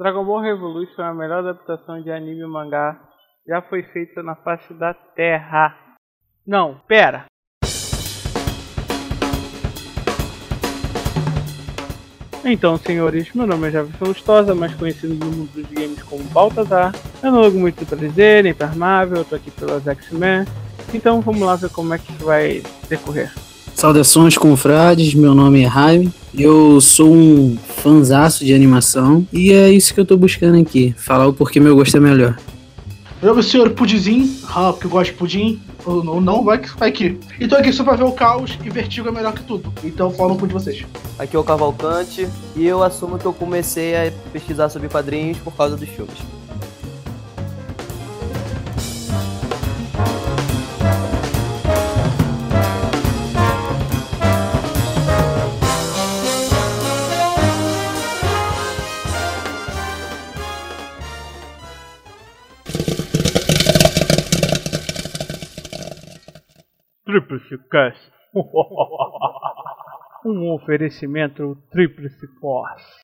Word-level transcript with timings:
Dragon 0.00 0.24
Ball 0.24 0.40
Revolution 0.40 1.02
é 1.02 1.08
a 1.08 1.12
melhor 1.12 1.40
adaptação 1.40 2.00
de 2.00 2.10
anime 2.10 2.40
e 2.40 2.46
mangá 2.46 2.98
já 3.46 3.60
foi 3.60 3.82
feita 3.82 4.22
na 4.22 4.34
face 4.34 4.72
da 4.72 4.94
Terra. 4.94 5.76
Não, 6.46 6.80
pera. 6.88 7.26
Então, 12.42 12.78
senhores, 12.78 13.30
meu 13.34 13.46
nome 13.46 13.68
é 13.68 13.72
Jefferson 13.72 14.04
Lustosa, 14.06 14.54
mais 14.54 14.74
conhecido 14.74 15.14
no 15.14 15.26
mundo 15.26 15.52
dos 15.52 15.66
games 15.66 16.02
como 16.04 16.24
Baltazar. 16.30 16.92
Eu 17.22 17.30
não 17.30 17.42
ligo 17.42 17.58
muito 17.58 17.84
pra 17.84 17.98
dizer, 17.98 18.42
nem 18.42 18.54
pra 18.54 18.68
Marvel, 18.68 19.18
eu 19.18 19.24
tô 19.26 19.34
aqui 19.34 19.50
pelas 19.50 19.86
X-Men. 19.86 20.46
Então 20.94 21.20
vamos 21.20 21.42
lá 21.42 21.56
ver 21.56 21.68
como 21.68 21.92
é 21.92 21.98
que 21.98 22.12
vai 22.24 22.62
decorrer. 22.88 23.30
Saudações, 23.80 24.36
confrades. 24.36 25.14
Meu 25.14 25.34
nome 25.34 25.62
é 25.64 25.70
Jaime. 25.70 26.12
Eu 26.36 26.82
sou 26.82 27.10
um 27.14 27.56
fanzaço 27.82 28.44
de 28.44 28.52
animação 28.52 29.26
e 29.32 29.54
é 29.54 29.70
isso 29.70 29.94
que 29.94 29.98
eu 30.00 30.04
tô 30.04 30.18
buscando 30.18 30.60
aqui. 30.60 30.94
Falar 30.98 31.26
o 31.26 31.32
porquê 31.32 31.58
meu 31.58 31.74
gosto 31.74 31.96
é 31.96 32.00
melhor. 32.00 32.36
Eu, 33.22 33.32
o 33.34 33.42
senhor 33.42 33.70
Pudizinho, 33.70 34.30
ah, 34.54 34.70
porque 34.70 34.86
eu 34.86 34.90
gosto 34.90 35.12
de 35.12 35.16
pudim, 35.16 35.60
ou 35.86 36.04
não, 36.04 36.20
não 36.20 36.44
vai, 36.44 36.58
que- 36.58 36.76
vai 36.76 36.92
que. 36.92 37.18
E 37.40 37.48
tô 37.48 37.54
aqui 37.54 37.72
só 37.72 37.82
pra 37.82 37.96
ver 37.96 38.04
o 38.04 38.12
caos 38.12 38.58
e 38.62 38.68
vertigo 38.68 39.08
é 39.08 39.12
melhor 39.12 39.32
que 39.32 39.42
tudo. 39.44 39.72
Então 39.82 40.10
fala 40.10 40.34
um 40.34 40.36
pouco 40.36 40.48
de 40.48 40.52
vocês. 40.52 40.84
Aqui 41.18 41.34
é 41.34 41.38
o 41.38 41.42
Cavalcante 41.44 42.28
e 42.54 42.66
eu 42.66 42.82
assumo 42.82 43.18
que 43.18 43.24
eu 43.24 43.32
comecei 43.32 43.96
a 43.96 44.12
pesquisar 44.30 44.68
sobre 44.68 44.88
quadrinhos 44.90 45.38
por 45.38 45.54
causa 45.54 45.74
dos 45.74 45.88
filmes. 45.88 46.16
Tríplice 67.10 67.58
Cast. 67.68 68.12
um 70.24 70.52
oferecimento 70.52 71.56
Tríplice 71.72 72.28
Force. 72.40 73.00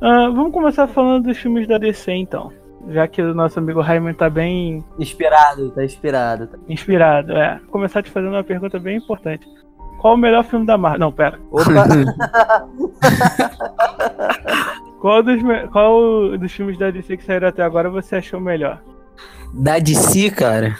Ah, 0.00 0.28
vamos 0.30 0.52
começar 0.52 0.86
falando 0.86 1.24
dos 1.24 1.36
filmes 1.38 1.66
da 1.68 1.78
DC 1.78 2.10
então. 2.12 2.52
Já 2.88 3.06
que 3.06 3.20
o 3.20 3.34
nosso 3.34 3.58
amigo 3.58 3.80
Raimundo 3.82 4.14
tá 4.16 4.30
bem 4.30 4.82
Inspirado, 4.98 5.70
tá 5.70 5.84
inspirado. 5.84 6.46
tá- 6.46 6.58
inspirado. 6.68 7.32
É, 7.32 7.58
vou 7.58 7.68
começar 7.68 8.02
te 8.02 8.10
fazendo 8.10 8.32
uma 8.32 8.42
pergunta 8.44 8.78
bem 8.78 8.96
importante. 8.96 9.46
Qual 10.00 10.14
o 10.14 10.16
melhor 10.16 10.42
filme 10.44 10.64
da 10.64 10.78
Marvel? 10.78 10.98
Não, 11.00 11.12
pera. 11.12 11.38
Qual 15.00 15.22
dos, 15.22 15.42
me- 15.42 15.66
qual 15.68 16.36
dos 16.38 16.52
filmes 16.52 16.78
da 16.78 16.90
DC 16.90 17.16
que 17.16 17.24
saíram 17.24 17.48
até 17.48 17.62
agora 17.62 17.88
você 17.88 18.16
achou 18.16 18.38
melhor? 18.40 18.82
Da 19.54 19.78
DC, 19.78 20.30
cara. 20.30 20.76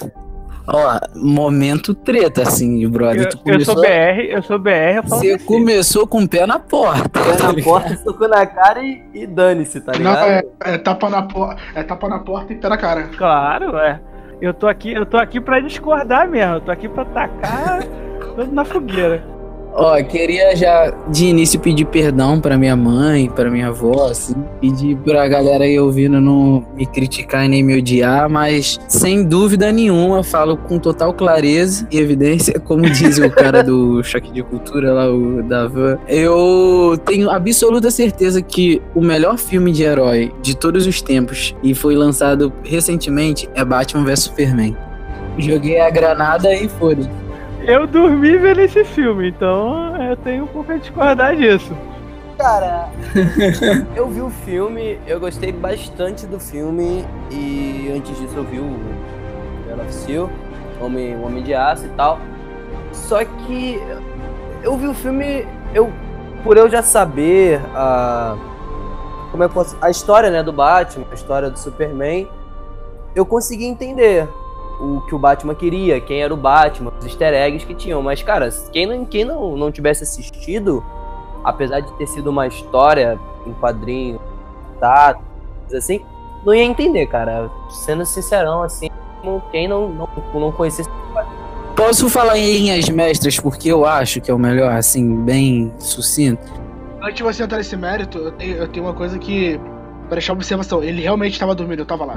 Ó, 0.73 0.99
momento 1.17 1.95
treta, 1.95 2.43
assim, 2.43 2.89
brother. 2.89 3.23
Eu, 3.23 3.29
tu 3.31 3.39
eu 3.45 3.61
sou 3.65 3.75
começou, 3.75 3.83
BR, 3.83 4.21
eu 4.31 4.43
sou 4.43 4.59
BR, 4.59 4.71
eu 4.97 5.03
falo 5.03 5.21
Você 5.21 5.33
DC. 5.35 5.45
começou 5.45 6.07
com 6.07 6.23
o 6.23 6.29
pé 6.29 6.47
na 6.47 6.59
porta. 6.59 7.09
Pé 7.09 7.37
tá 7.37 7.44
na 7.47 7.53
ligado? 7.53 7.65
porta, 7.65 7.97
socou 7.97 8.28
na 8.28 8.47
cara 8.47 8.83
e, 8.83 9.03
e 9.15 9.27
dane-se, 9.27 9.81
tá 9.81 9.93
Não, 9.93 9.99
ligado? 9.99 10.28
é, 10.28 10.43
é 10.75 10.78
tapa 10.78 11.11
na 11.11 11.22
porta. 11.22 11.61
É 11.75 11.83
tapa 11.83 12.09
na 12.09 12.19
porta 12.21 12.53
e 12.53 12.56
pé 12.56 12.69
na 12.69 12.77
cara. 12.77 13.03
Claro, 13.17 13.77
é. 13.78 14.00
Eu 14.41 14.55
tô 14.55 14.67
aqui, 14.67 14.93
eu 14.93 15.05
tô 15.05 15.17
aqui 15.19 15.41
pra 15.41 15.61
discordar 15.61 16.28
mesmo. 16.28 16.55
Eu 16.55 16.61
tô 16.61 16.71
aqui 16.71 16.89
pra 16.89 17.05
tacar 17.05 17.81
na 18.50 18.65
fogueira. 18.65 19.23
Ó, 19.72 20.03
queria 20.03 20.54
já 20.56 20.92
de 21.08 21.26
início 21.26 21.60
pedir 21.60 21.84
perdão 21.84 22.41
pra 22.41 22.58
minha 22.58 22.75
mãe, 22.76 23.31
pra 23.31 23.50
minha 23.50 23.69
avó, 23.69 24.08
assim. 24.10 24.34
Pedir 24.60 24.97
pra 24.97 25.26
galera 25.28 25.64
aí 25.64 25.78
ouvindo 25.78 26.20
não 26.20 26.64
me 26.75 26.86
criticar 26.86 27.44
e 27.44 27.48
nem 27.48 27.62
me 27.62 27.78
odiar, 27.78 28.28
mas 28.28 28.78
sem 28.88 29.25
dúvida 29.25 29.70
nenhuma, 29.70 30.22
falo 30.22 30.56
com 30.56 30.78
total 30.78 31.12
clareza 31.14 31.86
e 31.91 31.98
evidência, 31.98 32.58
como 32.58 32.88
diz 32.91 33.19
o 33.19 33.31
cara 33.31 33.62
do 33.62 34.03
Choque 34.04 34.32
de 34.32 34.42
Cultura 34.42 34.92
lá, 34.92 35.08
o 35.08 35.42
Davan. 35.42 35.98
Eu 36.08 36.98
tenho 37.04 37.31
absoluta 37.31 37.91
certeza 37.91 38.42
que 38.42 38.82
o 38.94 39.00
melhor 39.00 39.38
filme 39.38 39.72
de 39.72 39.82
herói 39.82 40.32
de 40.42 40.56
todos 40.56 40.87
os 40.87 41.00
tempos 41.00 41.54
e 41.62 41.75
foi 41.75 41.94
lançado 41.94 42.52
recentemente 42.64 43.48
é 43.54 43.64
Batman 43.64 44.04
vs 44.04 44.20
Superman. 44.20 44.76
Joguei 45.38 45.81
a 45.81 45.88
granada 45.91 46.52
e 46.54 46.69
foda. 46.69 47.08
Eu 47.66 47.87
dormi 47.87 48.37
vendo 48.38 48.60
esse 48.60 48.84
filme, 48.84 49.28
então 49.28 49.97
eu 50.03 50.16
tenho 50.16 50.44
um 50.44 50.47
pouco 50.47 50.72
a 50.72 50.76
discordar 50.76 51.37
disso. 51.37 51.76
Cara, 52.38 52.88
eu 53.94 54.09
vi 54.09 54.22
o 54.22 54.31
filme, 54.31 54.98
eu 55.06 55.21
gostei 55.21 55.53
bastante 55.53 56.26
do 56.26 56.41
filme 56.41 57.04
e 57.31 57.93
antes 57.94 58.16
disso 58.19 58.34
eu 58.37 58.44
vi 58.44 58.59
o 58.59 58.78
of 59.78 59.93
Steel, 59.93 60.31
Homem, 60.81 61.16
o 61.16 61.26
Homem 61.26 61.43
de 61.43 61.54
Aço 61.54 61.87
e 61.87 61.91
tal. 61.91 62.19
Só 62.93 63.25
que 63.25 63.78
eu 64.62 64.76
vi 64.76 64.87
o 64.87 64.94
filme, 64.94 65.47
eu 65.75 65.93
por 66.43 66.56
eu 66.56 66.69
já 66.70 66.82
saber 66.82 67.60
a 67.75 68.37
como 69.31 69.44
é 69.44 69.49
a 69.81 69.91
história, 69.91 70.28
né, 70.28 70.43
do 70.43 70.53
Batman, 70.53 71.06
a 71.10 71.15
história 71.15 71.50
do 71.50 71.59
Superman, 71.59 72.28
eu 73.15 73.25
consegui 73.25 73.65
entender 73.65 74.28
o 74.81 75.03
que 75.03 75.15
o 75.15 75.19
Batman 75.19 75.55
queria, 75.55 76.01
quem 76.01 76.23
era 76.23 76.33
o 76.33 76.37
Batman, 76.37 76.93
os 76.99 77.05
easter 77.05 77.33
eggs 77.35 77.67
que 77.67 77.75
tinham. 77.75 78.03
Mas, 78.03 78.23
cara, 78.23 78.49
quem 78.73 78.87
não, 78.87 79.05
quem 79.05 79.25
não, 79.25 79.57
não 79.57 79.71
tivesse 79.71 80.03
assistido, 80.05 80.83
apesar 81.45 81.81
de 81.81 81.93
ter 81.93 82.07
sido 82.07 82.29
uma 82.31 82.47
história 82.47 83.19
em 83.47 83.53
quadrinho, 83.55 84.19
tá, 84.79 85.17
assim, 85.77 86.01
não 86.45 86.55
ia 86.55 86.65
entender, 86.65 87.07
cara. 87.07 87.51
Sendo 87.69 88.05
sincerão, 88.07 88.63
assim, 88.63 88.89
como 89.21 89.43
quem 89.51 89.69
não, 89.69 89.89
não, 89.89 90.09
não 90.35 90.53
conhecesse. 90.53 90.89
Posso 91.77 92.09
falar 92.11 92.37
em 92.39 92.45
linhas 92.59 92.89
mestras 92.89 93.39
porque 93.39 93.71
eu 93.71 93.87
acho 93.87 94.21
que 94.21 94.31
é 94.31 94.35
o 94.35 94.39
melhor, 94.39 94.73
assim, 94.73 95.17
bem 95.23 95.73
sucinto. 95.79 96.43
Antes 97.03 97.17
de 97.17 97.23
você 97.23 97.43
entrar 97.43 97.57
nesse 97.59 97.77
mérito, 97.77 98.19
eu 98.19 98.33
tenho, 98.33 98.57
eu 98.57 98.69
tenho 98.69 98.85
uma 98.87 98.93
coisa 98.95 99.19
que. 99.19 99.59
Pra 100.07 100.17
deixar 100.17 100.33
uma 100.33 100.39
observação, 100.39 100.83
ele 100.83 101.03
realmente 101.03 101.33
estava 101.35 101.55
dormindo, 101.55 101.79
eu 101.79 101.87
tava 101.87 102.05
lá. 102.05 102.15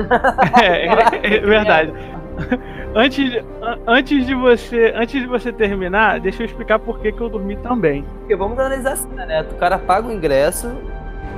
É, 0.62 0.88
é- 1.28 1.36
é 1.36 1.40
verdade. 1.40 1.94
Antes, 2.96 3.44
antes 3.88 4.26
de 4.28 4.36
você, 4.36 4.94
antes 4.96 5.20
de 5.20 5.28
você 5.28 5.52
terminar, 5.52 6.20
deixa 6.20 6.44
eu 6.44 6.46
explicar 6.46 6.78
por 6.78 7.00
que, 7.00 7.12
que 7.12 7.20
eu 7.20 7.28
dormi 7.28 7.56
também. 7.58 8.06
Porque 8.20 8.36
vamos 8.36 8.58
analisar 8.60 8.94
assim, 8.94 9.10
né? 9.16 9.42
O 9.52 9.56
cara 9.56 9.80
paga 9.80 10.08
o 10.08 10.12
ingresso, 10.12 10.72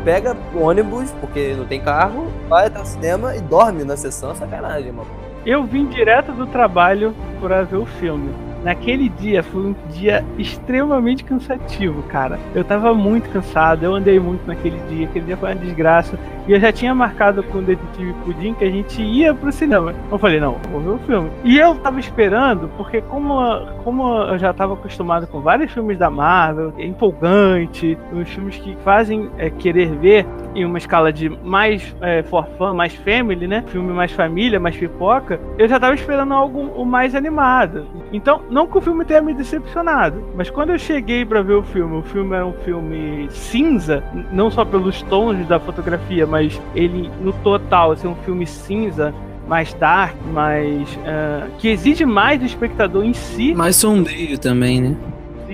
pega 0.03 0.35
o 0.53 0.61
ônibus, 0.61 1.11
porque 1.21 1.53
não 1.57 1.65
tem 1.65 1.79
carro, 1.79 2.27
vai 2.49 2.67
até 2.67 2.81
o 2.81 2.85
cinema 2.85 3.35
e 3.37 3.39
dorme 3.39 3.85
na 3.85 3.95
sessão, 3.95 4.31
é 4.31 4.35
sacanagem, 4.35 4.91
mano. 4.91 5.07
Eu 5.45 5.63
vim 5.63 5.85
direto 5.85 6.33
do 6.33 6.45
trabalho 6.45 7.15
para 7.39 7.63
ver 7.63 7.77
o 7.77 7.85
filme. 7.85 8.33
Naquele 8.65 9.09
dia 9.09 9.43
foi 9.43 9.61
um 9.61 9.75
dia 9.91 10.25
extremamente 10.39 11.23
cansativo, 11.23 12.01
cara. 12.03 12.39
Eu 12.55 12.63
tava 12.63 12.95
muito 12.95 13.29
cansado, 13.29 13.85
eu 13.85 13.93
andei 13.93 14.19
muito 14.19 14.47
naquele 14.47 14.79
dia, 14.89 15.05
aquele 15.05 15.25
dia 15.25 15.37
foi 15.37 15.49
uma 15.49 15.55
desgraça. 15.55 16.17
E 16.47 16.51
eu 16.51 16.59
já 16.59 16.71
tinha 16.71 16.93
marcado 16.93 17.43
com 17.43 17.59
o 17.59 17.61
Detetive 17.61 18.13
Pudim 18.23 18.55
que 18.55 18.63
a 18.63 18.69
gente 18.69 19.03
ia 19.03 19.35
pro 19.35 19.51
cinema. 19.51 19.93
Eu 20.11 20.17
falei, 20.17 20.39
não, 20.39 20.57
vou 20.71 20.81
ver 20.81 20.89
o 20.89 20.97
filme. 21.05 21.29
E 21.43 21.59
eu 21.59 21.75
tava 21.75 21.99
esperando, 21.99 22.67
porque 22.75 23.01
como, 23.01 23.35
como 23.83 24.23
eu 24.23 24.37
já 24.39 24.51
tava 24.51 24.73
acostumado 24.73 25.27
com 25.27 25.41
vários 25.41 25.71
filmes 25.71 25.99
da 25.99 26.09
Marvel, 26.09 26.73
é 26.79 26.85
empolgante, 26.85 27.95
os 28.11 28.27
filmes 28.29 28.57
que 28.57 28.75
fazem 28.83 29.29
é, 29.37 29.51
querer 29.51 29.89
ver 29.97 30.25
em 30.55 30.65
uma 30.65 30.77
escala 30.77 31.13
de 31.13 31.29
mais 31.29 31.95
é, 32.01 32.23
for 32.23 32.47
fun, 32.57 32.73
mais 32.73 32.95
family, 32.95 33.47
né? 33.47 33.63
Filme 33.67 33.93
mais 33.93 34.11
família, 34.11 34.59
mais 34.59 34.75
pipoca, 34.75 35.39
eu 35.57 35.67
já 35.67 35.79
tava 35.79 35.93
esperando 35.93 36.33
algo 36.33 36.83
mais 36.83 37.13
animado. 37.13 37.85
Então, 38.11 38.41
não 38.55 38.65
que 38.65 38.77
o 38.77 38.81
filme 38.81 39.03
tenha 39.03 39.21
me 39.21 39.33
decepcionado, 39.33 40.23
mas 40.33 40.49
quando 40.49 40.69
eu 40.69 40.79
cheguei 40.79 41.25
pra 41.25 41.41
ver 41.41 41.55
o 41.55 41.61
filme, 41.61 41.97
o 41.97 42.01
filme 42.01 42.33
era 42.33 42.45
um 42.45 42.53
filme 42.53 43.27
cinza, 43.29 44.01
não 44.31 44.49
só 44.49 44.63
pelos 44.63 45.01
tons 45.01 45.45
da 45.45 45.59
fotografia, 45.59 46.25
mas 46.25 46.61
ele 46.73 47.11
no 47.19 47.33
total, 47.33 47.91
assim, 47.91 48.07
um 48.07 48.15
filme 48.15 48.47
cinza, 48.47 49.13
mais 49.45 49.73
dark, 49.73 50.15
mais. 50.33 50.87
ah, 51.05 51.47
que 51.59 51.67
exige 51.67 52.05
mais 52.05 52.39
do 52.39 52.45
espectador 52.45 53.03
em 53.03 53.13
si. 53.13 53.53
Mais 53.53 53.75
sombrio 53.75 54.39
também, 54.39 54.81
né? 54.81 54.95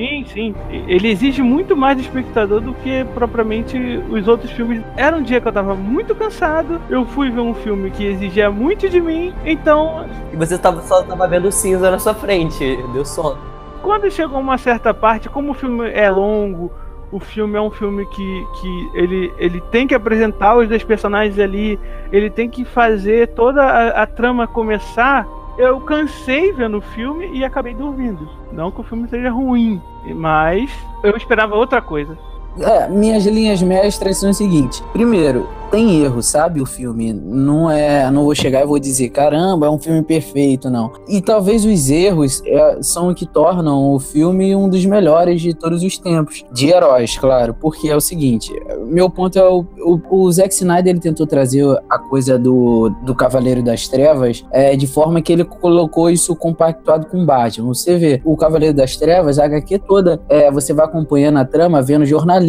Sim, 0.01 0.25
sim. 0.25 0.55
Ele 0.87 1.09
exige 1.09 1.43
muito 1.43 1.77
mais 1.77 1.95
do 1.95 2.01
espectador 2.01 2.59
do 2.59 2.73
que 2.73 3.05
propriamente 3.13 3.77
os 4.09 4.27
outros 4.27 4.49
filmes. 4.49 4.81
Era 4.97 5.15
um 5.15 5.21
dia 5.21 5.39
que 5.39 5.47
eu 5.47 5.51
tava 5.51 5.75
muito 5.75 6.15
cansado, 6.15 6.81
eu 6.89 7.05
fui 7.05 7.29
ver 7.29 7.41
um 7.41 7.53
filme 7.53 7.91
que 7.91 8.03
exigia 8.03 8.49
muito 8.49 8.89
de 8.89 8.99
mim, 8.99 9.31
então 9.45 10.07
e 10.33 10.35
você 10.35 10.57
tava, 10.57 10.81
só 10.81 11.03
tava 11.03 11.27
vendo 11.27 11.51
cinza 11.51 11.91
na 11.91 11.99
sua 11.99 12.15
frente. 12.15 12.79
Deu 12.93 13.05
sono. 13.05 13.37
Quando 13.83 14.09
chegou 14.09 14.39
uma 14.39 14.57
certa 14.57 14.91
parte, 14.91 15.29
como 15.29 15.51
o 15.51 15.53
filme 15.53 15.91
é 15.91 16.09
longo, 16.09 16.71
o 17.11 17.19
filme 17.19 17.55
é 17.55 17.61
um 17.61 17.69
filme 17.69 18.03
que, 18.07 18.47
que 18.59 18.89
ele, 18.95 19.31
ele 19.37 19.61
tem 19.69 19.85
que 19.85 19.93
apresentar 19.93 20.57
os 20.57 20.67
dois 20.67 20.83
personagens 20.83 21.37
ali, 21.37 21.79
ele 22.11 22.31
tem 22.31 22.49
que 22.49 22.65
fazer 22.65 23.27
toda 23.29 23.61
a, 23.61 24.01
a 24.01 24.07
trama 24.07 24.47
começar. 24.47 25.27
Eu 25.57 25.79
cansei 25.81 26.51
vendo 26.51 26.77
o 26.77 26.81
filme 26.81 27.29
e 27.33 27.43
acabei 27.43 27.73
dormindo. 27.73 28.27
Não 28.51 28.71
que 28.71 28.81
o 28.81 28.83
filme 28.83 29.07
seja 29.07 29.29
ruim, 29.29 29.81
mas 30.15 30.71
eu 31.03 31.15
esperava 31.15 31.55
outra 31.55 31.81
coisa. 31.81 32.17
É, 32.59 32.87
minhas 32.89 33.25
linhas 33.25 33.61
mestras 33.61 34.17
são 34.17 34.29
o 34.29 34.33
seguinte: 34.33 34.83
primeiro, 34.91 35.47
tem 35.71 36.03
erro, 36.03 36.21
sabe? 36.21 36.61
O 36.61 36.65
filme 36.65 37.13
não 37.13 37.71
é, 37.71 38.11
não 38.11 38.25
vou 38.25 38.35
chegar 38.35 38.61
e 38.61 38.65
vou 38.65 38.77
dizer, 38.77 39.09
caramba, 39.09 39.67
é 39.67 39.69
um 39.69 39.79
filme 39.79 40.03
perfeito, 40.03 40.69
não. 40.69 40.91
E 41.07 41.21
talvez 41.21 41.63
os 41.63 41.89
erros 41.89 42.43
é, 42.45 42.79
são 42.81 43.09
o 43.09 43.15
que 43.15 43.25
tornam 43.25 43.93
o 43.93 43.99
filme 43.99 44.53
um 44.53 44.67
dos 44.67 44.85
melhores 44.85 45.41
de 45.41 45.53
todos 45.53 45.81
os 45.81 45.97
tempos, 45.97 46.43
de 46.51 46.67
heróis, 46.67 47.17
claro. 47.17 47.53
Porque 47.53 47.89
é 47.89 47.95
o 47.95 48.01
seguinte, 48.01 48.51
meu 48.85 49.09
ponto 49.09 49.39
é 49.39 49.49
o, 49.49 49.65
o, 49.79 50.01
o 50.09 50.31
Zack 50.31 50.53
Snyder 50.53 50.91
ele 50.91 50.99
tentou 50.99 51.25
trazer 51.25 51.65
a 51.89 51.97
coisa 51.97 52.37
do, 52.37 52.89
do 53.03 53.15
Cavaleiro 53.15 53.63
das 53.63 53.87
Trevas 53.87 54.43
é, 54.51 54.75
de 54.75 54.87
forma 54.87 55.21
que 55.21 55.31
ele 55.31 55.45
colocou 55.45 56.09
isso 56.09 56.35
compactuado 56.35 57.07
com 57.07 57.25
Batman. 57.25 57.67
Você 57.67 57.97
vê 57.97 58.21
o 58.25 58.35
Cavaleiro 58.35 58.75
das 58.75 58.97
Trevas, 58.97 59.39
a 59.39 59.45
HQ 59.45 59.79
toda, 59.79 60.21
é, 60.27 60.51
você 60.51 60.73
vai 60.73 60.85
acompanhando 60.85 61.37
a 61.37 61.45
trama, 61.45 61.81
vendo 61.81 62.05
jornalistas 62.05 62.40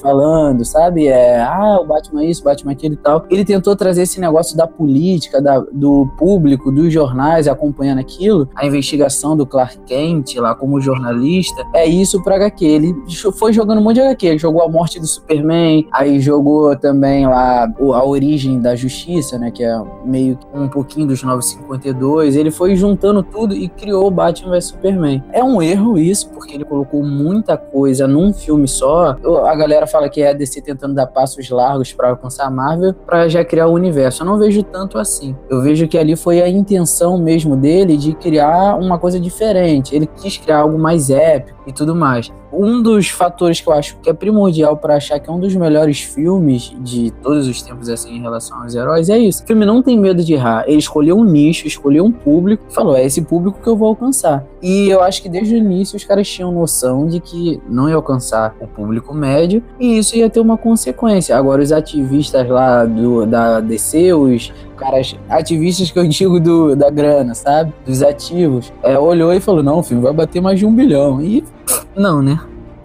falando, 0.00 0.64
sabe? 0.64 1.06
É, 1.06 1.40
ah, 1.40 1.78
o 1.80 1.86
Batman 1.86 2.24
isso, 2.24 2.42
Batman 2.42 2.62
Batman 2.62 2.72
aquilo 2.72 2.94
e 2.94 2.96
tal. 2.96 3.26
Ele 3.28 3.44
tentou 3.44 3.74
trazer 3.76 4.02
esse 4.02 4.20
negócio 4.20 4.56
da 4.56 4.66
política, 4.66 5.40
da, 5.40 5.58
do 5.72 6.06
público, 6.16 6.70
dos 6.70 6.92
jornais 6.92 7.48
acompanhando 7.48 7.98
aquilo, 7.98 8.48
a 8.54 8.66
investigação 8.66 9.36
do 9.36 9.46
Clark 9.46 9.78
Kent 9.86 10.36
lá 10.36 10.54
como 10.54 10.80
jornalista. 10.80 11.64
É 11.74 11.86
isso 11.86 12.22
pra 12.22 12.36
HQ. 12.36 12.64
Ele 12.64 12.94
foi 13.38 13.52
jogando 13.52 13.78
um 13.78 13.82
monte 13.82 13.94
de 13.94 14.00
HQ. 14.02 14.26
Ele 14.26 14.38
jogou 14.38 14.62
a 14.62 14.68
morte 14.68 14.98
do 14.98 15.06
Superman, 15.06 15.86
aí 15.92 16.20
jogou 16.20 16.76
também 16.76 17.26
lá 17.26 17.64
a 17.64 18.04
origem 18.04 18.60
da 18.60 18.74
justiça, 18.74 19.38
né? 19.38 19.50
Que 19.50 19.64
é 19.64 19.82
meio 20.04 20.38
um 20.54 20.68
pouquinho 20.68 21.06
dos 21.06 21.22
952. 21.22 22.36
Ele 22.36 22.50
foi 22.50 22.76
juntando 22.76 23.22
tudo 23.22 23.54
e 23.54 23.68
criou 23.68 24.06
o 24.06 24.10
Batman 24.10 24.52
vs 24.52 24.66
Superman. 24.66 25.22
É 25.32 25.42
um 25.42 25.60
erro 25.60 25.98
isso, 25.98 26.28
porque 26.30 26.54
ele 26.54 26.64
colocou 26.64 27.02
muita 27.02 27.56
coisa 27.56 28.06
num 28.06 28.32
filme 28.32 28.68
só. 28.68 29.16
A 29.38 29.54
galera 29.54 29.86
fala 29.86 30.08
que 30.08 30.22
é 30.22 30.30
a 30.30 30.32
DC 30.32 30.60
tentando 30.62 30.94
dar 30.94 31.06
passos 31.06 31.48
largos 31.50 31.92
para 31.92 32.10
alcançar 32.10 32.50
Marvel 32.50 32.94
para 32.94 33.28
já 33.28 33.44
criar 33.44 33.66
o 33.66 33.72
universo. 33.72 34.22
Eu 34.22 34.26
não 34.26 34.38
vejo 34.38 34.62
tanto 34.62 34.98
assim. 34.98 35.36
Eu 35.50 35.60
vejo 35.62 35.86
que 35.88 35.98
ali 35.98 36.16
foi 36.16 36.42
a 36.42 36.48
intenção 36.48 37.18
mesmo 37.18 37.56
dele 37.56 37.96
de 37.96 38.14
criar 38.14 38.76
uma 38.76 38.98
coisa 38.98 39.18
diferente. 39.18 39.94
Ele 39.94 40.06
quis 40.06 40.36
criar 40.36 40.58
algo 40.58 40.78
mais 40.78 41.10
épico 41.10 41.62
e 41.66 41.72
tudo 41.72 41.94
mais. 41.94 42.32
Um 42.52 42.82
dos 42.82 43.08
fatores 43.08 43.60
que 43.60 43.68
eu 43.68 43.72
acho 43.72 43.96
que 43.98 44.10
é 44.10 44.12
primordial 44.12 44.76
para 44.76 44.96
achar 44.96 45.18
que 45.18 45.28
é 45.28 45.32
um 45.32 45.40
dos 45.40 45.54
melhores 45.54 46.00
filmes 46.00 46.74
de 46.80 47.10
todos 47.22 47.48
os 47.48 47.62
tempos 47.62 47.88
assim 47.88 48.16
em 48.16 48.20
relação 48.20 48.62
aos 48.62 48.74
heróis 48.74 49.08
é 49.08 49.18
isso. 49.18 49.42
O 49.42 49.46
filme 49.46 49.64
não 49.64 49.82
tem 49.82 49.98
medo 49.98 50.22
de 50.22 50.34
errar. 50.34 50.64
Ele 50.66 50.78
escolheu 50.78 51.16
um 51.16 51.24
nicho, 51.24 51.66
escolheu 51.66 52.04
um 52.04 52.12
público 52.12 52.64
e 52.68 52.74
falou: 52.74 52.96
é 52.96 53.04
esse 53.04 53.22
público 53.22 53.60
que 53.62 53.68
eu 53.68 53.76
vou 53.76 53.88
alcançar. 53.88 54.44
E 54.62 54.88
eu 54.88 55.02
acho 55.02 55.22
que 55.22 55.28
desde 55.28 55.54
o 55.54 55.58
início 55.58 55.96
os 55.96 56.04
caras 56.04 56.28
tinham 56.28 56.52
noção 56.52 57.06
de 57.06 57.20
que 57.20 57.60
não 57.68 57.88
ia 57.88 57.96
alcançar 57.96 58.54
o 58.60 58.66
público 58.66 59.12
médio 59.12 59.62
e 59.80 59.98
isso 59.98 60.16
ia 60.16 60.30
ter 60.30 60.40
uma 60.40 60.56
consequência. 60.56 61.36
Agora, 61.36 61.62
os 61.62 61.72
ativistas 61.72 62.48
lá 62.48 62.84
do, 62.84 63.26
da 63.26 63.60
DC, 63.60 64.12
os 64.12 64.52
caras 64.76 65.16
ativistas 65.28 65.90
que 65.90 65.98
eu 65.98 66.06
digo 66.06 66.40
do, 66.40 66.76
da 66.76 66.90
grana, 66.90 67.34
sabe? 67.34 67.72
Dos 67.86 68.02
ativos, 68.02 68.72
é, 68.82 68.98
olhou 68.98 69.32
e 69.32 69.40
falou: 69.40 69.62
não, 69.62 69.78
o 69.78 69.82
filme 69.82 70.02
vai 70.02 70.12
bater 70.12 70.40
mais 70.40 70.58
de 70.58 70.66
um 70.66 70.74
bilhão. 70.74 71.20
E 71.22 71.44
não, 71.94 72.22
né? 72.22 72.38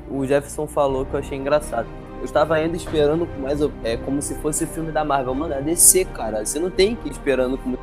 O 0.09 0.25
Jefferson 0.25 0.68
falou 0.68 1.06
que 1.06 1.13
eu 1.13 1.19
achei 1.19 1.38
engraçado. 1.38 1.88
Eu 2.19 2.25
estava 2.25 2.56
ainda 2.56 2.75
esperando 2.75 3.27
mais 3.39 3.59
é, 3.83 3.95
como 3.98 4.21
se 4.21 4.36
fosse 4.36 4.65
filme 4.65 4.92
da 4.92 5.06
Marvel. 5.06 5.36
Mano, 5.36 5.54
é 5.54 5.62
DC, 5.62 6.06
cara. 6.06 6.45
Você 6.45 6.59
não 6.59 6.69
tem 6.69 6.95
que 6.95 7.07
ir 7.07 7.12
esperando 7.12 7.57
como 7.57 7.77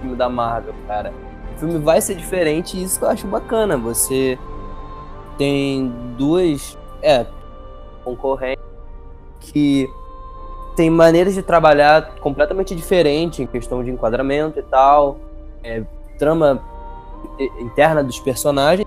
filme 0.00 0.16
da 0.16 0.28
Marvel, 0.28 0.74
cara. 0.86 1.12
O 1.56 1.58
filme 1.58 1.78
vai 1.78 2.00
ser 2.00 2.14
diferente 2.14 2.76
e 2.76 2.82
isso 2.82 2.98
que 2.98 3.04
eu 3.04 3.10
acho 3.10 3.26
bacana. 3.26 3.76
Você 3.76 4.38
tem 5.36 5.92
duas 6.16 6.78
é, 7.02 7.26
concorrentes 8.04 8.64
que 9.40 9.88
tem 10.76 10.88
maneiras 10.88 11.34
de 11.34 11.42
trabalhar 11.42 12.14
completamente 12.16 12.74
diferentes 12.74 13.40
em 13.40 13.46
questão 13.46 13.82
de 13.82 13.90
enquadramento 13.90 14.58
e 14.58 14.62
tal, 14.62 15.18
é, 15.64 15.82
trama 16.18 16.62
interna 17.58 18.04
dos 18.04 18.20
personagens. 18.20 18.86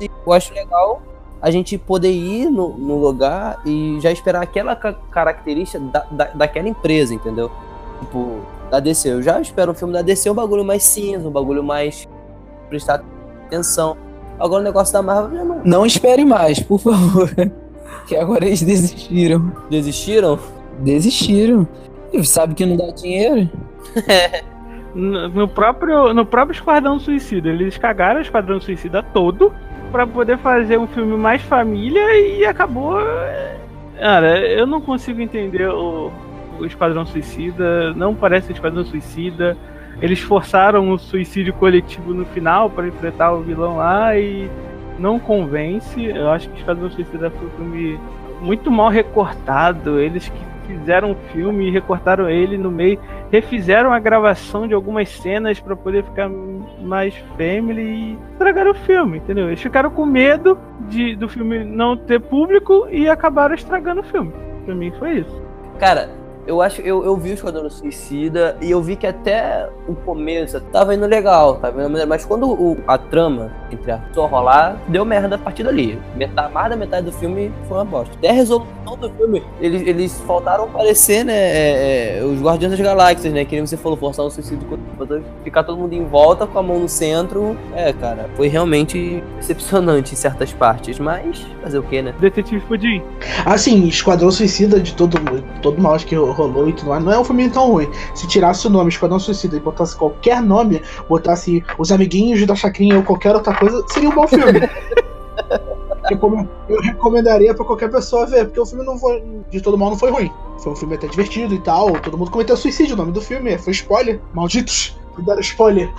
E 0.00 0.10
eu 0.26 0.32
acho 0.32 0.52
legal 0.52 1.00
a 1.42 1.50
gente 1.50 1.76
poder 1.76 2.12
ir 2.12 2.48
no, 2.48 2.68
no 2.68 2.98
lugar 2.98 3.60
e 3.66 3.98
já 4.00 4.12
esperar 4.12 4.44
aquela 4.44 4.76
ca 4.76 4.92
característica 5.10 5.80
da, 5.80 6.06
da, 6.08 6.24
daquela 6.26 6.68
empresa, 6.68 7.12
entendeu? 7.12 7.50
Tipo, 7.98 8.40
da 8.70 8.78
DC. 8.78 9.10
Eu 9.10 9.22
já 9.22 9.40
espero 9.40 9.72
um 9.72 9.74
filme 9.74 9.92
da 9.92 10.02
DC 10.02 10.30
um 10.30 10.34
bagulho 10.34 10.64
mais 10.64 10.84
cinza, 10.84 11.28
um 11.28 11.32
bagulho 11.32 11.64
mais 11.64 12.08
prestar 12.68 13.02
atenção. 13.46 13.96
Agora 14.38 14.60
o 14.60 14.64
negócio 14.64 14.92
da 14.92 15.02
Marvel 15.02 15.36
já 15.36 15.44
não. 15.44 15.60
Não 15.64 15.86
espere 15.86 16.24
mais, 16.24 16.60
por 16.60 16.78
favor. 16.78 17.28
que 18.06 18.16
agora 18.16 18.46
eles 18.46 18.62
desistiram. 18.62 19.52
Desistiram? 19.68 20.38
Desistiram. 20.78 21.66
E 22.12 22.24
sabe 22.24 22.54
que 22.54 22.64
não 22.64 22.76
dá 22.76 22.92
dinheiro? 22.92 23.50
no, 24.94 25.48
próprio, 25.48 26.14
no 26.14 26.24
próprio 26.24 26.54
Esquadrão 26.54 27.00
Suicida, 27.00 27.48
eles 27.48 27.76
cagaram 27.78 28.20
o 28.20 28.22
Esquadrão 28.22 28.60
Suicida 28.60 29.02
todo 29.02 29.52
para 29.92 30.06
poder 30.06 30.38
fazer 30.38 30.78
um 30.78 30.86
filme 30.86 31.16
mais 31.16 31.42
família 31.42 32.18
e 32.18 32.44
acabou. 32.46 32.96
Cara, 33.98 34.40
eu 34.40 34.66
não 34.66 34.80
consigo 34.80 35.20
entender 35.20 35.68
o, 35.68 36.10
o 36.58 36.64
Esquadrão 36.64 37.04
Suicida, 37.04 37.92
não 37.92 38.14
parece 38.14 38.50
o 38.50 38.52
Esquadrão 38.52 38.84
Suicida. 38.84 39.56
Eles 40.00 40.20
forçaram 40.20 40.90
o 40.90 40.98
suicídio 40.98 41.52
coletivo 41.52 42.14
no 42.14 42.24
final 42.24 42.70
para 42.70 42.88
enfrentar 42.88 43.32
o 43.32 43.42
vilão 43.42 43.76
lá 43.76 44.16
e 44.16 44.50
não 44.98 45.18
convence. 45.18 46.02
Eu 46.02 46.30
acho 46.30 46.48
que 46.48 46.58
Esquadrão 46.58 46.90
Suicida 46.90 47.30
foi 47.30 47.46
um 47.46 47.50
filme 47.50 48.00
muito 48.40 48.70
mal 48.70 48.88
recortado. 48.88 50.00
Eles 50.00 50.28
que 50.28 50.52
fizeram 50.66 51.10
um 51.10 51.16
filme 51.32 51.70
recortaram 51.70 52.30
ele 52.30 52.56
no 52.56 52.70
meio, 52.70 52.98
refizeram 53.30 53.92
a 53.92 53.98
gravação 53.98 54.66
de 54.66 54.74
algumas 54.74 55.08
cenas 55.10 55.60
para 55.60 55.76
poder 55.76 56.04
ficar 56.04 56.30
mais 56.82 57.14
family 57.36 57.82
e 57.82 58.18
estragaram 58.32 58.72
o 58.72 58.74
filme, 58.74 59.18
entendeu? 59.18 59.48
Eles 59.48 59.60
ficaram 59.60 59.90
com 59.90 60.04
medo 60.04 60.58
de, 60.88 61.16
do 61.16 61.28
filme 61.28 61.64
não 61.64 61.96
ter 61.96 62.20
público 62.20 62.86
e 62.90 63.08
acabaram 63.08 63.54
estragando 63.54 64.00
o 64.00 64.04
filme. 64.04 64.32
Pra 64.64 64.74
mim 64.74 64.92
foi 64.98 65.18
isso. 65.18 65.42
Cara, 65.78 66.10
eu 66.46 66.60
acho 66.60 66.80
eu, 66.82 67.04
eu 67.04 67.16
vi 67.16 67.30
o 67.30 67.34
Esquadrão 67.34 67.68
Suicida 67.70 68.56
e 68.60 68.70
eu 68.70 68.82
vi 68.82 68.96
que 68.96 69.06
até 69.06 69.68
o 69.88 69.94
começo 69.94 70.60
tava 70.72 70.94
indo 70.94 71.06
legal, 71.06 71.56
tava 71.56 71.84
indo, 71.84 72.06
mas 72.06 72.24
quando 72.24 72.50
o, 72.50 72.76
a 72.86 72.98
trama 72.98 73.52
entre 73.70 73.90
a 73.90 74.00
só 74.12 74.26
rolar, 74.26 74.76
deu 74.88 75.04
merda 75.04 75.36
a 75.36 75.38
partir 75.38 75.62
dali. 75.62 75.98
Metade, 76.14 76.52
mais 76.52 76.70
da 76.70 76.76
metade 76.76 77.06
do 77.06 77.12
filme 77.12 77.52
foi 77.68 77.78
uma 77.78 77.84
bosta. 77.84 78.14
Até 78.16 78.30
a 78.30 78.32
resolução 78.32 78.96
do 78.98 79.10
filme, 79.10 79.42
eles, 79.60 79.82
eles 79.86 80.20
faltaram 80.20 80.64
aparecer, 80.64 81.24
né? 81.24 81.34
É, 81.34 82.18
é, 82.18 82.24
os 82.24 82.40
Guardiões 82.40 82.72
das 82.72 82.80
Galáxias, 82.80 83.32
né? 83.32 83.44
Que 83.44 83.56
nem 83.56 83.66
você 83.66 83.76
falou, 83.76 83.96
forçar 83.96 84.24
o 84.24 84.30
suicídio, 84.30 84.66
ficar 85.44 85.64
todo 85.64 85.78
mundo 85.78 85.92
em 85.94 86.04
volta 86.04 86.46
com 86.46 86.58
a 86.58 86.62
mão 86.62 86.78
no 86.78 86.88
centro. 86.88 87.56
É, 87.74 87.92
cara, 87.92 88.28
foi 88.36 88.48
realmente 88.48 89.22
decepcionante 89.36 90.12
em 90.12 90.16
certas 90.16 90.52
partes, 90.52 90.98
mas 90.98 91.46
fazer 91.62 91.78
o 91.78 91.82
que, 91.82 92.02
né? 92.02 92.14
Detetive 92.20 92.60
Pudim. 92.66 93.02
Assim, 93.46 93.86
Esquadrão 93.86 94.30
Suicida 94.30 94.80
de 94.80 94.94
todo, 94.94 95.18
todo 95.62 95.80
mal 95.80 95.92
que 95.98 96.16
rolou 96.32 96.68
e 96.68 96.72
tudo 96.72 96.90
mais, 96.90 97.04
não 97.04 97.12
é 97.12 97.18
um 97.18 97.24
filme 97.24 97.48
tão 97.48 97.70
ruim. 97.72 97.88
Se 98.14 98.26
tirasse 98.26 98.66
o 98.66 98.70
nome 98.70 98.90
Esquadrão 98.90 99.18
Suicida 99.18 99.56
e 99.56 99.60
botasse 99.60 99.96
qualquer 99.96 100.40
nome, 100.40 100.82
botasse 101.08 101.64
Os 101.78 101.92
Amiguinhos 101.92 102.44
da 102.46 102.54
Chacrinha 102.54 102.96
ou 102.96 103.02
qualquer 103.02 103.34
outra 103.34 103.54
coisa, 103.54 103.82
seria 103.88 104.08
um 104.08 104.14
bom 104.14 104.26
filme. 104.26 104.60
eu 106.68 106.80
recomendaria 106.80 107.54
para 107.54 107.64
qualquer 107.64 107.90
pessoa 107.90 108.26
ver, 108.26 108.46
porque 108.46 108.60
o 108.60 108.66
filme 108.66 108.84
não 108.84 108.98
foi, 108.98 109.22
de 109.50 109.60
todo 109.60 109.78
mal 109.78 109.90
não 109.90 109.98
foi 109.98 110.10
ruim. 110.10 110.32
Foi 110.58 110.72
um 110.72 110.76
filme 110.76 110.94
até 110.94 111.06
divertido 111.06 111.54
e 111.54 111.60
tal. 111.60 111.92
Todo 112.00 112.18
mundo 112.18 112.30
cometeu 112.30 112.56
suicídio, 112.56 112.94
o 112.94 112.98
nome 112.98 113.12
do 113.12 113.20
filme 113.20 113.56
foi 113.58 113.72
spoiler. 113.72 114.20
Malditos, 114.34 114.98
cuidado 115.14 115.40
spoiler. 115.40 115.92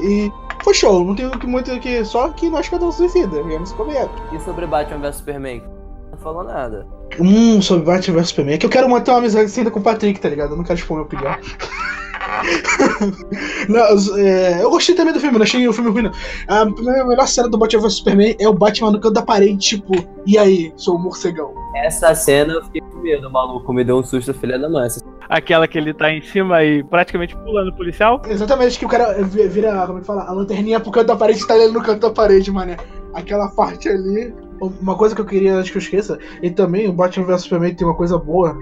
E 0.00 0.30
foi 0.62 0.74
show, 0.74 1.04
não 1.04 1.14
tem 1.14 1.30
muito 1.44 1.78
que. 1.80 2.04
Só 2.04 2.28
que 2.30 2.48
nós 2.48 2.66
Esquadrão 2.66 2.92
Suicida, 2.92 3.42
viemos 3.42 3.72
comer. 3.72 4.08
E 4.32 4.40
sobre 4.40 4.66
Batman 4.66 5.00
vs 5.00 5.16
Superman? 5.16 5.62
Não 6.10 6.18
falou 6.18 6.44
nada. 6.44 6.86
Hum, 7.20 7.60
sobre 7.60 7.84
Batman 7.84 8.16
vs 8.16 8.28
Superman. 8.28 8.54
É 8.54 8.58
que 8.58 8.66
eu 8.66 8.70
quero 8.70 8.88
manter 8.88 9.10
uma 9.10 9.18
amizade 9.18 9.52
ainda 9.56 9.70
com 9.70 9.80
o 9.80 9.82
Patrick, 9.82 10.20
tá 10.20 10.28
ligado? 10.28 10.52
Eu 10.52 10.56
não 10.56 10.64
quero 10.64 10.78
expor 10.78 10.96
meu 10.96 11.04
opinião. 11.06 11.36
não, 13.68 14.18
é, 14.18 14.62
eu 14.62 14.70
gostei 14.70 14.94
também 14.94 15.12
do 15.12 15.20
filme, 15.20 15.36
não 15.36 15.44
achei 15.44 15.66
o 15.66 15.72
filme 15.72 15.90
ruim, 15.90 16.02
não. 16.02 16.12
A 16.48 16.64
melhor 17.04 17.26
cena 17.26 17.48
do 17.48 17.58
Batman 17.58 17.82
vs 17.82 17.94
Superman 17.94 18.36
é 18.38 18.48
o 18.48 18.54
Batman 18.54 18.92
no 18.92 19.00
canto 19.00 19.14
da 19.14 19.22
parede, 19.22 19.56
tipo, 19.58 19.92
e 20.26 20.38
aí, 20.38 20.72
sou 20.76 20.96
o 20.96 20.98
morcegão. 20.98 21.52
Essa 21.76 22.14
cena 22.14 22.54
eu 22.54 22.64
fiquei 22.64 22.80
com 22.80 22.98
medo, 22.98 23.30
maluco, 23.30 23.72
me 23.72 23.84
deu 23.84 23.98
um 23.98 24.02
susto, 24.02 24.32
filha 24.34 24.58
da 24.58 24.68
mãe. 24.68 24.88
Aquela 25.28 25.66
que 25.66 25.78
ele 25.78 25.94
tá 25.94 26.12
em 26.12 26.20
cima 26.22 26.62
e 26.62 26.82
praticamente 26.84 27.36
pulando 27.36 27.68
o 27.68 27.76
policial? 27.76 28.20
Exatamente, 28.26 28.78
que 28.78 28.84
o 28.84 28.88
cara 28.88 29.14
vira, 29.22 29.86
como 29.86 29.98
é 29.98 30.00
que 30.00 30.06
fala? 30.06 30.24
A 30.24 30.32
lanterninha 30.32 30.80
pro 30.80 30.90
canto 30.90 31.06
da 31.06 31.16
parede 31.16 31.42
e 31.42 31.46
tá 31.46 31.54
ali 31.54 31.68
no 31.68 31.82
canto 31.82 32.00
da 32.00 32.10
parede, 32.10 32.50
mané. 32.50 32.76
Aquela 33.14 33.48
parte 33.48 33.88
ali. 33.88 34.34
Uma 34.80 34.96
coisa 34.96 35.14
que 35.14 35.20
eu 35.20 35.24
queria, 35.24 35.58
acho 35.58 35.72
que 35.72 35.78
eu 35.78 35.82
esqueça, 35.82 36.18
e 36.40 36.50
também 36.50 36.88
o 36.88 36.92
Batman 36.92 37.26
vs 37.26 37.42
Superman 37.42 37.74
tem 37.74 37.86
uma 37.86 37.96
coisa 37.96 38.16
boa, 38.16 38.56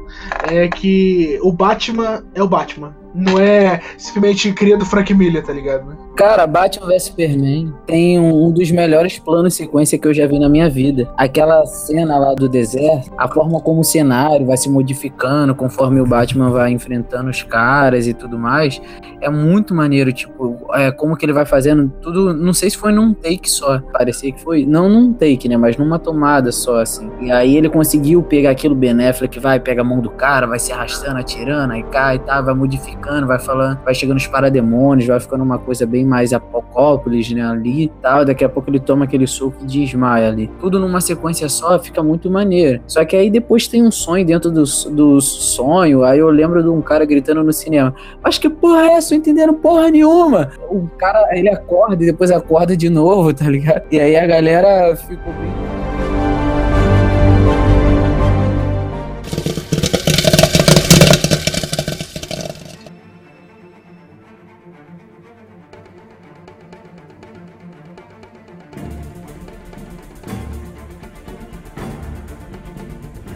é 0.45 0.67
que 0.69 1.39
o 1.43 1.53
Batman 1.53 2.25
é 2.35 2.43
o 2.43 2.49
Batman. 2.49 2.97
Não 3.15 3.39
é 3.39 3.81
simplesmente 3.99 4.53
cria 4.53 4.77
do 4.77 4.85
Frank 4.85 5.13
Miller, 5.13 5.45
tá 5.45 5.53
ligado? 5.53 5.97
Cara, 6.17 6.47
Batman 6.47 6.87
vs 6.87 7.05
Superman 7.05 7.73
tem 7.87 8.19
um, 8.21 8.47
um, 8.47 8.51
dos 8.51 8.71
melhores 8.71 9.19
planos 9.19 9.55
sequência 9.55 9.99
que 9.99 10.07
eu 10.07 10.13
já 10.13 10.27
vi 10.27 10.39
na 10.39 10.49
minha 10.49 10.69
vida. 10.69 11.09
Aquela 11.17 11.65
cena 11.67 12.19
lá 12.19 12.35
do 12.35 12.49
deserto, 12.49 13.11
a 13.17 13.27
forma 13.27 13.61
como 13.61 13.81
o 13.81 13.85
cenário 13.85 14.47
vai 14.47 14.57
se 14.57 14.69
modificando 14.69 15.55
conforme 15.55 16.01
o 16.01 16.07
Batman 16.07 16.51
vai 16.51 16.71
enfrentando 16.71 17.31
os 17.31 17.43
caras 17.43 18.07
e 18.07 18.15
tudo 18.15 18.39
mais, 18.39 18.81
é 19.21 19.31
muito 19.31 19.75
maneiro. 19.75 20.13
Tipo, 20.13 20.59
é, 20.75 20.91
como 20.91 21.17
que 21.17 21.25
ele 21.25 21.33
vai 21.33 21.47
fazendo 21.47 21.91
tudo. 22.01 22.35
Não 22.35 22.53
sei 22.53 22.71
se 22.71 22.77
foi 22.77 22.93
num 22.93 23.15
take 23.15 23.51
só. 23.51 23.81
Parecia 23.93 24.33
que 24.33 24.41
foi. 24.41 24.67
Não 24.67 24.89
num 24.89 25.13
take, 25.13 25.49
né? 25.49 25.57
Mas 25.57 25.77
numa 25.77 25.99
tomada 25.99 26.53
só, 26.53 26.81
assim. 26.81 27.11
E 27.21 27.31
aí 27.31 27.57
ele 27.57 27.69
conseguiu 27.69 28.23
pegar 28.23 28.51
aquilo 28.51 28.75
benéfico 28.75 29.29
que 29.29 29.41
vai, 29.41 29.59
pega 29.61 29.83
a 29.83 29.85
mão 29.85 30.01
do 30.01 30.11
cara, 30.11 30.47
vai 30.47 30.59
se 30.59 30.73
arrastando, 30.73 31.19
atirando, 31.19 31.73
aí 31.73 31.83
cai 31.85 32.17
e 32.17 32.19
tá, 32.19 32.41
vai 32.41 32.55
modificando, 32.55 33.00
vai 33.27 33.39
falando, 33.39 33.79
vai 33.85 33.95
chegando 33.95 34.19
os 34.19 34.27
parademônios, 34.27 35.07
vai 35.07 35.21
ficando 35.21 35.43
uma 35.43 35.59
coisa 35.59 35.87
bem 35.87 36.05
mais 36.05 36.33
apocópolis, 36.33 37.31
né, 37.31 37.43
ali 37.43 37.85
e 37.85 37.89
tal. 37.89 38.25
Daqui 38.25 38.45
a 38.45 38.49
pouco 38.49 38.71
ele 38.71 38.81
toma 38.81 39.05
aquele 39.05 39.27
soco 39.27 39.57
e 39.63 39.67
desmaia 39.67 40.29
ali. 40.29 40.51
Tudo 40.61 40.79
numa 40.79 41.01
sequência 41.01 41.49
só 41.49 41.79
fica 41.79 42.03
muito 42.03 42.31
maneiro. 42.31 42.81
Só 42.87 43.05
que 43.05 43.17
aí 43.17 43.31
depois 43.31 43.67
tem 43.67 43.83
um 43.83 43.91
sonho 43.91 44.25
dentro 44.25 44.51
do, 44.51 44.65
do 44.91 45.21
sonho. 45.21 46.05
Aí 46.05 46.19
eu 46.19 46.29
lembro 46.31 46.63
de 46.63 46.69
um 46.69 46.81
cara 46.81 47.05
gritando 47.05 47.43
no 47.43 47.53
cinema: 47.53 47.95
Acho 48.23 48.41
que 48.41 48.51
porra 48.51 48.83
é 48.83 48.93
essa? 48.95 49.11
Tô 49.11 49.15
entendendo 49.15 49.55
porra 49.55 49.91
nenhuma. 49.91 50.51
O 50.69 50.89
cara, 50.99 51.29
ele 51.37 51.49
acorda 51.49 52.03
e 52.03 52.07
depois 52.07 52.31
acorda 52.31 52.77
de 52.77 52.89
novo, 52.89 53.33
tá 53.33 53.49
ligado? 53.49 53.83
E 53.91 53.99
aí 53.99 54.17
a 54.17 54.27
galera 54.27 54.95
ficou 54.97 55.33
bem. 55.35 55.80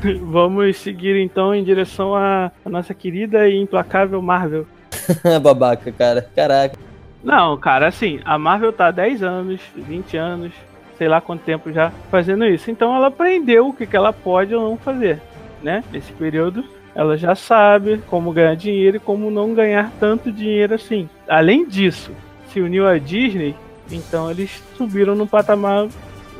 Vamos 0.22 0.76
seguir 0.78 1.16
então 1.16 1.54
em 1.54 1.64
direção 1.64 2.14
à, 2.14 2.50
à 2.64 2.68
nossa 2.68 2.92
querida 2.94 3.48
e 3.48 3.56
implacável 3.56 4.20
Marvel. 4.20 4.66
Babaca, 5.42 5.90
cara. 5.92 6.28
Caraca. 6.34 6.78
Não, 7.22 7.56
cara, 7.56 7.88
assim, 7.88 8.20
a 8.24 8.38
Marvel 8.38 8.72
tá 8.72 8.88
há 8.88 8.90
10 8.90 9.22
anos, 9.22 9.60
20 9.74 10.16
anos, 10.16 10.52
sei 10.98 11.08
lá 11.08 11.20
quanto 11.20 11.42
tempo 11.42 11.72
já 11.72 11.90
fazendo 12.10 12.44
isso. 12.44 12.70
Então 12.70 12.94
ela 12.94 13.06
aprendeu 13.06 13.68
o 13.68 13.72
que, 13.72 13.86
que 13.86 13.96
ela 13.96 14.12
pode 14.12 14.54
ou 14.54 14.70
não 14.70 14.76
fazer, 14.76 15.22
né? 15.62 15.82
Nesse 15.90 16.12
período, 16.12 16.64
ela 16.94 17.16
já 17.16 17.34
sabe 17.34 17.98
como 18.08 18.32
ganhar 18.32 18.54
dinheiro 18.54 18.98
e 18.98 19.00
como 19.00 19.30
não 19.30 19.54
ganhar 19.54 19.90
tanto 19.98 20.30
dinheiro 20.30 20.74
assim. 20.74 21.08
Além 21.26 21.66
disso, 21.66 22.12
se 22.52 22.60
uniu 22.60 22.86
à 22.86 22.98
Disney, 22.98 23.54
então 23.90 24.30
eles 24.30 24.62
subiram 24.76 25.14
num 25.14 25.26
patamar 25.26 25.88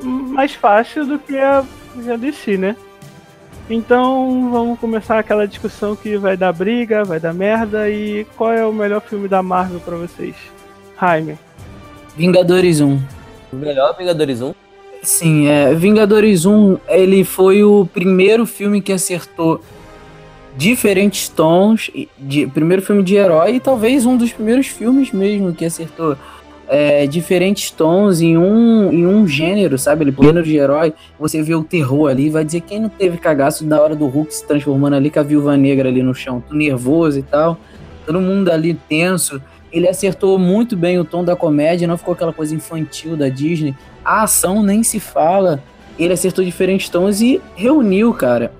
mais 0.02 0.54
fácil 0.54 1.06
do 1.06 1.18
que 1.18 1.38
a, 1.38 1.64
a 2.12 2.16
DC, 2.16 2.58
né? 2.58 2.76
Então 3.68 4.50
vamos 4.50 4.78
começar 4.78 5.18
aquela 5.18 5.48
discussão 5.48 5.96
que 5.96 6.16
vai 6.16 6.36
dar 6.36 6.52
briga, 6.52 7.04
vai 7.04 7.18
dar 7.18 7.32
merda. 7.32 7.88
E 7.88 8.26
qual 8.36 8.52
é 8.52 8.66
o 8.66 8.72
melhor 8.72 9.00
filme 9.00 9.26
da 9.26 9.42
Marvel 9.42 9.80
para 9.80 9.96
vocês? 9.96 10.34
Jaime. 11.00 11.38
Vingadores 12.16 12.80
1. 12.80 13.00
O 13.52 13.56
melhor 13.56 13.96
Vingadores 13.96 14.42
1? 14.42 14.54
Sim, 15.02 15.48
é. 15.48 15.74
Vingadores 15.74 16.44
1, 16.44 16.78
ele 16.88 17.24
foi 17.24 17.62
o 17.62 17.86
primeiro 17.86 18.46
filme 18.46 18.80
que 18.80 18.92
acertou 18.92 19.60
diferentes 20.56 21.28
tons. 21.28 21.90
De, 22.18 22.46
primeiro 22.46 22.82
filme 22.82 23.02
de 23.02 23.14
herói 23.14 23.56
e 23.56 23.60
talvez 23.60 24.04
um 24.04 24.16
dos 24.16 24.32
primeiros 24.32 24.66
filmes 24.66 25.10
mesmo 25.10 25.54
que 25.54 25.64
acertou 25.64 26.16
é, 26.68 27.06
diferentes 27.06 27.70
tons 27.70 28.20
em 28.20 28.36
um, 28.36 28.92
em 28.92 29.06
um 29.06 29.26
gênero, 29.26 29.78
sabe? 29.78 30.04
Ele 30.04 30.12
pleno 30.12 30.42
de 30.42 30.56
herói, 30.56 30.92
você 31.18 31.42
vê 31.42 31.54
o 31.54 31.62
terror 31.62 32.10
ali, 32.10 32.30
vai 32.30 32.44
dizer 32.44 32.60
quem 32.62 32.80
não 32.80 32.88
teve 32.88 33.18
cagaço 33.18 33.64
da 33.64 33.80
hora 33.82 33.94
do 33.94 34.06
Hulk 34.06 34.34
se 34.34 34.46
transformando 34.46 34.96
ali 34.96 35.10
com 35.10 35.20
a 35.20 35.22
viúva 35.22 35.56
negra 35.56 35.88
ali 35.88 36.02
no 36.02 36.14
chão, 36.14 36.40
tudo 36.40 36.56
nervoso 36.56 37.18
e 37.18 37.22
tal, 37.22 37.58
todo 38.06 38.20
mundo 38.20 38.50
ali 38.50 38.74
tenso. 38.88 39.40
Ele 39.72 39.88
acertou 39.88 40.38
muito 40.38 40.76
bem 40.76 40.98
o 40.98 41.04
tom 41.04 41.24
da 41.24 41.34
comédia, 41.34 41.88
não 41.88 41.98
ficou 41.98 42.14
aquela 42.14 42.32
coisa 42.32 42.54
infantil 42.54 43.16
da 43.16 43.28
Disney. 43.28 43.74
A 44.04 44.22
ação 44.22 44.62
nem 44.62 44.84
se 44.84 45.00
fala. 45.00 45.60
Ele 45.98 46.12
acertou 46.12 46.44
diferentes 46.44 46.88
tons 46.88 47.20
e 47.20 47.40
reuniu, 47.56 48.14
cara. 48.14 48.52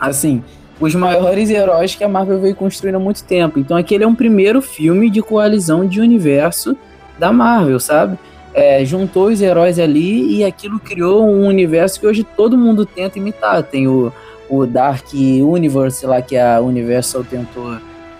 Assim, 0.00 0.42
os 0.80 0.94
maiores 0.94 1.50
heróis 1.50 1.94
que 1.94 2.02
a 2.02 2.08
Marvel 2.08 2.40
veio 2.40 2.54
construindo 2.54 2.96
há 2.96 2.98
muito 2.98 3.22
tempo. 3.22 3.60
Então 3.60 3.76
aquele 3.76 4.02
é 4.02 4.06
um 4.06 4.14
primeiro 4.14 4.60
filme 4.60 5.08
de 5.08 5.22
coalizão 5.22 5.86
de 5.86 6.00
universo 6.00 6.76
da 7.18 7.32
Marvel, 7.32 7.80
sabe? 7.80 8.18
É, 8.54 8.84
juntou 8.84 9.26
os 9.26 9.42
heróis 9.42 9.78
ali 9.78 10.38
e 10.38 10.44
aquilo 10.44 10.78
criou 10.78 11.26
um 11.26 11.46
universo 11.46 12.00
que 12.00 12.06
hoje 12.06 12.24
todo 12.24 12.56
mundo 12.56 12.86
tenta 12.86 13.18
imitar. 13.18 13.62
Tem 13.62 13.86
o, 13.86 14.12
o 14.48 14.64
Dark 14.66 15.12
Universe 15.12 16.06
lá 16.06 16.22
que 16.22 16.36
a 16.36 16.60
Universal 16.60 17.24
tentou 17.24 17.76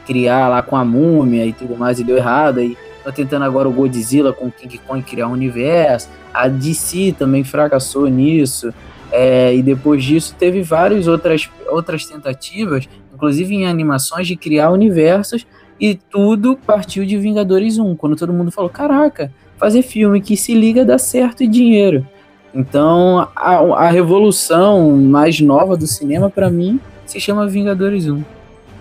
criar 0.07 0.49
lá 0.49 0.63
com 0.63 0.77
a 0.77 0.85
múmia 0.85 1.45
e 1.47 1.53
tudo 1.53 1.77
mais 1.77 1.99
e 1.99 2.05
deu 2.05 2.17
errado. 2.17 2.61
E 2.61 2.77
tá 3.03 3.11
tentando 3.11 3.45
agora 3.45 3.69
o 3.69 3.73
Godzilla 3.73 4.33
com 4.33 4.47
o 4.47 4.53
King 4.53 4.79
Kong 4.87 5.03
criar 5.03 5.29
um 5.29 5.33
universo. 5.33 6.09
A 6.35 6.49
DC 6.49 7.15
também 7.19 7.43
fracassou 7.43 8.07
nisso. 8.07 8.75
É, 9.11 9.55
e 9.55 9.63
depois 9.63 10.05
disso 10.05 10.35
teve 10.39 10.63
várias 10.63 11.07
outras, 11.07 11.49
outras 11.69 12.05
tentativas, 12.05 12.89
inclusive 13.15 13.55
em 13.55 13.67
animações, 13.67 14.27
de 14.27 14.37
criar 14.37 14.71
universos 14.71 15.47
e 15.81 15.95
tudo 15.95 16.59
partiu 16.67 17.05
de 17.05 17.17
Vingadores 17.19 17.79
1, 17.79 17.97
quando 17.97 18.17
todo 18.17 18.33
mundo 18.33 18.51
falou: 18.51 18.71
caraca, 18.71 19.31
fazer 19.59 19.83
filme 19.83 20.21
que 20.21 20.37
se 20.37 20.55
liga 20.55 20.85
dá 20.85 20.99
certo 20.99 21.43
e 21.43 21.47
dinheiro. 21.47 22.07
Então, 22.55 23.29
a, 23.37 23.57
a 23.85 23.91
revolução 23.91 24.97
mais 24.97 25.41
nova 25.41 25.77
do 25.77 25.87
cinema, 25.87 26.31
para 26.31 26.49
mim, 26.49 26.81
se 27.05 27.21
chama 27.21 27.47
Vingadores 27.47 28.09
1. 28.09 28.23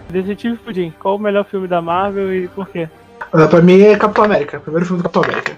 Detetive 0.09 0.57
Pudim, 0.57 0.93
qual 0.99 1.17
o 1.17 1.19
melhor 1.19 1.45
filme 1.45 1.67
da 1.67 1.81
Marvel 1.81 2.33
e 2.33 2.47
por 2.47 2.69
quê? 2.69 2.87
Uh, 3.33 3.47
pra 3.49 3.61
mim 3.61 3.81
é 3.81 3.97
Capitão 3.97 4.23
América, 4.23 4.59
primeiro 4.59 4.85
filme 4.85 5.01
do 5.01 5.03
Capitão 5.03 5.23
América. 5.23 5.55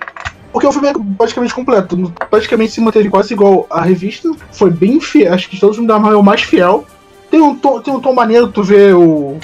Porque 0.52 0.66
o 0.66 0.72
filme 0.72 0.88
é 0.88 0.94
praticamente 1.18 1.54
completo, 1.54 2.14
praticamente 2.30 2.72
se 2.72 2.82
manteve 2.82 3.10
quase 3.10 3.34
igual 3.34 3.68
à 3.70 3.82
revista. 3.82 4.32
Foi 4.52 4.72
bem 4.72 5.00
fiel, 5.00 5.34
acho 5.34 5.50
que 5.50 5.60
todo 5.60 5.74
filme 5.74 5.88
da 5.88 6.00
Marvel 6.00 6.18
é 6.18 6.22
o 6.22 6.26
mais 6.26 6.42
fiel. 6.42 6.86
Tem 7.30 7.42
um 7.42 7.56
tom, 7.56 7.80
tem 7.82 7.94
um 7.94 8.00
tom 8.00 8.14
maneiro 8.14 8.48
tu 8.48 8.64
ver 8.64 8.96
o 8.96 9.38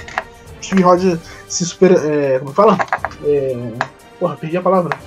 Steve 0.61 0.81
Rogers 0.81 1.19
se 1.53 1.65
supera. 1.65 1.95
É, 2.05 2.39
como 2.39 2.53
fala? 2.53 2.77
É, 3.23 3.71
porra, 4.19 4.35
perdi 4.35 4.57
a 4.57 4.61
palavra. 4.61 4.97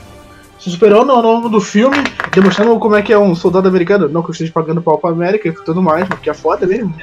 Se 0.58 0.70
superando 0.70 1.12
ao 1.12 1.20
longo 1.20 1.48
do 1.48 1.60
filme, 1.60 1.96
demonstrando 2.32 2.78
como 2.78 2.96
é 2.96 3.02
que 3.02 3.12
é 3.12 3.18
um 3.18 3.34
soldado 3.34 3.68
americano. 3.68 4.08
Não 4.08 4.22
que 4.22 4.30
eu 4.30 4.32
esteja 4.32 4.52
pagando 4.52 4.82
pau 4.82 4.98
pra 4.98 5.10
América 5.10 5.48
e 5.48 5.52
tudo 5.52 5.82
mais, 5.82 6.08
porque 6.08 6.30
é 6.30 6.34
foda 6.34 6.66
mesmo. 6.66 6.94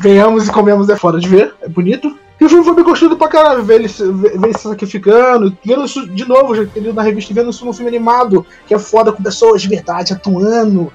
Venhamos 0.00 0.48
e 0.48 0.52
comemos 0.52 0.88
é 0.88 0.96
foda 0.96 1.18
de 1.18 1.28
ver, 1.28 1.54
é 1.60 1.68
bonito. 1.68 2.16
E 2.40 2.44
o 2.44 2.48
filme 2.48 2.64
foi 2.64 2.74
bem 2.74 2.84
construído 2.84 3.18
pra 3.18 3.28
caralho, 3.28 3.62
ver 3.62 3.74
ele, 3.74 3.88
ver 3.88 4.34
ele 4.34 4.54
se 4.54 4.62
sacrificando, 4.62 5.54
vendo 5.62 5.84
isso 5.84 6.08
de 6.08 6.26
novo, 6.26 6.54
já 6.54 6.62
entendeu 6.62 6.94
na 6.94 7.02
revista, 7.02 7.34
vendo 7.34 7.50
isso 7.50 7.66
no 7.66 7.72
filme 7.74 7.88
animado, 7.88 8.46
que 8.66 8.72
é 8.72 8.78
foda 8.78 9.12
com 9.12 9.22
pessoas 9.22 9.60
de 9.60 9.68
verdade 9.68 10.14
atuando. 10.14 10.90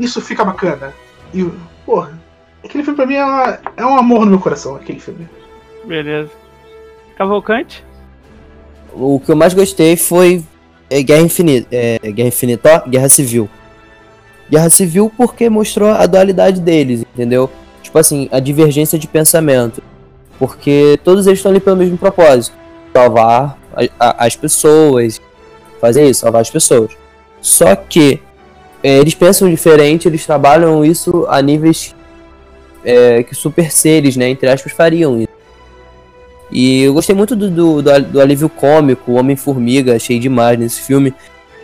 Isso 0.00 0.20
fica 0.20 0.44
bacana. 0.44 0.92
E, 1.32 1.48
porra, 1.86 2.18
aquele 2.64 2.82
filme 2.82 2.96
pra 2.96 3.06
mim 3.06 3.14
é, 3.14 3.60
é 3.76 3.86
um 3.86 3.96
amor 3.96 4.24
no 4.24 4.32
meu 4.32 4.40
coração, 4.40 4.74
aquele 4.74 4.98
filme. 4.98 5.28
Beleza. 5.84 6.30
Cavalcante? 7.18 7.84
O 8.94 9.18
que 9.18 9.30
eu 9.30 9.36
mais 9.36 9.52
gostei 9.52 9.96
foi 9.96 10.42
é, 10.88 11.02
Guerra 11.02 11.22
Infinita. 11.22 11.68
É, 11.72 11.98
Guerra 12.12 12.28
Infinita, 12.28 12.82
ó, 12.86 12.88
Guerra 12.88 13.08
Civil. 13.08 13.48
Guerra 14.48 14.70
Civil 14.70 15.12
porque 15.16 15.50
mostrou 15.50 15.90
a 15.90 16.06
dualidade 16.06 16.60
deles, 16.60 17.00
entendeu? 17.00 17.50
Tipo 17.82 17.98
assim, 17.98 18.28
a 18.30 18.38
divergência 18.38 18.98
de 18.98 19.08
pensamento. 19.08 19.82
Porque 20.38 20.98
todos 21.02 21.26
eles 21.26 21.40
estão 21.40 21.50
ali 21.50 21.60
pelo 21.60 21.76
mesmo 21.76 21.98
propósito. 21.98 22.56
Salvar 22.94 23.58
a, 23.74 23.84
a, 23.98 24.26
as 24.26 24.36
pessoas. 24.36 25.20
Fazer 25.80 26.08
isso, 26.08 26.20
salvar 26.20 26.42
as 26.42 26.50
pessoas. 26.50 26.96
Só 27.40 27.74
que 27.74 28.20
é, 28.82 28.98
eles 28.98 29.14
pensam 29.14 29.50
diferente, 29.50 30.06
eles 30.06 30.24
trabalham 30.24 30.84
isso 30.84 31.26
a 31.28 31.42
níveis 31.42 31.94
é, 32.84 33.22
que 33.22 33.34
super 33.34 33.70
seres, 33.72 34.16
né, 34.16 34.28
entre 34.28 34.48
aspas, 34.48 34.72
fariam. 34.72 35.26
E 36.50 36.82
eu 36.82 36.94
gostei 36.94 37.14
muito 37.14 37.36
do, 37.36 37.50
do, 37.50 37.82
do 37.82 38.20
alívio 38.20 38.48
cômico, 38.48 39.12
o 39.12 39.14
Homem-Formiga, 39.16 39.96
achei 39.96 40.18
demais 40.18 40.58
nesse 40.58 40.80
filme. 40.82 41.14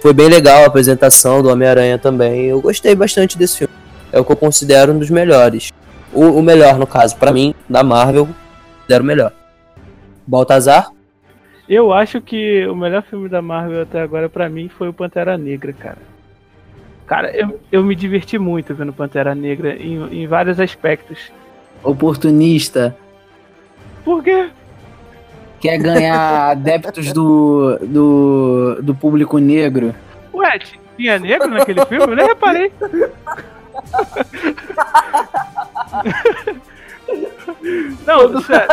Foi 0.03 0.13
bem 0.13 0.29
legal 0.29 0.63
a 0.63 0.67
apresentação 0.67 1.43
do 1.43 1.49
Homem-Aranha 1.49 1.99
também. 1.99 2.45
Eu 2.47 2.61
gostei 2.61 2.95
bastante 2.95 3.39
desse 3.39 3.59
filme. 3.59 3.75
É 4.13 4.21
o 4.21 4.25
que 4.25 4.33
eu 4.33 4.37
considero 4.37 4.93
um 4.93 4.99
dos 4.99 5.09
melhores. 5.09 5.73
O, 6.13 6.25
o 6.25 6.43
melhor, 6.43 6.79
no 6.79 6.87
caso, 6.87 7.17
para 7.17 7.33
mim, 7.33 7.55
da 7.69 7.83
Marvel, 7.83 8.29
considero 8.81 9.03
o 9.03 9.07
melhor. 9.07 9.33
Baltazar? 10.27 10.91
Eu 11.67 11.93
acho 11.93 12.21
que 12.21 12.67
o 12.67 12.77
melhor 12.77 13.03
filme 13.03 13.29
da 13.29 13.41
Marvel 13.41 13.83
até 13.83 14.03
agora 14.03 14.29
pra 14.29 14.51
mim 14.51 14.69
foi 14.69 14.89
o 14.89 14.93
Pantera 14.93 15.39
Negra, 15.39 15.73
cara. 15.73 15.99
Cara, 17.07 17.31
eu, 17.35 17.59
eu 17.73 17.83
me 17.83 17.95
diverti 17.95 18.39
muito 18.39 18.75
vendo 18.75 18.93
Pantera 18.93 19.35
Negra 19.35 19.75
em, 19.75 20.23
em 20.23 20.27
vários 20.27 20.61
aspectos. 20.61 21.33
Oportunista. 21.83 22.95
Por 24.05 24.23
quê? 24.23 24.51
Quer 25.65 25.79
ganhar 25.79 26.51
adeptos 26.51 27.11
do, 27.11 27.79
do, 27.81 28.83
do 28.83 28.95
público 28.95 29.39
negro. 29.39 29.95
Ué, 30.35 30.59
tinha 30.95 31.19
negro 31.19 31.49
naquele 31.49 31.83
filme? 31.87 32.05
Eu 32.05 32.15
nem 32.15 32.27
reparei. 32.27 32.71
Não, 38.07 38.43
sério. 38.43 38.69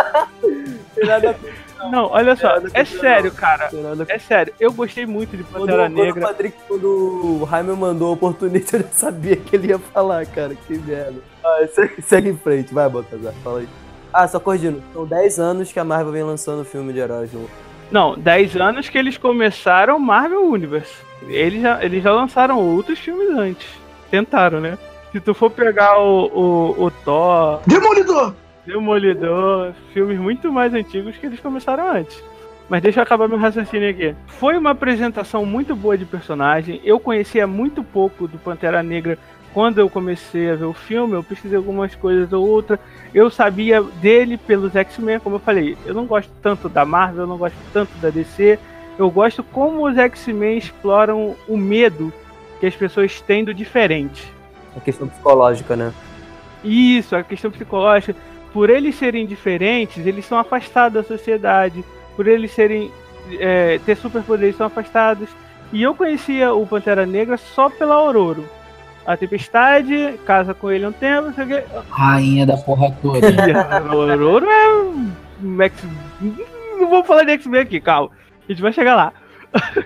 Não, 1.90 2.08
olha 2.08 2.36
só, 2.36 2.58
é 2.74 2.84
sério, 2.84 3.32
cara. 3.32 3.70
É 4.10 4.20
sério, 4.20 4.54
eu 4.60 4.74
gostei 4.74 5.06
muito 5.06 5.38
de 5.38 5.46
Pantera 5.46 5.84
quando, 5.84 5.96
Negra. 5.96 6.12
Quando 6.12 6.24
o, 6.24 6.28
Patrick, 6.28 6.58
quando 6.68 7.42
o 7.42 7.48
Jaime 7.50 7.72
mandou 7.72 8.10
a 8.10 8.12
oportunidade, 8.12 8.74
eu 8.74 8.82
já 8.82 8.88
sabia 8.90 9.38
que 9.38 9.56
ele 9.56 9.70
ia 9.70 9.80
falar, 9.80 10.26
cara. 10.26 10.54
Que 10.68 10.78
merda. 10.78 11.22
Ah, 11.42 11.66
segue, 11.74 12.02
segue 12.02 12.30
em 12.32 12.38
frente, 12.38 12.74
vai, 12.74 12.90
Baltazar, 12.90 13.34
fala 13.42 13.60
aí. 13.60 13.68
Ah, 14.14 14.28
só 14.28 14.40
corrigindo, 14.40 14.82
são 14.94 15.06
10 15.06 15.40
anos 15.40 15.72
que 15.72 15.80
a 15.80 15.84
Marvel 15.84 16.12
vem 16.12 16.24
lançando 16.24 16.66
filme 16.66 16.92
de 16.92 17.00
heróis 17.00 17.32
no. 17.32 17.50
Não, 17.92 18.18
10 18.18 18.56
anos 18.58 18.90
que 18.90 18.98
eles 18.98 19.18
começaram 19.18 20.00
Marvel 20.00 20.46
Universe. 20.46 20.94
Eles 21.28 21.62
já, 21.62 21.84
eles 21.84 22.04
já 22.04 22.12
lançaram 22.12 22.60
outros 22.60 23.00
filmes 23.00 23.30
antes. 23.30 23.68
Tentaram, 24.10 24.60
né? 24.60 24.78
Se 25.12 25.20
tu 25.20 25.34
for 25.34 25.50
pegar 25.50 26.00
o, 26.00 26.26
o, 26.26 26.86
o 26.86 26.92
Thor, 26.92 27.62
Demolidor! 27.68 28.34
Demolidor, 28.66 29.74
filmes 29.94 30.20
muito 30.20 30.52
mais 30.52 30.74
antigos 30.74 31.18
que 31.18 31.26
eles 31.26 31.40
começaram 31.40 31.92
antes. 31.92 32.24
Mas 32.70 32.82
deixa 32.82 33.00
eu 33.00 33.04
acabar 33.04 33.28
meu 33.28 33.38
raciocínio 33.38 33.90
aqui. 33.90 34.16
Foi 34.28 34.58
uma 34.58 34.70
apresentação 34.70 35.46
muito 35.46 35.76
boa 35.76 35.98
de 35.98 36.06
personagem. 36.06 36.80
Eu 36.86 37.00
conhecia 37.00 37.46
muito 37.46 37.84
pouco 37.84 38.28
do 38.30 38.38
Pantera 38.38 38.82
Negra 38.82 39.18
quando 39.54 39.80
eu 39.80 39.90
comecei 39.90 40.50
a 40.50 40.56
ver 40.56 40.64
o 40.64 40.74
filme. 40.74 41.14
Eu 41.14 41.24
pesquisei 41.24 41.58
algumas 41.58 41.94
coisas 41.96 42.32
ou 42.32 42.48
outra. 42.48 42.80
Eu 43.14 43.30
sabia 43.30 43.82
dele 43.82 44.38
pelos 44.38 44.76
X-Men, 44.76 45.20
como 45.20 45.36
eu 45.36 45.40
falei. 45.40 45.78
Eu 45.86 45.94
não 45.94 46.06
gosto 46.06 46.32
tanto 46.42 46.70
da 46.70 46.86
Marvel, 46.86 47.24
eu 47.24 47.28
não 47.28 47.38
gosto 47.38 47.58
tanto 47.74 47.92
da 47.98 48.10
DC. 48.10 48.58
Eu 48.98 49.10
gosto 49.10 49.44
como 49.44 49.88
os 49.88 49.98
X-Men 49.98 50.58
exploram 50.58 51.36
o 51.48 51.58
medo 51.58 52.14
que 52.60 52.66
as 52.66 52.76
pessoas 52.76 53.20
têm 53.22 53.44
do 53.44 53.54
diferente. 53.54 54.32
A 54.76 54.80
questão 54.80 55.08
psicológica, 55.08 55.76
né? 55.76 55.92
Isso, 56.64 57.16
a 57.16 57.24
questão 57.24 57.52
psicológica. 57.52 58.16
Por 58.54 58.70
eles 58.70 58.96
serem 58.96 59.26
diferentes, 59.26 60.06
eles 60.06 60.26
são 60.26 60.38
afastados 60.38 61.02
da 61.02 61.04
sociedade. 61.04 61.84
Por 62.16 62.28
eles 62.28 62.52
serem 62.52 62.92
é, 63.40 63.80
ter 63.86 63.98
superpoderes, 63.98 64.56
são 64.56 64.68
afastados. 64.68 65.30
E 65.74 65.82
eu 65.84 65.96
conhecia 65.96 66.54
o 66.54 66.66
Pantera 66.66 67.06
Negra 67.06 67.38
só 67.38 67.70
pela 67.70 67.96
Aurora. 67.96 68.44
A 69.06 69.18
Tempestade, 69.18 70.20
casa 70.26 70.54
com 70.54 70.72
ele 70.72 70.86
um 70.86 70.92
tempo, 70.92 71.28
não 71.28 71.34
sei 71.34 71.44
o 71.44 71.48
quê. 71.48 71.64
Rainha 71.90 72.46
da 72.46 72.58
porra 72.58 72.96
toda. 73.02 73.20
É 73.28 73.34
um 75.44 75.62
X... 75.64 75.84
Não 76.80 76.88
vou 76.88 77.04
falar 77.04 77.24
de 77.24 77.32
X-Men 77.32 77.62
aqui, 77.62 77.82
calma. 77.82 78.12
A 78.48 78.52
gente 78.52 78.62
vai 78.62 78.72
chegar 78.72 78.96
lá. 78.96 79.14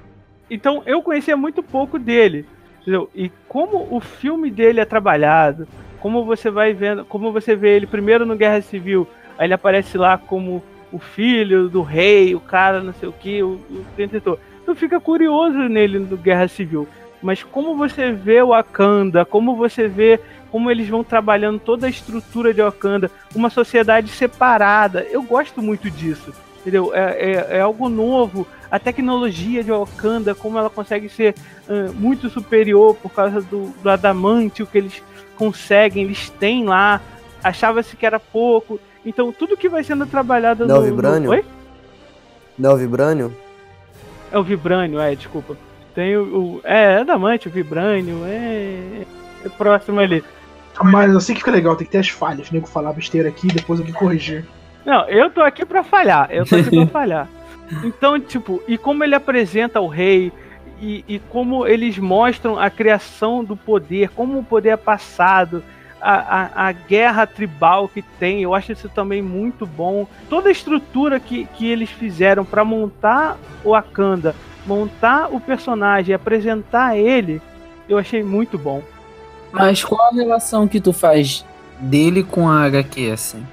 então 0.49 0.83
eu 0.85 1.01
conhecia 1.01 1.37
muito 1.37 1.63
pouco 1.63 1.97
dele. 1.97 2.45
Entendeu? 2.81 3.09
E 3.15 3.31
como 3.47 3.87
o 3.89 3.99
filme 3.99 4.51
dele 4.51 4.79
é 4.79 4.85
trabalhado, 4.85 5.67
como 5.99 6.23
você 6.23 6.51
vai 6.51 6.73
vendo, 6.73 7.03
como 7.05 7.31
você 7.31 7.55
vê 7.55 7.75
ele 7.75 7.87
primeiro 7.87 8.25
no 8.25 8.35
Guerra 8.35 8.61
Civil, 8.61 9.07
aí 9.37 9.47
ele 9.47 9.55
aparece 9.55 9.97
lá 9.97 10.17
como 10.17 10.61
o 10.91 10.99
filho 10.99 11.67
do 11.67 11.81
rei, 11.81 12.35
o 12.35 12.39
cara, 12.39 12.81
não 12.81 12.93
sei 12.93 13.09
o 13.09 13.13
que, 13.13 13.41
o, 13.41 13.59
o 13.69 13.85
tentor. 13.95 14.39
Tu 14.65 14.75
fica 14.75 14.99
curioso 14.99 15.57
nele 15.57 15.99
no 15.99 16.15
Guerra 16.15 16.47
Civil. 16.47 16.87
Mas 17.25 17.41
como 17.41 17.75
você 17.75 18.11
vê 18.11 18.39
o 18.43 18.49
Wakanda, 18.49 19.25
como 19.25 19.55
você 19.55 19.87
vê 19.87 20.19
como 20.51 20.69
eles 20.69 20.87
vão 20.87 21.03
trabalhando 21.03 21.59
toda 21.59 21.87
a 21.87 21.89
estrutura 21.89 22.53
de 22.53 22.61
Wakanda, 22.61 23.09
uma 23.33 23.49
sociedade 23.49 24.09
separada, 24.09 25.01
eu 25.09 25.23
gosto 25.23 25.59
muito 25.59 25.89
disso. 25.89 26.31
Entendeu? 26.61 26.93
É, 26.93 27.31
é, 27.31 27.57
é 27.57 27.61
algo 27.61 27.89
novo. 27.89 28.45
A 28.69 28.77
tecnologia 28.77 29.63
de 29.63 29.71
Wakanda, 29.71 30.35
como 30.35 30.59
ela 30.59 30.69
consegue 30.69 31.09
ser 31.09 31.33
uh, 31.67 31.91
muito 31.95 32.29
superior 32.29 32.95
por 32.95 33.09
causa 33.09 33.41
do, 33.41 33.73
do 33.81 33.89
adamantio 33.89 34.67
que 34.67 34.77
eles 34.77 35.01
conseguem, 35.35 36.03
eles 36.03 36.29
têm 36.29 36.65
lá. 36.65 37.01
Achava-se 37.43 37.95
que 37.95 38.05
era 38.05 38.19
pouco. 38.19 38.79
Então 39.03 39.31
tudo 39.31 39.57
que 39.57 39.67
vai 39.67 39.83
sendo 39.83 40.05
trabalhado 40.05 40.67
Não, 40.67 40.75
no. 40.75 40.83
Vibranium? 40.83 41.23
no... 41.23 41.31
Oi? 41.31 41.45
Não, 42.55 42.73
o 42.73 42.77
Vibranium? 42.77 43.31
É 44.31 44.37
o 44.37 44.43
Vibranium, 44.43 45.01
é, 45.01 45.15
desculpa. 45.15 45.57
Tem 45.95 46.15
o. 46.17 46.23
o 46.23 46.61
é, 46.63 46.95
é 46.95 46.97
adamante, 46.99 47.47
o 47.47 47.51
Vibranium, 47.51 48.25
é. 48.25 49.05
É 49.45 49.49
próximo 49.49 49.99
ali. 49.99 50.23
Mas 50.83 51.15
assim 51.15 51.33
que 51.33 51.39
fica 51.39 51.51
legal, 51.51 51.75
tem 51.75 51.85
que 51.85 51.91
ter 51.91 51.99
as 51.99 52.09
falhas. 52.09 52.51
Nego 52.51 52.67
falar 52.67 52.91
besteira 52.93 53.29
aqui 53.29 53.47
depois 53.47 53.79
eu 53.79 53.85
que 53.85 53.93
corrigir. 53.93 54.45
Não, 54.85 55.07
eu 55.07 55.29
tô 55.29 55.41
aqui 55.41 55.65
pra 55.65 55.83
falhar. 55.83 56.27
Eu 56.31 56.45
tô 56.45 56.55
aqui 56.55 56.69
pra 56.69 56.87
falhar. 57.01 57.29
Então, 57.83 58.19
tipo, 58.19 58.61
e 58.67 58.77
como 58.77 59.03
ele 59.03 59.15
apresenta 59.15 59.79
o 59.79 59.87
rei, 59.87 60.31
e, 60.81 61.05
e, 61.07 61.19
como 61.29 61.65
eles 61.65 61.97
mostram 61.97 62.59
a 62.59 62.69
criação 62.69 63.43
do 63.43 63.55
poder, 63.55 64.09
como 64.09 64.39
o 64.39 64.43
poder 64.43 64.69
é 64.69 64.77
passado, 64.77 65.63
a, 66.01 66.13
a, 66.13 66.67
a, 66.67 66.71
guerra 66.71 67.25
tribal 67.25 67.87
que 67.87 68.01
tem, 68.01 68.43
eu 68.43 68.53
acho 68.53 68.73
isso 68.73 68.89
também 68.89 69.21
muito 69.21 69.65
bom. 69.65 70.05
Toda 70.29 70.49
a 70.49 70.51
estrutura 70.51 71.19
que, 71.19 71.45
que 71.55 71.65
eles 71.65 71.89
fizeram 71.89 72.43
para 72.43 72.65
montar 72.65 73.37
o 73.63 73.71
Wakanda, 73.71 74.35
montar 74.65 75.33
o 75.33 75.39
personagem, 75.39 76.13
apresentar 76.13 76.97
ele, 76.97 77.41
eu 77.87 77.97
achei 77.97 78.23
muito 78.23 78.57
bom. 78.57 78.81
Mas 79.51 79.83
qual 79.83 80.09
a 80.11 80.15
relação 80.15 80.67
que 80.67 80.81
tu 80.81 80.91
faz 80.91 81.45
dele 81.79 82.23
com 82.23 82.49
a 82.49 82.63
HQ, 82.63 83.11
assim? 83.11 83.45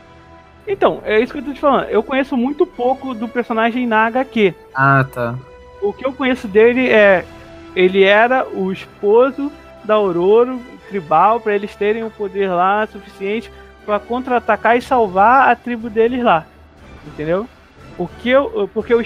Então, 0.67 1.01
é 1.05 1.21
isso 1.21 1.33
que 1.33 1.41
eu 1.41 1.45
tô 1.45 1.53
te 1.53 1.61
falando. 1.61 1.89
Eu 1.89 2.03
conheço 2.03 2.37
muito 2.37 2.67
pouco 2.67 3.15
do 3.15 3.29
personagem 3.29 3.87
na 3.87 4.07
HQ. 4.07 4.55
Ah, 4.75 5.05
tá. 5.13 5.35
O 5.81 5.93
que 5.93 6.07
eu 6.07 6.13
conheço 6.13 6.47
dele 6.47 6.89
é. 6.89 7.25
Ele 7.75 8.05
era 8.05 8.47
o 8.47 8.71
esposo 8.71 9.51
da 9.85 9.95
Aurora 9.95 10.57
tribal 10.89 11.41
para 11.41 11.55
eles 11.55 11.75
terem 11.75 12.05
o 12.05 12.11
poder 12.11 12.49
lá 12.49 12.87
suficiente 12.87 13.51
para 13.87 13.99
contra-atacar 13.99 14.77
e 14.77 14.83
salvar 14.83 15.49
a 15.49 15.57
tribo 15.57 15.89
deles 15.89 16.23
lá. 16.23 16.45
Entendeu? 17.07 17.49
O 17.99 18.09
que 18.09 18.31
eu, 18.31 18.69
porque 18.73 18.95
o, 18.95 19.01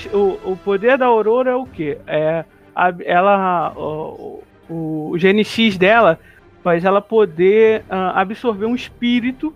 o, 0.44 0.56
poder 0.56 0.96
da 0.96 1.06
Aurora 1.06 1.50
é 1.50 1.54
o 1.54 1.66
que? 1.66 1.98
É 2.06 2.44
a, 2.74 2.94
ela 3.04 3.72
o, 3.76 4.42
o, 4.68 5.10
o 5.12 5.18
GNX 5.18 5.76
dela 5.76 6.18
faz 6.62 6.84
ela 6.84 7.00
poder 7.00 7.80
uh, 7.82 8.12
absorver 8.14 8.66
um 8.66 8.74
espírito 8.74 9.52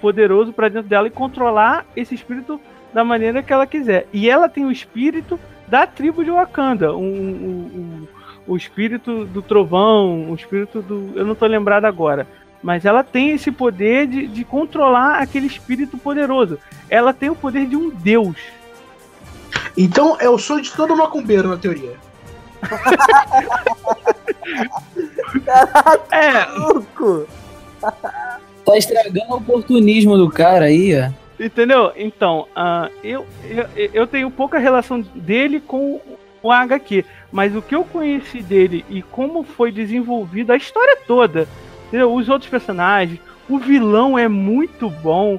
poderoso 0.00 0.52
para 0.52 0.68
dentro 0.68 0.88
dela 0.88 1.06
e 1.06 1.10
controlar 1.10 1.86
esse 1.96 2.14
espírito 2.14 2.60
da 2.92 3.04
maneira 3.04 3.42
que 3.42 3.52
ela 3.52 3.66
quiser. 3.66 4.06
E 4.12 4.28
ela 4.28 4.48
tem 4.48 4.64
o 4.64 4.72
espírito 4.72 5.38
da 5.66 5.86
tribo 5.86 6.22
de 6.22 6.30
Wakanda, 6.30 6.94
um, 6.94 7.00
um, 7.00 7.70
um, 7.74 8.08
o 8.46 8.56
espírito 8.56 9.24
do 9.24 9.40
trovão, 9.40 10.30
o 10.30 10.34
espírito 10.34 10.82
do. 10.82 11.12
Eu 11.16 11.24
não 11.24 11.34
tô 11.34 11.46
lembrado 11.46 11.86
agora. 11.86 12.26
Mas 12.62 12.84
ela 12.84 13.02
tem 13.02 13.30
esse 13.30 13.50
poder 13.50 14.06
de, 14.06 14.26
de 14.26 14.44
controlar 14.44 15.18
aquele 15.18 15.46
espírito 15.46 15.98
poderoso. 15.98 16.58
Ela 16.88 17.12
tem 17.12 17.28
o 17.28 17.34
poder 17.34 17.66
de 17.66 17.76
um 17.76 17.90
deus. 17.90 18.36
Então 19.76 20.16
é 20.20 20.28
o 20.28 20.38
sonho 20.38 20.62
de 20.62 20.72
todo 20.72 20.96
macumbeiro, 20.96 21.48
na 21.48 21.56
teoria. 21.56 21.96
Caraca, 25.44 26.00
É, 26.10 26.46
maluco! 26.46 27.26
Tá 27.80 28.76
estragando 28.76 29.32
o 29.32 29.36
oportunismo 29.36 30.16
do 30.16 30.30
cara 30.30 30.66
aí, 30.66 30.94
ó. 30.96 31.10
Entendeu? 31.42 31.92
Então, 31.96 32.46
ah, 32.54 32.88
eu, 33.02 33.26
eu, 33.44 33.90
eu 33.92 34.06
tenho 34.06 34.30
pouca 34.30 34.58
relação 34.58 35.00
dele 35.00 35.60
com 35.60 36.00
o 36.40 36.52
HQ, 36.52 37.04
mas 37.32 37.56
o 37.56 37.62
que 37.62 37.74
eu 37.74 37.84
conheci 37.84 38.40
dele 38.40 38.84
e 38.88 39.02
como 39.02 39.42
foi 39.42 39.72
desenvolvido 39.72 40.52
a 40.52 40.56
história 40.56 40.98
toda, 41.06 41.48
entendeu? 41.92 42.12
os 42.14 42.28
outros 42.28 42.50
personagens, 42.50 43.20
o 43.48 43.58
vilão 43.58 44.18
é 44.18 44.26
muito 44.28 44.88
bom. 44.88 45.38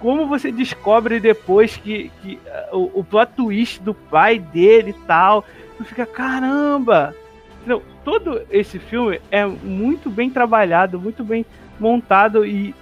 Como 0.00 0.26
você 0.26 0.50
descobre 0.52 1.20
depois 1.20 1.76
que, 1.76 2.10
que 2.20 2.38
ah, 2.46 2.68
o, 2.72 3.00
o 3.00 3.04
plot 3.04 3.32
twist 3.36 3.80
do 3.80 3.94
pai 3.94 4.38
dele 4.38 4.90
e 4.90 5.06
tal, 5.06 5.44
tu 5.78 5.84
fica, 5.84 6.04
caramba! 6.04 7.14
Entendeu? 7.58 7.82
Todo 8.04 8.42
esse 8.50 8.78
filme 8.78 9.20
é 9.30 9.46
muito 9.46 10.10
bem 10.10 10.28
trabalhado, 10.28 11.00
muito 11.00 11.24
bem 11.24 11.46
montado 11.80 12.44
e 12.44 12.74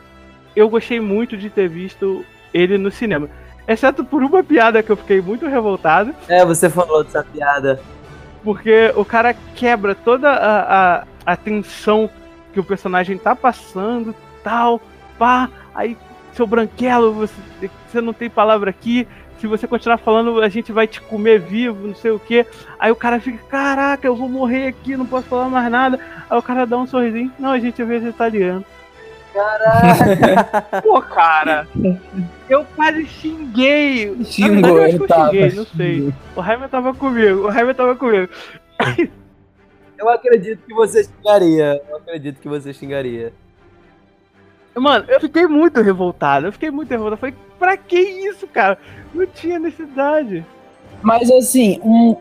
eu 0.57 0.69
gostei 0.69 0.99
muito 1.01 1.37
de 1.37 1.49
ter 1.49 1.69
visto 1.69 2.25
ele 2.53 2.77
no 2.79 2.91
cinema. 2.91 3.29
Exceto 3.69 4.05
por 4.05 4.23
uma 4.25 4.43
piada 4.43 4.83
que 4.83 4.91
eu 4.91 4.97
fiquei 4.97 5.21
muito 5.21 5.47
revoltado, 5.47 6.13
É, 6.29 6.45
você 6.45 6.69
falou 6.69 7.05
dessa 7.05 7.23
piada. 7.23 7.81
porque 8.43 8.93
o 8.97 9.05
cara 9.05 9.33
quebra 9.55 9.95
toda 9.95 10.29
a, 10.31 10.97
a, 10.99 11.05
a 11.25 11.37
tensão 11.37 12.11
que 12.53 12.61
o 12.61 12.65
personagem 12.65 13.17
tá 13.19 13.35
passando, 13.35 14.15
tal, 14.43 14.81
pá, 15.19 15.49
aí 15.75 15.97
seu 16.33 16.47
branquelo, 16.47 17.13
você, 17.13 17.35
você 17.89 18.01
não 18.01 18.13
tem 18.13 18.29
palavra 18.31 18.71
aqui, 18.71 19.07
se 19.39 19.47
você 19.47 19.67
continuar 19.67 19.99
falando, 19.99 20.41
a 20.41 20.49
gente 20.49 20.71
vai 20.71 20.87
te 20.87 21.01
comer 21.01 21.41
vivo, 21.41 21.89
não 21.89 21.97
sei 21.97 22.13
o 22.13 22.19
que. 22.19 22.47
Aí 22.79 22.93
o 22.93 22.97
cara 22.97 23.19
fica, 23.19 23.39
caraca, 23.49 24.07
eu 24.07 24.15
vou 24.15 24.29
morrer 24.29 24.69
aqui, 24.69 24.97
não 24.97 25.05
posso 25.05 25.27
falar 25.27 25.49
mais 25.49 25.69
nada. 25.69 25.99
Aí 26.31 26.39
o 26.39 26.43
cara 26.43 26.65
dá 26.65 26.79
um 26.79 26.87
sorrisinho, 26.87 27.33
não, 27.41 27.51
a 27.51 27.59
gente 27.59 27.83
é 27.83 27.85
vegetariano. 27.85 28.65
Caraca! 29.35 30.63
Pô, 30.83 31.03
cara, 31.03 31.67
eu 32.49 32.65
quase 32.77 33.05
xinguei. 33.07 34.17
Xingou, 34.25 34.61
Na 34.61 34.69
verdade, 34.69 34.77
eu 34.79 34.85
acho 34.85 34.97
que 34.97 35.03
eu 35.03 35.09
tava. 35.09 35.31
xinguei, 35.33 35.51
não 35.51 35.67
sei. 35.67 36.15
O 36.37 36.41
Raiva 36.41 36.69
tava 36.69 36.95
comigo, 36.95 37.41
o 37.41 37.49
Raiva 37.49 37.75
tava 37.75 37.97
comigo. 37.97 38.29
Eu 40.03 40.09
acredito 40.09 40.67
que 40.67 40.75
você 40.75 41.05
xingaria. 41.05 41.81
Eu 41.89 41.97
acredito 41.97 42.41
que 42.41 42.49
você 42.49 42.73
xingaria. 42.73 43.33
Mano, 44.75 45.05
eu 45.09 45.21
fiquei 45.21 45.47
muito 45.47 45.81
revoltado, 45.81 46.47
eu 46.47 46.53
fiquei 46.53 46.73
muito 46.73 46.91
revoltado. 46.91 47.15
Eu 47.15 47.19
falei, 47.19 47.35
pra 47.57 47.77
que 47.77 48.01
isso, 48.01 48.49
cara? 48.49 48.77
Não 49.15 49.25
tinha 49.27 49.61
necessidade. 49.61 50.45
Mas 51.01 51.31
assim, 51.31 51.79
um. 51.85 52.17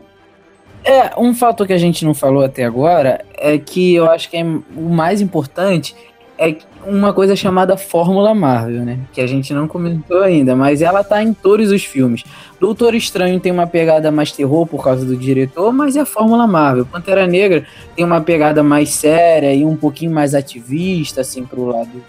É, 0.84 1.12
um 1.18 1.34
fator 1.34 1.66
que 1.66 1.72
a 1.72 1.78
gente 1.78 2.04
não 2.04 2.14
falou 2.14 2.44
até 2.44 2.64
agora 2.64 3.24
é 3.34 3.58
que 3.58 3.94
eu 3.94 4.10
acho 4.10 4.28
que 4.28 4.36
é 4.36 4.42
o 4.44 4.88
mais 4.90 5.20
importante 5.20 5.94
é 6.38 6.56
uma 6.86 7.12
coisa 7.12 7.36
chamada 7.36 7.76
Fórmula 7.76 8.34
Marvel, 8.34 8.84
né? 8.84 8.98
Que 9.12 9.20
a 9.20 9.26
gente 9.26 9.52
não 9.52 9.68
comentou 9.68 10.22
ainda, 10.22 10.56
mas 10.56 10.82
ela 10.82 11.04
tá 11.04 11.22
em 11.22 11.32
todos 11.32 11.70
os 11.70 11.84
filmes. 11.84 12.24
Doutor 12.60 12.94
Estranho 12.94 13.40
tem 13.40 13.52
uma 13.52 13.66
pegada 13.66 14.10
mais 14.10 14.32
terror 14.32 14.66
por 14.66 14.82
causa 14.82 15.04
do 15.04 15.16
diretor, 15.16 15.72
mas 15.72 15.96
é 15.96 16.00
a 16.00 16.06
Fórmula 16.06 16.46
Marvel. 16.46 16.86
Pantera 16.86 17.26
Negra 17.26 17.66
tem 17.96 18.04
uma 18.04 18.20
pegada 18.20 18.62
mais 18.62 18.90
séria 18.90 19.52
e 19.54 19.64
um 19.64 19.76
pouquinho 19.76 20.12
mais 20.12 20.34
ativista, 20.34 21.20
assim, 21.20 21.44
pro 21.44 21.66
lado 21.66 22.02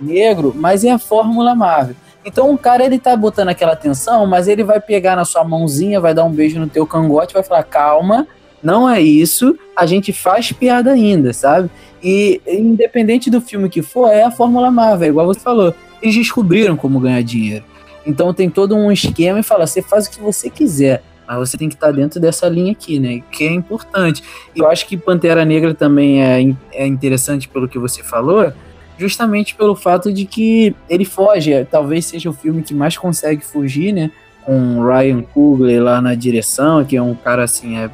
negro, 0.00 0.52
mas 0.56 0.84
é 0.84 0.90
a 0.90 0.98
Fórmula 0.98 1.54
Marvel. 1.54 1.94
Então 2.24 2.52
o 2.52 2.58
cara 2.58 2.84
ele 2.84 2.98
tá 2.98 3.16
botando 3.16 3.48
aquela 3.48 3.72
atenção, 3.72 4.26
mas 4.26 4.46
ele 4.46 4.62
vai 4.62 4.80
pegar 4.80 5.16
na 5.16 5.24
sua 5.24 5.42
mãozinha, 5.44 6.00
vai 6.00 6.12
dar 6.14 6.24
um 6.24 6.30
beijo 6.30 6.58
no 6.58 6.68
teu 6.68 6.86
cangote, 6.86 7.34
vai 7.34 7.42
falar: 7.42 7.62
"Calma, 7.62 8.26
não 8.62 8.88
é 8.88 9.00
isso, 9.00 9.56
a 9.76 9.86
gente 9.86 10.12
faz 10.12 10.52
piada 10.52 10.92
ainda", 10.92 11.32
sabe? 11.32 11.70
E 12.02 12.40
independente 12.46 13.30
do 13.30 13.40
filme 13.40 13.68
que 13.68 13.82
for, 13.82 14.08
é 14.08 14.22
a 14.22 14.30
Fórmula 14.30 14.70
Marvel, 14.70 15.08
igual 15.08 15.26
você 15.26 15.40
falou. 15.40 15.74
Eles 16.02 16.14
descobriram 16.14 16.76
como 16.76 17.00
ganhar 17.00 17.22
dinheiro. 17.22 17.64
Então 18.06 18.32
tem 18.32 18.48
todo 18.48 18.74
um 18.74 18.90
esquema 18.90 19.40
e 19.40 19.42
fala: 19.42 19.66
"Você 19.66 19.82
faz 19.82 20.06
o 20.06 20.10
que 20.10 20.20
você 20.20 20.48
quiser". 20.48 21.02
Mas 21.28 21.50
você 21.50 21.56
tem 21.56 21.68
que 21.68 21.76
estar 21.76 21.92
dentro 21.92 22.18
dessa 22.18 22.48
linha 22.48 22.72
aqui, 22.72 22.98
né? 22.98 23.22
Que 23.30 23.44
é 23.44 23.52
importante. 23.52 24.20
E 24.54 24.58
eu 24.58 24.68
acho 24.68 24.84
que 24.86 24.96
Pantera 24.96 25.44
Negra 25.44 25.72
também 25.72 26.20
é, 26.20 26.40
é 26.72 26.84
interessante 26.84 27.48
pelo 27.48 27.68
que 27.68 27.78
você 27.78 28.02
falou, 28.02 28.52
justamente 28.98 29.54
pelo 29.54 29.76
fato 29.76 30.12
de 30.12 30.24
que 30.24 30.74
ele 30.88 31.04
foge, 31.04 31.64
talvez 31.70 32.06
seja 32.06 32.28
o 32.28 32.32
filme 32.32 32.62
que 32.62 32.74
mais 32.74 32.98
consegue 32.98 33.44
fugir, 33.44 33.92
né? 33.92 34.10
Com 34.44 34.82
Ryan 34.84 35.22
Coogler 35.22 35.80
lá 35.80 36.02
na 36.02 36.16
direção, 36.16 36.84
que 36.84 36.96
é 36.96 37.02
um 37.02 37.14
cara 37.14 37.44
assim, 37.44 37.78
é, 37.78 37.88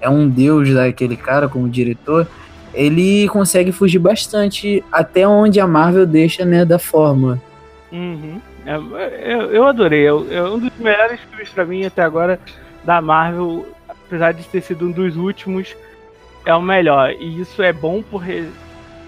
é 0.00 0.08
um 0.08 0.28
deus 0.28 0.72
daquele 0.72 1.16
cara 1.16 1.48
como 1.48 1.68
diretor. 1.68 2.26
Ele 2.74 3.28
consegue 3.28 3.72
fugir 3.72 3.98
bastante 3.98 4.84
até 4.92 5.26
onde 5.26 5.58
a 5.58 5.66
Marvel 5.66 6.06
deixa, 6.06 6.44
né, 6.44 6.64
da 6.64 6.78
fórmula. 6.78 7.40
Uhum. 7.90 8.40
É, 8.66 9.34
eu, 9.34 9.40
eu 9.50 9.66
adorei. 9.66 10.04
É 10.06 10.08
é 10.08 10.42
um 10.42 10.58
dos 10.58 10.76
melhores 10.78 11.20
filmes 11.20 11.48
pra 11.48 11.64
mim 11.64 11.84
até 11.84 12.02
agora 12.02 12.38
da 12.84 13.00
Marvel, 13.00 13.66
apesar 13.88 14.32
de 14.32 14.44
ter 14.44 14.60
sido 14.60 14.86
um 14.86 14.90
dos 14.90 15.16
últimos, 15.16 15.74
é 16.44 16.54
o 16.54 16.62
melhor. 16.62 17.12
E 17.12 17.40
isso 17.40 17.62
é 17.62 17.72
bom 17.72 18.02
porque 18.02 18.46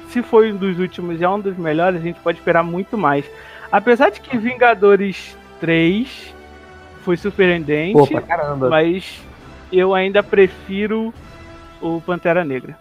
se 0.08 0.22
foi 0.22 0.52
um 0.52 0.56
dos 0.56 0.78
últimos 0.78 1.20
e 1.20 1.24
é 1.24 1.28
um 1.28 1.40
dos 1.40 1.56
melhores, 1.56 2.00
a 2.00 2.02
gente 2.02 2.18
pode 2.20 2.38
esperar 2.38 2.62
muito 2.62 2.98
mais. 2.98 3.24
Apesar 3.70 4.10
de 4.10 4.20
que 4.20 4.36
Vingadores 4.36 5.36
3 5.60 6.34
foi 7.04 7.16
surpreendente, 7.16 8.12
caramba. 8.26 8.68
mas 8.68 9.22
eu 9.72 9.94
ainda 9.94 10.22
prefiro 10.22 11.12
o 11.80 12.00
Pantera 12.00 12.44
Negra. 12.44 12.78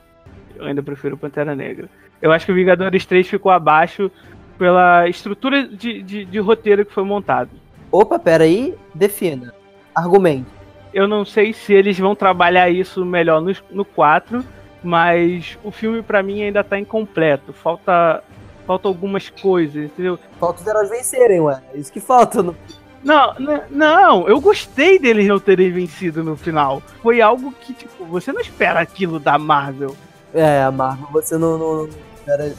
Eu 0.55 0.65
ainda 0.65 0.83
prefiro 0.83 1.15
o 1.15 1.17
Pantera 1.17 1.55
Negra. 1.55 1.89
Eu 2.21 2.31
acho 2.31 2.45
que 2.45 2.51
o 2.51 2.55
Vingadores 2.55 3.05
3 3.05 3.27
ficou 3.27 3.51
abaixo 3.51 4.11
pela 4.57 5.07
estrutura 5.07 5.67
de, 5.67 6.03
de, 6.03 6.25
de 6.25 6.39
roteiro 6.39 6.85
que 6.85 6.93
foi 6.93 7.03
montado. 7.03 7.49
Opa, 7.91 8.19
peraí. 8.19 8.75
Defina. 8.93 9.53
Argumente. 9.95 10.49
Eu 10.93 11.07
não 11.07 11.23
sei 11.23 11.53
se 11.53 11.73
eles 11.73 11.97
vão 11.97 12.15
trabalhar 12.15 12.69
isso 12.69 13.05
melhor 13.05 13.41
no, 13.41 13.55
no 13.71 13.85
4, 13.85 14.43
mas 14.83 15.57
o 15.63 15.71
filme 15.71 16.01
pra 16.01 16.21
mim 16.21 16.41
ainda 16.41 16.63
tá 16.63 16.77
incompleto. 16.77 17.53
Falta, 17.53 18.23
falta 18.65 18.87
algumas 18.87 19.29
coisas, 19.29 19.85
entendeu? 19.85 20.19
Falta 20.39 20.61
os 20.61 20.67
heróis 20.67 20.89
vencerem, 20.89 21.39
ué. 21.41 21.61
É 21.73 21.77
isso 21.77 21.91
que 21.91 21.99
falta. 21.99 22.43
No... 22.43 22.55
Não, 23.03 23.33
não, 23.69 24.27
eu 24.27 24.39
gostei 24.41 24.99
deles 24.99 25.27
não 25.27 25.39
terem 25.39 25.71
vencido 25.71 26.23
no 26.23 26.35
final. 26.35 26.81
Foi 27.01 27.21
algo 27.21 27.53
que, 27.61 27.73
tipo, 27.73 28.05
você 28.05 28.31
não 28.33 28.41
espera 28.41 28.79
aquilo 28.81 29.19
da 29.19 29.37
Marvel. 29.37 29.95
É, 30.33 30.61
a 30.63 30.71
Marvel, 30.71 31.07
você 31.11 31.37
não. 31.37 31.57
não, 31.57 31.75
não 31.83 31.89
espera- 32.17 32.53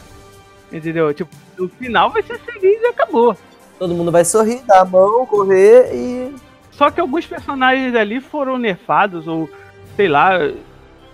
Entendeu? 0.72 1.12
Tipo, 1.12 1.30
o 1.58 1.68
final 1.68 2.10
vai 2.10 2.22
ser 2.22 2.38
feliz 2.38 2.80
e 2.80 2.86
acabou. 2.86 3.36
Todo 3.78 3.94
mundo 3.94 4.10
vai 4.12 4.24
sorrir, 4.24 4.62
dar 4.66 4.80
a 4.80 4.84
mão, 4.84 5.26
correr 5.26 5.90
e. 5.94 6.34
Só 6.72 6.90
que 6.90 7.00
alguns 7.00 7.26
personagens 7.26 7.94
ali 7.94 8.20
foram 8.20 8.56
nerfados 8.56 9.26
ou, 9.28 9.50
sei 9.96 10.08
lá, 10.08 10.38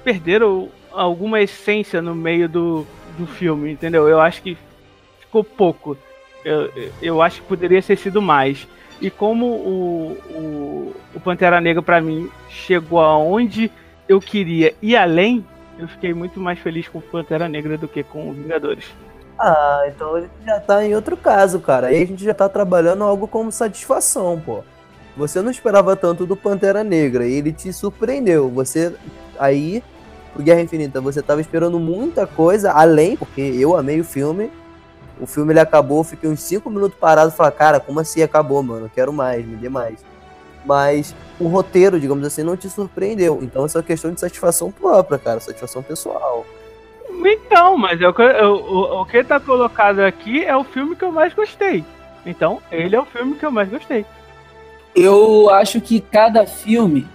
perderam 0.04 0.68
alguma 0.92 1.40
essência 1.40 2.00
no 2.00 2.14
meio 2.14 2.48
do, 2.48 2.86
do 3.18 3.26
filme, 3.26 3.72
entendeu? 3.72 4.08
Eu 4.08 4.20
acho 4.20 4.42
que 4.42 4.56
ficou 5.20 5.42
pouco. 5.42 5.96
Eu, 6.44 6.70
eu 7.02 7.20
acho 7.22 7.40
que 7.40 7.48
poderia 7.48 7.82
ter 7.82 7.96
sido 7.96 8.22
mais. 8.22 8.68
E 9.00 9.10
como 9.10 9.46
o, 9.46 10.18
o, 10.30 10.96
o 11.14 11.20
Pantera 11.20 11.60
Negra, 11.60 11.82
pra 11.82 12.00
mim, 12.00 12.30
chegou 12.48 13.00
aonde 13.00 13.70
eu 14.08 14.20
queria 14.20 14.74
ir 14.80 14.96
além, 14.96 15.44
eu 15.78 15.86
fiquei 15.88 16.14
muito 16.14 16.40
mais 16.40 16.58
feliz 16.58 16.88
com 16.88 16.98
o 16.98 17.02
Pantera 17.02 17.48
Negra 17.48 17.76
do 17.76 17.86
que 17.86 18.02
com 18.02 18.30
o 18.30 18.32
Vingadores. 18.32 18.86
Ah, 19.38 19.84
então 19.86 20.14
a 20.14 20.20
gente 20.20 20.32
já 20.46 20.60
tá 20.60 20.84
em 20.84 20.94
outro 20.94 21.16
caso, 21.16 21.60
cara. 21.60 21.88
Aí 21.88 22.02
a 22.02 22.06
gente 22.06 22.24
já 22.24 22.32
tá 22.32 22.48
trabalhando 22.48 23.04
algo 23.04 23.28
como 23.28 23.52
satisfação, 23.52 24.40
pô. 24.40 24.64
Você 25.16 25.40
não 25.42 25.50
esperava 25.50 25.94
tanto 25.96 26.26
do 26.26 26.36
Pantera 26.36 26.82
Negra 26.82 27.26
e 27.26 27.34
ele 27.34 27.52
te 27.52 27.72
surpreendeu. 27.72 28.48
Você 28.50 28.94
aí, 29.38 29.82
pro 30.32 30.42
Guerra 30.42 30.62
Infinita, 30.62 31.00
você 31.00 31.22
tava 31.22 31.40
esperando 31.40 31.78
muita 31.78 32.26
coisa 32.26 32.72
além, 32.72 33.16
porque 33.16 33.40
eu 33.40 33.76
amei 33.76 34.00
o 34.00 34.04
filme. 34.04 34.50
O 35.20 35.26
filme 35.26 35.52
ele 35.52 35.60
acabou, 35.60 35.98
eu 35.98 36.04
fiquei 36.04 36.28
uns 36.28 36.40
5 36.40 36.68
minutos 36.68 36.98
parado 36.98 37.30
e 37.32 37.36
falei, 37.36 37.52
cara, 37.52 37.80
como 37.80 38.00
assim 38.00 38.22
acabou, 38.22 38.62
mano? 38.62 38.86
Eu 38.86 38.90
quero 38.94 39.12
mais, 39.12 39.44
me 39.46 39.56
dê 39.56 39.68
mais. 39.68 40.04
Mas 40.64 41.14
o 41.40 41.46
roteiro, 41.48 41.98
digamos 41.98 42.26
assim, 42.26 42.42
não 42.42 42.56
te 42.56 42.68
surpreendeu. 42.68 43.38
Então 43.42 43.64
essa 43.64 43.78
é 43.78 43.80
uma 43.80 43.86
questão 43.86 44.12
de 44.12 44.20
satisfação 44.20 44.70
própria, 44.70 45.18
cara, 45.18 45.40
satisfação 45.40 45.82
pessoal. 45.82 46.44
Então, 47.24 47.76
mas 47.78 48.00
é 48.00 48.08
o, 48.08 48.12
que, 48.12 48.22
eu- 48.22 48.54
o, 48.56 49.00
o 49.02 49.06
que 49.06 49.24
tá 49.24 49.40
colocado 49.40 50.00
aqui 50.00 50.44
é 50.44 50.56
o 50.56 50.64
filme 50.64 50.94
que 50.94 51.04
eu 51.04 51.12
mais 51.12 51.32
gostei. 51.32 51.84
Então, 52.24 52.60
ele 52.70 52.94
é 52.96 53.00
o 53.00 53.04
filme 53.04 53.36
que 53.36 53.46
eu 53.46 53.50
mais 53.50 53.68
gostei. 53.68 54.04
Eu 54.94 55.48
acho 55.50 55.80
que 55.80 56.00
cada 56.00 56.46
filme. 56.46 57.06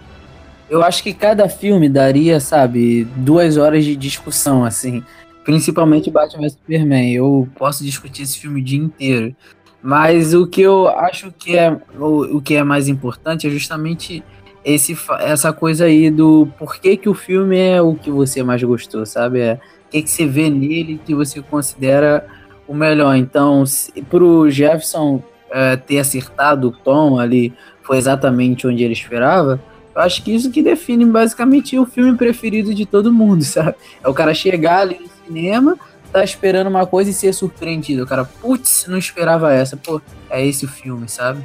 Eu 0.69 0.81
acho 0.83 1.03
que 1.03 1.13
cada 1.13 1.49
filme 1.49 1.89
daria, 1.89 2.39
sabe, 2.39 3.03
duas 3.15 3.57
horas 3.57 3.83
de 3.83 3.95
discussão, 3.95 4.63
assim. 4.63 5.03
Principalmente 5.43 6.11
Batman 6.11 6.43
vs 6.43 6.53
Superman. 6.53 7.13
Eu 7.13 7.47
posso 7.55 7.83
discutir 7.83 8.23
esse 8.23 8.37
filme 8.37 8.61
o 8.61 8.63
dia 8.63 8.79
inteiro. 8.79 9.35
Mas 9.81 10.33
o 10.33 10.45
que 10.45 10.61
eu 10.61 10.87
acho 10.87 11.31
que 11.31 11.57
é 11.57 11.75
o, 11.99 12.37
o 12.37 12.41
que 12.41 12.55
é 12.55 12.63
mais 12.63 12.87
importante 12.87 13.47
é 13.47 13.49
justamente 13.49 14.23
esse, 14.63 14.95
essa 15.19 15.51
coisa 15.51 15.85
aí 15.85 16.11
do 16.11 16.47
porquê 16.59 16.95
que 16.95 17.09
o 17.09 17.15
filme 17.15 17.57
é 17.57 17.81
o 17.81 17.95
que 17.95 18.11
você 18.11 18.43
mais 18.43 18.61
gostou, 18.61 19.05
sabe? 19.05 19.39
É, 19.39 19.59
o 19.87 19.89
que, 19.89 20.03
que 20.03 20.09
você 20.09 20.27
vê 20.27 20.49
nele 20.49 21.01
que 21.03 21.15
você 21.15 21.41
considera 21.41 22.27
o 22.67 22.73
melhor. 22.73 23.15
Então, 23.15 23.65
se, 23.65 23.91
pro 24.03 24.49
Jefferson 24.49 25.21
é, 25.51 25.75
ter 25.75 25.99
acertado 25.99 26.69
o 26.69 26.71
tom 26.71 27.19
ali 27.19 27.53
foi 27.81 27.97
exatamente 27.97 28.67
onde 28.67 28.83
ele 28.83 28.93
esperava, 28.93 29.59
eu 29.95 30.01
acho 30.01 30.23
que 30.23 30.33
isso 30.33 30.51
que 30.51 30.61
define 30.61 31.05
basicamente 31.05 31.77
o 31.77 31.85
filme 31.85 32.17
preferido 32.17 32.73
de 32.73 32.85
todo 32.85 33.11
mundo, 33.11 33.43
sabe? 33.45 33.75
É 34.03 34.07
o 34.07 34.13
cara 34.13 34.33
chegar 34.33 34.79
ali 34.79 34.99
no 34.99 35.09
cinema, 35.25 35.77
tá 36.11 36.23
esperando 36.23 36.67
uma 36.67 36.85
coisa 36.85 37.09
e 37.09 37.13
ser 37.13 37.33
surpreendido. 37.33 38.03
O 38.03 38.07
cara, 38.07 38.25
putz, 38.25 38.85
não 38.87 38.97
esperava 38.97 39.53
essa. 39.53 39.77
Pô, 39.77 40.01
é 40.29 40.45
esse 40.45 40.65
o 40.65 40.67
filme, 40.67 41.07
sabe? 41.07 41.43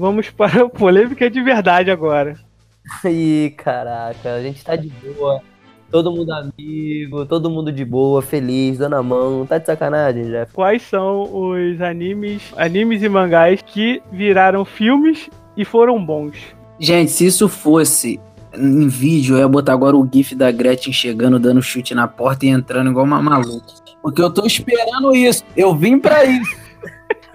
Vamos 0.00 0.30
para 0.30 0.62
a 0.62 0.68
polêmica 0.70 1.28
de 1.28 1.42
verdade 1.42 1.90
agora. 1.90 2.34
Ih, 3.04 3.52
caraca, 3.54 4.32
a 4.32 4.42
gente 4.42 4.64
tá 4.64 4.74
de 4.74 4.88
boa. 4.88 5.42
Todo 5.90 6.10
mundo 6.10 6.32
amigo, 6.32 7.26
todo 7.26 7.50
mundo 7.50 7.70
de 7.70 7.84
boa, 7.84 8.22
feliz, 8.22 8.78
dando 8.78 8.96
a 8.96 9.02
mão. 9.02 9.44
Tá 9.44 9.58
de 9.58 9.66
sacanagem, 9.66 10.24
Jeff? 10.24 10.54
Quais 10.54 10.80
são 10.80 11.24
os 11.30 11.82
animes, 11.82 12.50
animes 12.56 13.02
e 13.02 13.10
mangás 13.10 13.60
que 13.60 14.00
viraram 14.10 14.64
filmes 14.64 15.28
e 15.54 15.66
foram 15.66 16.02
bons? 16.02 16.34
Gente, 16.78 17.10
se 17.10 17.26
isso 17.26 17.46
fosse 17.46 18.18
em 18.54 18.88
vídeo, 18.88 19.34
eu 19.34 19.40
ia 19.40 19.48
botar 19.48 19.74
agora 19.74 19.98
o 19.98 20.08
gif 20.10 20.34
da 20.34 20.50
Gretchen 20.50 20.94
chegando, 20.94 21.38
dando 21.38 21.60
chute 21.60 21.94
na 21.94 22.08
porta 22.08 22.46
e 22.46 22.48
entrando 22.48 22.90
igual 22.90 23.04
uma 23.04 23.20
maluca. 23.20 23.66
Porque 24.00 24.22
eu 24.22 24.32
tô 24.32 24.46
esperando 24.46 25.14
isso. 25.14 25.44
Eu 25.54 25.76
vim 25.76 25.98
pra 25.98 26.24
isso. 26.24 26.58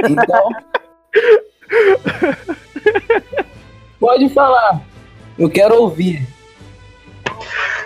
Então. 0.10 0.50
Pode 4.00 4.30
falar. 4.30 4.82
Eu 5.38 5.50
quero 5.50 5.76
ouvir. 5.82 6.28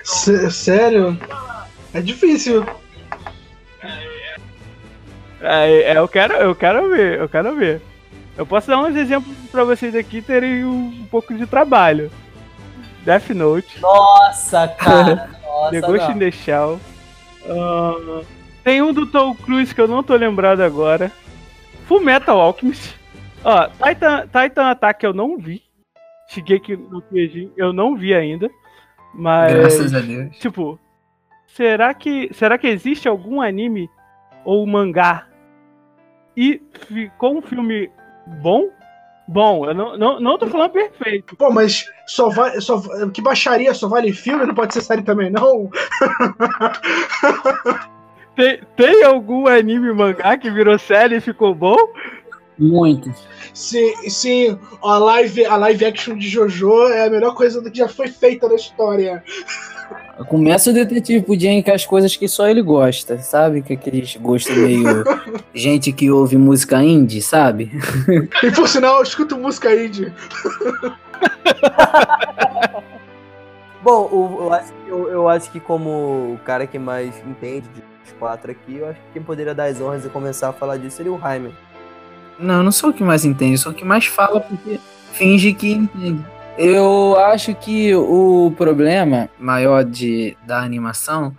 S- 0.03 0.51
sério? 0.51 1.17
É 1.93 2.01
difícil. 2.01 2.65
É, 5.41 5.93
é, 5.93 5.97
eu 5.97 6.07
quero, 6.07 6.33
eu 6.33 6.55
quero 6.55 6.89
ver, 6.89 7.19
eu 7.19 7.29
quero 7.29 7.55
ver. 7.55 7.81
Eu 8.37 8.45
posso 8.45 8.67
dar 8.67 8.79
uns 8.79 8.95
exemplos 8.95 9.35
pra 9.51 9.63
vocês 9.63 9.95
aqui 9.95 10.21
terem 10.21 10.63
um, 10.65 10.87
um 11.01 11.07
pouco 11.09 11.33
de 11.33 11.45
trabalho. 11.45 12.11
Death 13.03 13.29
Note, 13.29 13.79
Nossa, 13.81 14.67
cara. 14.67 15.29
Nossa, 15.43 15.71
The 15.71 15.81
Ghost 15.81 16.07
não. 16.07 16.11
in 16.15 16.19
the 16.19 16.31
Shell. 16.31 16.79
ah, 17.49 18.21
tem 18.63 18.81
um 18.81 18.93
do 18.93 19.05
Tom 19.07 19.33
Cruise 19.35 19.73
que 19.73 19.81
eu 19.81 19.87
não 19.87 20.03
tô 20.03 20.15
lembrado 20.15 20.61
agora. 20.61 21.11
Full 21.87 22.01
Metal 22.01 22.39
Alchemist. 22.39 22.95
Ó, 23.43 23.67
Titan, 23.67 24.27
Titan 24.27 24.69
Attack 24.69 25.03
eu 25.05 25.13
não 25.13 25.37
vi. 25.37 25.63
Shigeki 26.29 26.77
no 26.77 27.01
Kyojin 27.01 27.51
eu 27.57 27.73
não 27.73 27.95
vi 27.95 28.13
ainda. 28.13 28.49
Mas 29.13 29.53
Graças 29.53 29.93
a 29.93 29.99
Deus. 29.99 30.37
Tipo, 30.37 30.79
será 31.47 31.93
que 31.93 32.29
será 32.33 32.57
que 32.57 32.67
existe 32.67 33.07
algum 33.07 33.41
anime 33.41 33.89
ou 34.45 34.65
mangá 34.67 35.27
e 36.35 36.61
ficou 36.87 37.37
um 37.37 37.41
filme 37.41 37.89
bom? 38.41 38.69
Bom, 39.27 39.67
eu 39.67 39.75
não, 39.75 39.97
não, 39.97 40.19
não 40.19 40.37
tô 40.39 40.47
falando 40.47 40.71
perfeito. 40.71 41.35
Pô, 41.35 41.51
mas 41.51 41.85
só 42.07 42.29
vai. 42.29 42.59
Só, 42.59 42.81
que 43.09 43.21
baixaria 43.21 43.73
só 43.75 43.87
vale 43.87 44.11
filme, 44.11 44.45
não 44.45 44.55
pode 44.55 44.73
ser 44.73 44.81
série 44.81 45.03
também, 45.03 45.29
não? 45.29 45.69
Tem, 48.35 48.61
tem 48.77 49.03
algum 49.03 49.47
anime 49.47 49.91
mangá 49.93 50.37
que 50.37 50.49
virou 50.49 50.79
série 50.79 51.17
e 51.17 51.21
ficou 51.21 51.53
bom? 51.53 51.75
Muito. 52.59 53.09
Sim, 53.53 53.93
sim, 54.09 54.59
a 54.83 54.97
live, 54.97 55.45
a 55.45 55.55
live 55.55 55.85
action 55.85 56.17
de 56.17 56.27
Jojo 56.27 56.87
é 56.89 57.07
a 57.07 57.09
melhor 57.09 57.33
coisa 57.33 57.61
que 57.69 57.77
já 57.77 57.87
foi 57.87 58.09
feita 58.09 58.47
na 58.49 58.55
história. 58.55 59.23
Começa 60.27 60.69
o 60.69 60.73
detetive 60.73 61.23
Pudim 61.23 61.61
com 61.61 61.71
as 61.71 61.85
coisas 61.85 62.13
que 62.15 62.27
só 62.27 62.47
ele 62.49 62.61
gosta, 62.61 63.17
sabe? 63.19 63.61
Que 63.61 63.73
aqueles 63.73 64.15
gostos 64.17 64.55
meio. 64.55 65.03
gente 65.55 65.93
que 65.93 66.11
ouve 66.11 66.37
música 66.37 66.83
indie, 66.83 67.21
sabe? 67.21 67.71
E 68.43 68.51
por 68.51 68.67
sinal, 68.67 68.97
eu 68.97 69.03
escuto 69.03 69.37
música 69.37 69.73
indie. 69.73 70.11
Bom, 73.81 74.09
o- 74.11 74.37
eu, 74.43 74.53
acho 74.53 74.73
que, 74.73 74.89
eu, 74.89 75.07
eu 75.09 75.29
acho 75.29 75.51
que 75.51 75.59
como 75.59 75.89
o 76.33 76.39
cara 76.43 76.67
que 76.67 76.77
mais 76.77 77.15
entende 77.25 77.67
dos 77.69 78.11
quatro 78.19 78.51
aqui, 78.51 78.75
eu 78.77 78.89
acho 78.89 78.99
que 78.99 79.05
quem 79.13 79.21
poderia 79.21 79.55
dar 79.55 79.65
as 79.65 79.79
honras 79.79 80.05
e 80.05 80.09
começar 80.09 80.49
a 80.49 80.53
falar 80.53 80.77
disso 80.77 80.97
seria 80.97 81.13
o 81.13 81.19
Jaime. 81.19 81.53
Não, 82.39 82.55
eu 82.57 82.63
não 82.63 82.71
sou 82.71 82.89
o 82.91 82.93
que 82.93 83.03
mais 83.03 83.25
entende, 83.25 83.53
eu 83.53 83.57
sou 83.57 83.71
o 83.71 83.75
que 83.75 83.83
mais 83.85 84.05
fala 84.05 84.39
porque 84.39 84.79
finge 85.13 85.53
que 85.53 85.71
entende. 85.71 86.23
Eu 86.57 87.17
acho 87.19 87.53
que 87.55 87.93
o 87.95 88.53
problema 88.57 89.29
maior 89.39 89.83
de, 89.83 90.35
da 90.45 90.59
animação 90.61 91.35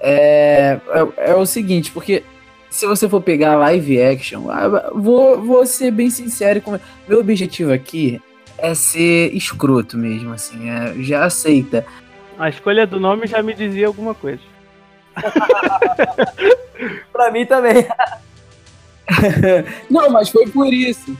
é, 0.00 0.78
é, 1.16 1.30
é 1.30 1.34
o 1.34 1.46
seguinte, 1.46 1.90
porque 1.90 2.22
se 2.70 2.86
você 2.86 3.08
for 3.08 3.20
pegar 3.20 3.56
live 3.56 4.00
action, 4.02 4.50
ah, 4.50 4.90
vou, 4.94 5.40
vou 5.40 5.64
ser 5.66 5.90
bem 5.90 6.10
sincero, 6.10 6.60
com- 6.60 6.78
meu 7.08 7.20
objetivo 7.20 7.72
aqui 7.72 8.20
é 8.58 8.74
ser 8.74 9.34
escroto 9.34 9.96
mesmo, 9.96 10.32
assim, 10.32 10.68
é, 10.70 10.94
já 11.02 11.24
aceita. 11.24 11.84
A 12.38 12.48
escolha 12.48 12.86
do 12.86 12.98
nome 12.98 13.26
já 13.26 13.42
me 13.42 13.54
dizia 13.54 13.86
alguma 13.86 14.14
coisa. 14.14 14.42
Pra 17.12 17.30
mim 17.30 17.46
também. 17.46 17.86
Não, 19.90 20.10
mas 20.10 20.28
foi 20.28 20.46
por 20.46 20.72
isso. 20.72 21.16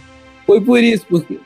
Foi 0.46 0.60
por 0.60 0.82
isso, 0.82 1.06
porque 1.08 1.38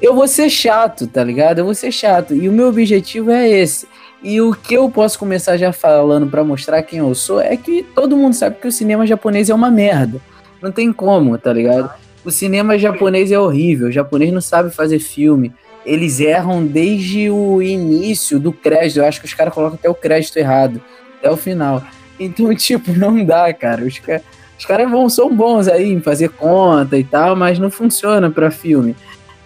eu 0.00 0.14
vou 0.14 0.26
ser 0.26 0.48
chato, 0.48 1.06
tá 1.06 1.22
ligado? 1.22 1.58
Eu 1.58 1.64
vou 1.64 1.74
ser 1.74 1.92
chato. 1.92 2.34
E 2.34 2.48
o 2.48 2.52
meu 2.52 2.68
objetivo 2.68 3.30
é 3.30 3.48
esse. 3.48 3.86
E 4.22 4.40
o 4.40 4.52
que 4.52 4.74
eu 4.74 4.90
posso 4.90 5.18
começar 5.18 5.56
já 5.56 5.72
falando 5.72 6.26
pra 6.26 6.44
mostrar 6.44 6.82
quem 6.82 6.98
eu 6.98 7.14
sou 7.14 7.40
é 7.40 7.56
que 7.56 7.82
todo 7.94 8.16
mundo 8.16 8.34
sabe 8.34 8.56
que 8.60 8.68
o 8.68 8.72
cinema 8.72 9.06
japonês 9.06 9.48
é 9.50 9.54
uma 9.54 9.70
merda. 9.70 10.20
Não 10.60 10.70
tem 10.70 10.92
como, 10.92 11.36
tá 11.38 11.52
ligado? 11.52 11.90
O 12.24 12.30
cinema 12.30 12.78
japonês 12.78 13.32
é 13.32 13.38
horrível. 13.38 13.88
O 13.88 13.92
japonês 13.92 14.32
não 14.32 14.40
sabe 14.40 14.70
fazer 14.70 14.98
filme. 14.98 15.52
Eles 15.86 16.20
erram 16.20 16.64
desde 16.64 17.30
o 17.30 17.62
início 17.62 18.38
do 18.38 18.52
crédito. 18.52 18.98
Eu 18.98 19.06
acho 19.06 19.20
que 19.20 19.26
os 19.26 19.34
caras 19.34 19.54
colocam 19.54 19.78
até 19.78 19.88
o 19.88 19.94
crédito 19.94 20.36
errado, 20.36 20.82
até 21.18 21.30
o 21.30 21.36
final. 21.36 21.82
Então, 22.18 22.52
tipo, 22.56 22.92
não 22.92 23.24
dá, 23.24 23.52
cara. 23.52 23.84
Os 23.84 23.98
caras. 23.98 24.22
Os 24.60 24.66
caras 24.66 24.90
vão, 24.90 25.08
são 25.08 25.34
bons 25.34 25.68
aí 25.68 25.90
em 25.90 26.02
fazer 26.02 26.28
conta 26.28 26.98
e 26.98 27.02
tal, 27.02 27.34
mas 27.34 27.58
não 27.58 27.70
funciona 27.70 28.30
pra 28.30 28.50
filme. 28.50 28.94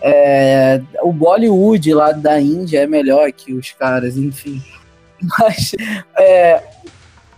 É, 0.02 0.80
o 1.02 1.12
Bollywood 1.12 1.94
lá 1.94 2.10
da 2.10 2.40
Índia 2.40 2.80
é 2.80 2.86
melhor 2.88 3.30
que 3.30 3.52
os 3.54 3.70
caras, 3.70 4.16
enfim. 4.16 4.60
Mas, 5.38 5.72
é, 6.18 6.60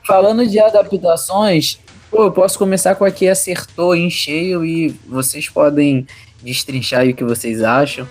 falando 0.07 0.47
de 0.47 0.59
adaptações, 0.59 1.79
pô, 2.11 2.25
eu 2.25 2.33
posso 2.33 2.59
começar 2.59 2.95
com 2.95 3.05
a 3.05 3.11
que 3.11 3.29
acertou 3.29 3.95
em 3.95 4.09
cheio 4.09 4.65
e 4.65 4.89
vocês 5.07 5.49
podem 5.51 6.07
destrinchar 6.43 7.01
aí 7.03 7.11
o 7.11 7.15
que 7.15 7.23
vocês 7.23 7.63
acham. 7.63 8.09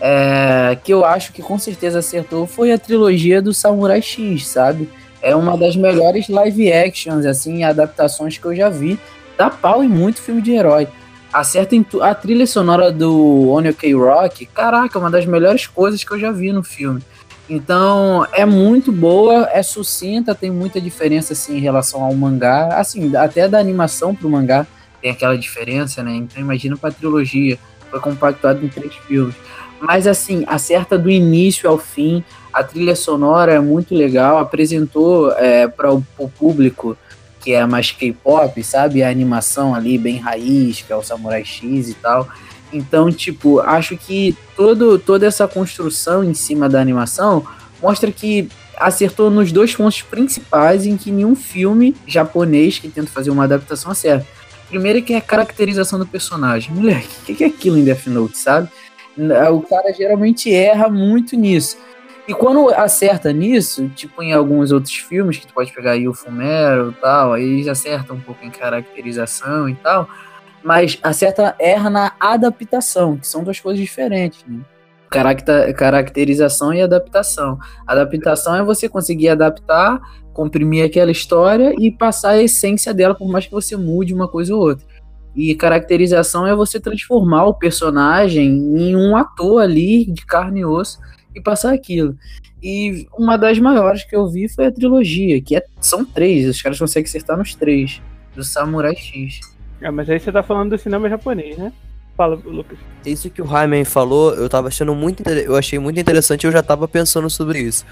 É, 0.00 0.78
que 0.82 0.92
eu 0.92 1.04
acho 1.04 1.32
que 1.32 1.42
com 1.42 1.58
certeza 1.58 1.98
acertou 1.98 2.46
foi 2.46 2.70
a 2.70 2.78
trilogia 2.78 3.42
do 3.42 3.52
Samurai 3.52 4.00
X, 4.00 4.46
sabe? 4.46 4.88
É 5.20 5.34
uma 5.34 5.56
das 5.56 5.76
melhores 5.76 6.28
live 6.28 6.72
actions, 6.72 7.26
assim, 7.26 7.64
adaptações 7.64 8.38
que 8.38 8.44
eu 8.44 8.54
já 8.54 8.68
vi. 8.68 8.98
Dá 9.36 9.50
pau 9.50 9.82
em 9.82 9.88
muito 9.88 10.20
filme 10.20 10.40
de 10.40 10.52
herói. 10.52 10.88
Acerta 11.32 11.76
em 11.76 11.84
a 12.00 12.14
trilha 12.14 12.46
sonora 12.46 12.90
do 12.90 13.50
Oni 13.50 13.70
OK 13.70 13.94
Rock, 13.94 14.46
caraca, 14.46 14.98
é 14.98 15.00
uma 15.00 15.10
das 15.10 15.26
melhores 15.26 15.66
coisas 15.66 16.02
que 16.02 16.12
eu 16.12 16.18
já 16.18 16.32
vi 16.32 16.52
no 16.52 16.62
filme. 16.62 17.02
Então, 17.50 18.26
é 18.32 18.44
muito 18.44 18.92
boa, 18.92 19.48
é 19.52 19.62
sucinta, 19.62 20.34
tem 20.34 20.50
muita 20.50 20.80
diferença 20.80 21.32
assim 21.32 21.56
em 21.56 21.60
relação 21.60 22.02
ao 22.02 22.14
mangá, 22.14 22.78
assim, 22.78 23.14
até 23.16 23.48
da 23.48 23.58
animação 23.58 24.14
pro 24.14 24.28
mangá 24.28 24.66
tem 25.00 25.10
aquela 25.10 25.36
diferença, 25.36 26.02
né? 26.02 26.14
Então, 26.14 26.42
imagina 26.42 26.76
pra 26.76 26.90
trilogia, 26.90 27.58
foi 27.90 28.00
compactuado 28.00 28.64
em 28.64 28.68
três 28.68 28.94
filmes. 29.06 29.34
Mas 29.80 30.06
assim, 30.06 30.44
acerta 30.46 30.98
do 30.98 31.08
início 31.08 31.68
ao 31.68 31.78
fim, 31.78 32.24
a 32.58 32.64
trilha 32.64 32.96
sonora 32.96 33.52
é 33.52 33.60
muito 33.60 33.94
legal, 33.94 34.36
apresentou 34.38 35.30
é, 35.34 35.68
para 35.68 35.92
o, 35.92 36.02
público 36.28 36.96
que 37.40 37.52
é 37.52 37.64
mais 37.64 37.92
K-pop, 37.92 38.64
sabe? 38.64 39.00
A 39.00 39.08
animação 39.08 39.76
ali 39.76 39.96
bem 39.96 40.18
raiz, 40.18 40.82
que 40.82 40.92
é 40.92 40.96
o 40.96 41.02
Samurai 41.02 41.44
X 41.44 41.88
e 41.88 41.94
tal. 41.94 42.28
Então, 42.72 43.12
tipo, 43.12 43.60
acho 43.60 43.96
que 43.96 44.36
todo, 44.56 44.98
toda 44.98 45.24
essa 45.24 45.46
construção 45.46 46.24
em 46.24 46.34
cima 46.34 46.68
da 46.68 46.80
animação 46.80 47.46
mostra 47.80 48.10
que 48.10 48.48
acertou 48.76 49.30
nos 49.30 49.52
dois 49.52 49.76
pontos 49.76 50.02
principais 50.02 50.84
em 50.84 50.96
que 50.96 51.12
nenhum 51.12 51.36
filme 51.36 51.94
japonês 52.08 52.80
que 52.80 52.88
tenta 52.88 53.08
fazer 53.08 53.30
uma 53.30 53.44
adaptação 53.44 53.92
acerta. 53.92 54.26
Primeiro 54.68 55.00
que 55.00 55.14
é 55.14 55.18
a 55.18 55.20
caracterização 55.20 55.96
do 55.96 56.06
personagem. 56.06 56.74
Moleque, 56.74 57.08
o 57.22 57.36
que 57.36 57.44
é 57.44 57.46
aquilo 57.46 57.78
em 57.78 57.84
Death 57.84 58.08
Note, 58.08 58.36
sabe? 58.36 58.68
O 59.52 59.62
cara 59.62 59.92
geralmente 59.92 60.52
erra 60.52 60.88
muito 60.88 61.36
nisso. 61.36 61.76
E 62.28 62.34
quando 62.34 62.68
acerta 62.74 63.32
nisso, 63.32 63.88
tipo 63.88 64.22
em 64.22 64.34
alguns 64.34 64.70
outros 64.70 64.92
filmes, 64.92 65.38
que 65.38 65.46
tu 65.46 65.54
pode 65.54 65.72
pegar 65.72 65.92
aí 65.92 66.06
o 66.06 66.12
Fumero 66.12 66.90
e 66.90 67.00
tal, 67.00 67.32
aí 67.32 67.42
eles 67.42 67.66
acertam 67.66 68.16
um 68.16 68.20
pouco 68.20 68.44
em 68.44 68.50
caracterização 68.50 69.66
e 69.66 69.74
tal, 69.74 70.06
mas 70.62 70.98
acerta, 71.02 71.56
erra 71.58 71.88
na 71.88 72.12
adaptação, 72.20 73.16
que 73.16 73.26
são 73.26 73.42
duas 73.42 73.58
coisas 73.58 73.80
diferentes, 73.80 74.44
né? 74.46 74.60
Caracterização 75.10 76.74
e 76.74 76.82
adaptação. 76.82 77.58
Adaptação 77.86 78.56
é 78.56 78.62
você 78.62 78.90
conseguir 78.90 79.30
adaptar, 79.30 79.98
comprimir 80.34 80.84
aquela 80.84 81.10
história 81.10 81.74
e 81.78 81.90
passar 81.90 82.32
a 82.32 82.42
essência 82.42 82.92
dela, 82.92 83.14
por 83.14 83.26
mais 83.26 83.46
que 83.46 83.52
você 83.52 83.74
mude 83.74 84.12
uma 84.12 84.28
coisa 84.28 84.54
ou 84.54 84.60
outra. 84.60 84.84
E 85.34 85.54
caracterização 85.54 86.46
é 86.46 86.54
você 86.54 86.78
transformar 86.78 87.46
o 87.46 87.54
personagem 87.54 88.50
em 88.76 88.94
um 88.94 89.16
ator 89.16 89.62
ali 89.62 90.04
de 90.04 90.26
carne 90.26 90.60
e 90.60 90.64
osso 90.66 90.98
e 91.34 91.40
passar 91.40 91.72
aquilo. 91.72 92.16
E 92.62 93.06
uma 93.16 93.36
das 93.36 93.58
maiores 93.58 94.04
que 94.04 94.16
eu 94.16 94.28
vi 94.28 94.48
foi 94.48 94.66
a 94.66 94.72
trilogia, 94.72 95.40
que 95.40 95.56
é- 95.56 95.64
são 95.80 96.04
três, 96.04 96.48
os 96.48 96.60
caras 96.60 96.78
conseguem 96.78 97.08
acertar 97.08 97.36
nos 97.36 97.54
três, 97.54 98.00
do 98.34 98.42
Samurai 98.42 98.96
X. 98.96 99.40
É, 99.80 99.90
mas 99.90 100.10
aí 100.10 100.18
você 100.18 100.32
tá 100.32 100.42
falando 100.42 100.70
do 100.70 100.78
cinema 100.78 101.08
japonês, 101.08 101.56
né? 101.56 101.72
Fala, 102.16 102.34
Lucas. 102.44 102.76
Isso 103.06 103.30
que 103.30 103.40
o 103.40 103.44
Rayman 103.44 103.84
falou, 103.84 104.34
eu 104.34 104.48
tava 104.48 104.66
achando 104.66 104.92
muito 104.92 105.22
eu 105.28 105.54
achei 105.54 105.78
muito 105.78 106.00
interessante, 106.00 106.46
eu 106.46 106.52
já 106.52 106.62
tava 106.62 106.88
pensando 106.88 107.30
sobre 107.30 107.60
isso. 107.60 107.86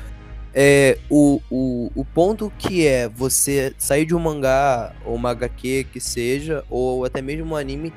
É, 0.52 0.98
o, 1.08 1.40
o, 1.50 1.92
o 1.94 2.04
ponto 2.04 2.50
que 2.58 2.86
é 2.86 3.08
você 3.08 3.74
sair 3.78 4.04
de 4.04 4.14
um 4.14 4.18
mangá, 4.18 4.92
ou 5.04 5.14
uma 5.14 5.30
HQ 5.30 5.86
que 5.92 6.00
seja, 6.00 6.64
ou 6.68 7.04
até 7.04 7.22
mesmo 7.22 7.52
um 7.52 7.56
anime, 7.56 7.92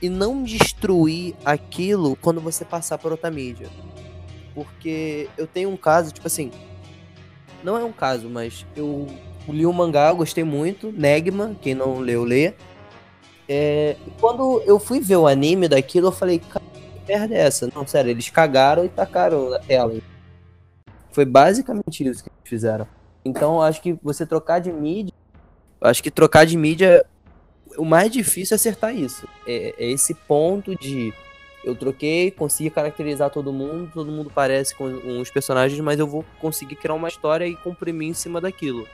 e 0.00 0.08
não 0.08 0.42
destruir 0.42 1.34
aquilo 1.44 2.16
quando 2.16 2.40
você 2.40 2.64
passar 2.64 2.98
por 2.98 3.12
outra 3.12 3.30
mídia. 3.30 3.68
Porque 4.64 5.28
eu 5.36 5.46
tenho 5.46 5.70
um 5.70 5.76
caso, 5.76 6.12
tipo 6.12 6.26
assim. 6.26 6.50
Não 7.62 7.76
é 7.76 7.84
um 7.84 7.92
caso, 7.92 8.28
mas 8.28 8.64
eu 8.76 9.06
li 9.48 9.66
o 9.66 9.70
um 9.70 9.72
mangá, 9.72 10.12
gostei 10.12 10.44
muito. 10.44 10.92
Negma, 10.92 11.56
quem 11.60 11.74
não 11.74 11.98
leu, 11.98 12.24
lê. 12.24 12.54
É, 13.48 13.96
quando 14.20 14.62
eu 14.66 14.78
fui 14.78 15.00
ver 15.00 15.16
o 15.16 15.26
anime 15.26 15.68
daquilo, 15.68 16.08
eu 16.08 16.12
falei, 16.12 16.38
cara, 16.38 16.64
que 16.72 17.12
merda 17.12 17.34
é 17.34 17.38
essa? 17.38 17.70
Não, 17.74 17.86
sério, 17.86 18.10
eles 18.10 18.28
cagaram 18.28 18.84
e 18.84 18.88
tacaram 18.88 19.50
na 19.50 19.58
tela. 19.58 19.94
Foi 21.10 21.24
basicamente 21.24 22.06
isso 22.06 22.22
que 22.22 22.30
eles 22.30 22.40
fizeram. 22.44 22.86
Então, 23.24 23.60
acho 23.60 23.80
que 23.82 23.98
você 24.02 24.26
trocar 24.26 24.60
de 24.60 24.72
mídia. 24.72 25.12
Acho 25.80 26.02
que 26.02 26.10
trocar 26.10 26.44
de 26.44 26.56
mídia. 26.56 27.04
O 27.76 27.84
mais 27.84 28.10
difícil 28.10 28.54
é 28.54 28.56
acertar 28.56 28.94
isso. 28.94 29.26
É, 29.46 29.74
é 29.78 29.90
esse 29.90 30.14
ponto 30.14 30.76
de. 30.76 31.12
Eu 31.64 31.74
troquei, 31.74 32.30
consegui 32.30 32.70
caracterizar 32.70 33.30
todo 33.30 33.52
mundo, 33.52 33.90
todo 33.92 34.10
mundo 34.10 34.30
parece 34.34 34.74
com 34.74 34.84
os 35.20 35.30
personagens, 35.30 35.78
mas 35.80 35.98
eu 35.98 36.06
vou 36.06 36.24
conseguir 36.40 36.76
criar 36.76 36.94
uma 36.94 37.08
história 37.08 37.46
e 37.46 37.56
comprimir 37.56 38.08
em 38.08 38.14
cima 38.14 38.40
daquilo. 38.40 38.86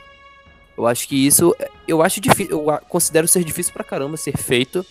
Eu 0.77 0.87
acho 0.87 1.07
que 1.07 1.27
isso. 1.27 1.55
Eu 1.87 2.03
acho 2.03 2.21
difícil. 2.21 2.51
Eu 2.51 2.81
considero 2.89 3.29
ser 3.29 3.45
difícil 3.45 3.73
pra 3.73 3.85
caramba 3.85 4.17
ser 4.17 4.37
feito. 4.37 4.85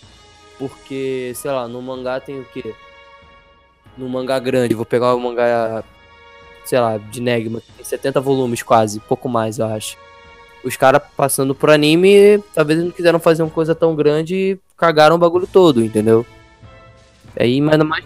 Porque, 0.58 1.34
sei 1.36 1.52
lá, 1.52 1.68
no 1.68 1.82
mangá 1.82 2.20
tem 2.20 2.40
o 2.40 2.46
quê? 2.46 2.74
No 3.98 4.08
mangá 4.08 4.40
grande, 4.40 4.76
vou 4.76 4.86
pegar 4.86 5.14
o 5.14 5.20
mangá 5.20 5.84
sei 6.66 6.80
lá, 6.80 6.98
de 6.98 7.22
Negma, 7.22 7.62
tem 7.76 7.86
70 7.86 8.22
volumes 8.22 8.64
quase, 8.64 9.00
pouco 9.02 9.28
mais, 9.28 9.60
eu 9.60 9.66
acho. 9.66 9.98
Os 10.64 10.78
caras 10.78 11.02
passando 11.18 11.54
pro 11.54 11.72
anime, 11.72 12.42
talvez 12.54 12.82
não 12.82 12.92
quiseram 12.92 13.20
fazer 13.20 13.44
uma 13.44 13.52
coisa 13.52 13.76
tão 13.76 13.96
grande 13.96 14.36
e 14.36 14.60
cagaram 14.78 15.16
o 15.16 15.20
bagulho 15.20 15.46
todo, 15.46 15.84
entendeu? 15.84 16.26
Aí, 17.40 17.60
mais 17.62 17.78
mais. 17.84 18.06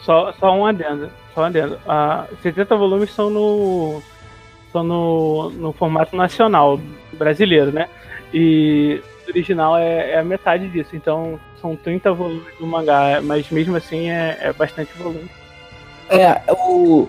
Só, 0.00 0.32
só 0.32 0.54
um 0.54 0.64
adendo, 0.64 1.10
só 1.34 1.42
um 1.42 1.44
adendo. 1.44 1.78
Ah, 1.86 2.26
70 2.42 2.76
volumes 2.76 3.12
são 3.12 3.30
no. 3.30 4.02
são 4.72 4.82
no, 4.82 5.50
no 5.50 5.72
formato 5.72 6.16
nacional 6.16 6.80
brasileiro, 7.12 7.72
né? 7.72 7.88
E 8.32 9.02
o 9.26 9.30
original 9.30 9.76
é, 9.76 10.12
é, 10.12 10.18
a 10.18 10.24
metade 10.24 10.68
disso, 10.68 10.94
então 10.94 11.38
são 11.60 11.76
30 11.76 12.12
volumes 12.12 12.54
do 12.58 12.66
mangá, 12.66 13.20
mas 13.22 13.50
mesmo 13.50 13.76
assim 13.76 14.10
é, 14.10 14.38
é 14.40 14.52
bastante 14.52 14.92
volume. 14.96 15.30
É, 16.10 16.40
o. 16.52 17.08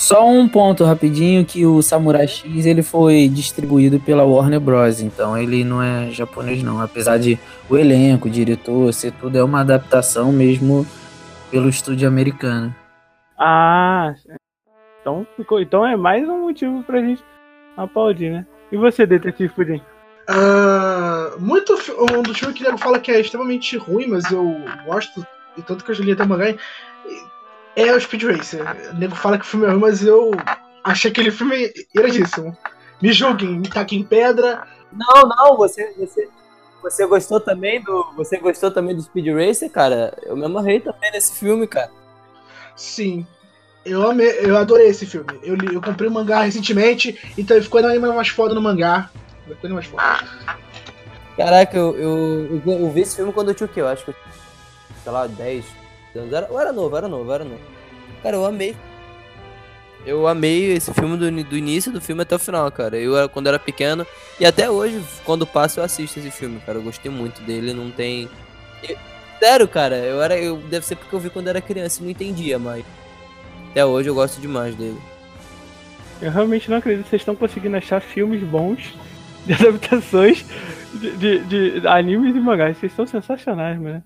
Só 0.00 0.26
um 0.26 0.48
ponto 0.48 0.82
rapidinho 0.82 1.44
que 1.44 1.66
o 1.66 1.82
Samurai 1.82 2.26
X 2.26 2.64
ele 2.64 2.82
foi 2.82 3.28
distribuído 3.28 4.00
pela 4.00 4.24
Warner 4.24 4.58
Bros. 4.58 5.02
Então 5.02 5.36
ele 5.36 5.62
não 5.62 5.82
é 5.82 6.10
japonês 6.10 6.62
não, 6.62 6.80
apesar 6.80 7.18
de 7.18 7.38
o 7.68 7.76
elenco, 7.76 8.26
o 8.26 8.30
diretor, 8.30 8.94
ser 8.94 9.12
tudo 9.12 9.36
é 9.36 9.44
uma 9.44 9.60
adaptação 9.60 10.32
mesmo 10.32 10.86
pelo 11.50 11.68
estúdio 11.68 12.08
americano. 12.08 12.74
Ah, 13.38 14.14
então 15.02 15.26
ficou, 15.36 15.60
então 15.60 15.86
é 15.86 15.98
mais 15.98 16.26
um 16.26 16.44
motivo 16.46 16.82
pra 16.82 17.02
gente 17.02 17.22
aplaudir, 17.76 18.30
né? 18.30 18.46
E 18.72 18.78
você, 18.78 19.04
detetive 19.04 19.52
Pudim? 19.52 19.82
Uh, 20.30 21.38
muito 21.38 21.74
um 22.18 22.22
dos 22.22 22.38
filmes 22.38 22.56
que 22.56 22.66
ele 22.66 22.78
fala 22.78 22.98
que 22.98 23.12
é 23.12 23.20
extremamente 23.20 23.76
ruim, 23.76 24.06
mas 24.06 24.30
eu 24.32 24.50
gosto 24.86 25.22
e 25.58 25.62
tanto 25.62 25.84
que 25.84 25.90
eu 25.90 25.94
já 25.94 26.04
li 26.04 26.12
até 26.12 26.24
mangá 26.24 26.54
é 27.76 27.92
o 27.92 28.00
Speed 28.00 28.24
Racer. 28.24 28.64
O 28.90 28.94
nego 28.94 29.14
fala 29.14 29.38
que 29.38 29.44
o 29.44 29.48
filme 29.48 29.66
é 29.66 29.70
ruim, 29.70 29.80
mas 29.80 30.04
eu 30.04 30.30
achei 30.84 31.10
aquele 31.10 31.30
filme 31.30 31.72
iradíssimo. 31.94 32.56
Me 33.00 33.12
julguem, 33.12 33.58
me 33.58 33.68
taquem 33.68 34.02
pedra. 34.02 34.66
Não, 34.92 35.22
não, 35.22 35.56
você, 35.56 35.94
você, 35.98 36.28
você 36.82 37.06
gostou 37.06 37.40
também 37.40 37.82
do. 37.82 38.12
Você 38.16 38.38
gostou 38.38 38.70
também 38.70 38.94
do 38.94 39.02
Speed 39.02 39.28
Racer, 39.28 39.70
cara? 39.70 40.16
Eu 40.22 40.36
me 40.36 40.44
amarrei 40.44 40.80
também 40.80 41.10
nesse 41.12 41.38
filme, 41.38 41.66
cara. 41.66 41.90
Sim. 42.76 43.26
Eu 43.84 44.08
amei, 44.10 44.28
eu 44.40 44.56
adorei 44.56 44.88
esse 44.88 45.06
filme. 45.06 45.40
Eu, 45.42 45.54
li, 45.54 45.74
eu 45.74 45.80
comprei 45.80 46.08
o 46.08 46.10
um 46.10 46.14
mangá 46.14 46.42
recentemente, 46.42 47.18
então 47.38 47.60
ficou 47.62 47.84
ainda 47.84 48.12
mais 48.12 48.28
foda 48.28 48.54
no 48.54 48.60
mangá. 48.60 49.10
Ficou 49.44 49.56
ainda 49.62 49.74
mais 49.74 49.86
foda. 49.86 50.02
Caraca, 51.36 51.76
eu, 51.76 51.96
eu, 51.96 52.62
eu, 52.66 52.80
eu 52.80 52.90
vi 52.90 53.00
esse 53.00 53.16
filme 53.16 53.32
quando 53.32 53.48
eu 53.48 53.54
tinha 53.54 53.66
o 53.66 53.70
quê? 53.70 53.80
Eu 53.80 53.88
acho 53.88 54.04
que 54.04 54.10
eu 54.10 54.14
sei 55.02 55.12
lá, 55.12 55.26
10, 55.26 55.64
anos. 56.18 56.32
Era, 56.32 56.46
eu 56.46 56.58
era 56.58 56.72
novo, 56.72 56.96
era 56.96 57.08
novo, 57.08 57.32
era 57.32 57.44
novo. 57.44 57.60
Cara, 58.22 58.36
eu 58.36 58.44
amei. 58.44 58.76
Eu 60.04 60.26
amei 60.26 60.72
esse 60.72 60.92
filme 60.94 61.16
do, 61.16 61.30
do 61.44 61.56
início 61.56 61.92
do 61.92 62.00
filme 62.00 62.22
até 62.22 62.34
o 62.34 62.38
final, 62.38 62.70
cara. 62.72 62.96
Eu 62.96 63.28
quando 63.28 63.48
era 63.48 63.58
pequeno. 63.58 64.06
E 64.38 64.46
até 64.46 64.70
hoje, 64.70 65.02
quando 65.24 65.46
passo, 65.46 65.80
eu 65.80 65.84
assisto 65.84 66.18
esse 66.18 66.30
filme, 66.30 66.60
cara. 66.64 66.78
Eu 66.78 66.82
gostei 66.82 67.10
muito 67.10 67.42
dele, 67.42 67.74
não 67.74 67.90
tem. 67.90 68.28
Eu, 68.88 68.96
sério, 69.38 69.68
cara, 69.68 69.96
eu 69.96 70.22
era. 70.22 70.38
Eu, 70.38 70.56
deve 70.56 70.86
ser 70.86 70.96
porque 70.96 71.14
eu 71.14 71.20
vi 71.20 71.28
quando 71.28 71.48
era 71.48 71.60
criança 71.60 72.00
e 72.00 72.04
não 72.04 72.10
entendia, 72.10 72.58
mas. 72.58 72.84
Até 73.70 73.84
hoje 73.84 74.08
eu 74.08 74.14
gosto 74.14 74.40
demais 74.40 74.74
dele. 74.74 74.98
Eu 76.20 76.30
realmente 76.30 76.68
não 76.68 76.78
acredito 76.78 77.04
que 77.04 77.10
vocês 77.10 77.22
estão 77.22 77.36
conseguindo 77.36 77.76
achar 77.76 78.00
filmes 78.00 78.42
bons 78.42 78.94
de 79.46 79.52
adaptações 79.52 80.44
de, 80.94 81.16
de, 81.16 81.78
de 81.78 81.86
animes 81.86 82.34
e 82.34 82.40
mangás. 82.40 82.76
Vocês 82.78 82.92
são 82.92 83.06
sensacionais, 83.06 83.78
mano. 83.78 84.02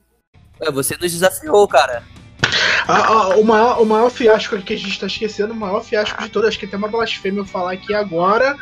É, 0.61 0.71
você 0.71 0.97
nos 0.97 1.13
desafiou, 1.13 1.67
cara. 1.69 2.03
Ah, 2.87 3.07
ah, 3.07 3.29
o, 3.37 3.45
maior, 3.45 3.81
o 3.81 3.87
maior 3.87 4.11
fiasco 4.11 4.61
que 4.63 4.75
a 4.75 4.79
gente 4.79 4.99
tá 4.99 5.07
esquecendo, 5.07 5.53
o 5.53 5.57
maior 5.57 5.83
fiasco 5.83 6.23
de 6.23 6.29
todos, 6.29 6.49
acho 6.49 6.59
que 6.59 6.67
tem 6.67 6.79
uma 6.79 6.89
blasfêmia 6.89 7.41
eu 7.41 7.47
falar 7.47 7.73
aqui 7.73 7.95
agora. 7.95 8.57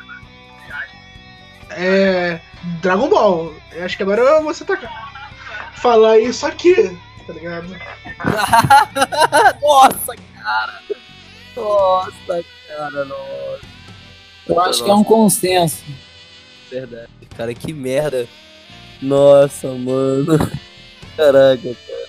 É. 1.70 2.40
Dragon 2.80 3.08
Ball. 3.08 3.52
Eu 3.72 3.84
acho 3.84 3.96
que 3.96 4.02
agora 4.02 4.40
você 4.42 4.64
tá. 4.64 4.78
Falar 5.76 6.18
isso 6.20 6.46
aqui, 6.46 6.96
tá 7.26 7.32
ligado? 7.32 7.66
nossa, 9.60 10.14
cara! 10.40 10.80
Nossa, 11.56 12.44
cara, 12.68 13.04
nossa. 13.04 13.60
Eu 14.46 14.60
acho 14.60 14.68
nossa. 14.68 14.84
que 14.84 14.90
é 14.90 14.94
um 14.94 15.02
consenso. 15.02 15.82
Verdade, 16.70 17.08
cara, 17.36 17.52
que 17.52 17.72
merda. 17.72 18.28
Nossa, 19.00 19.68
mano. 19.72 20.38
Caraca, 21.16 21.76
cara. 21.86 22.02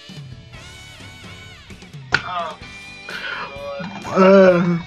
Uh, 4.16 4.80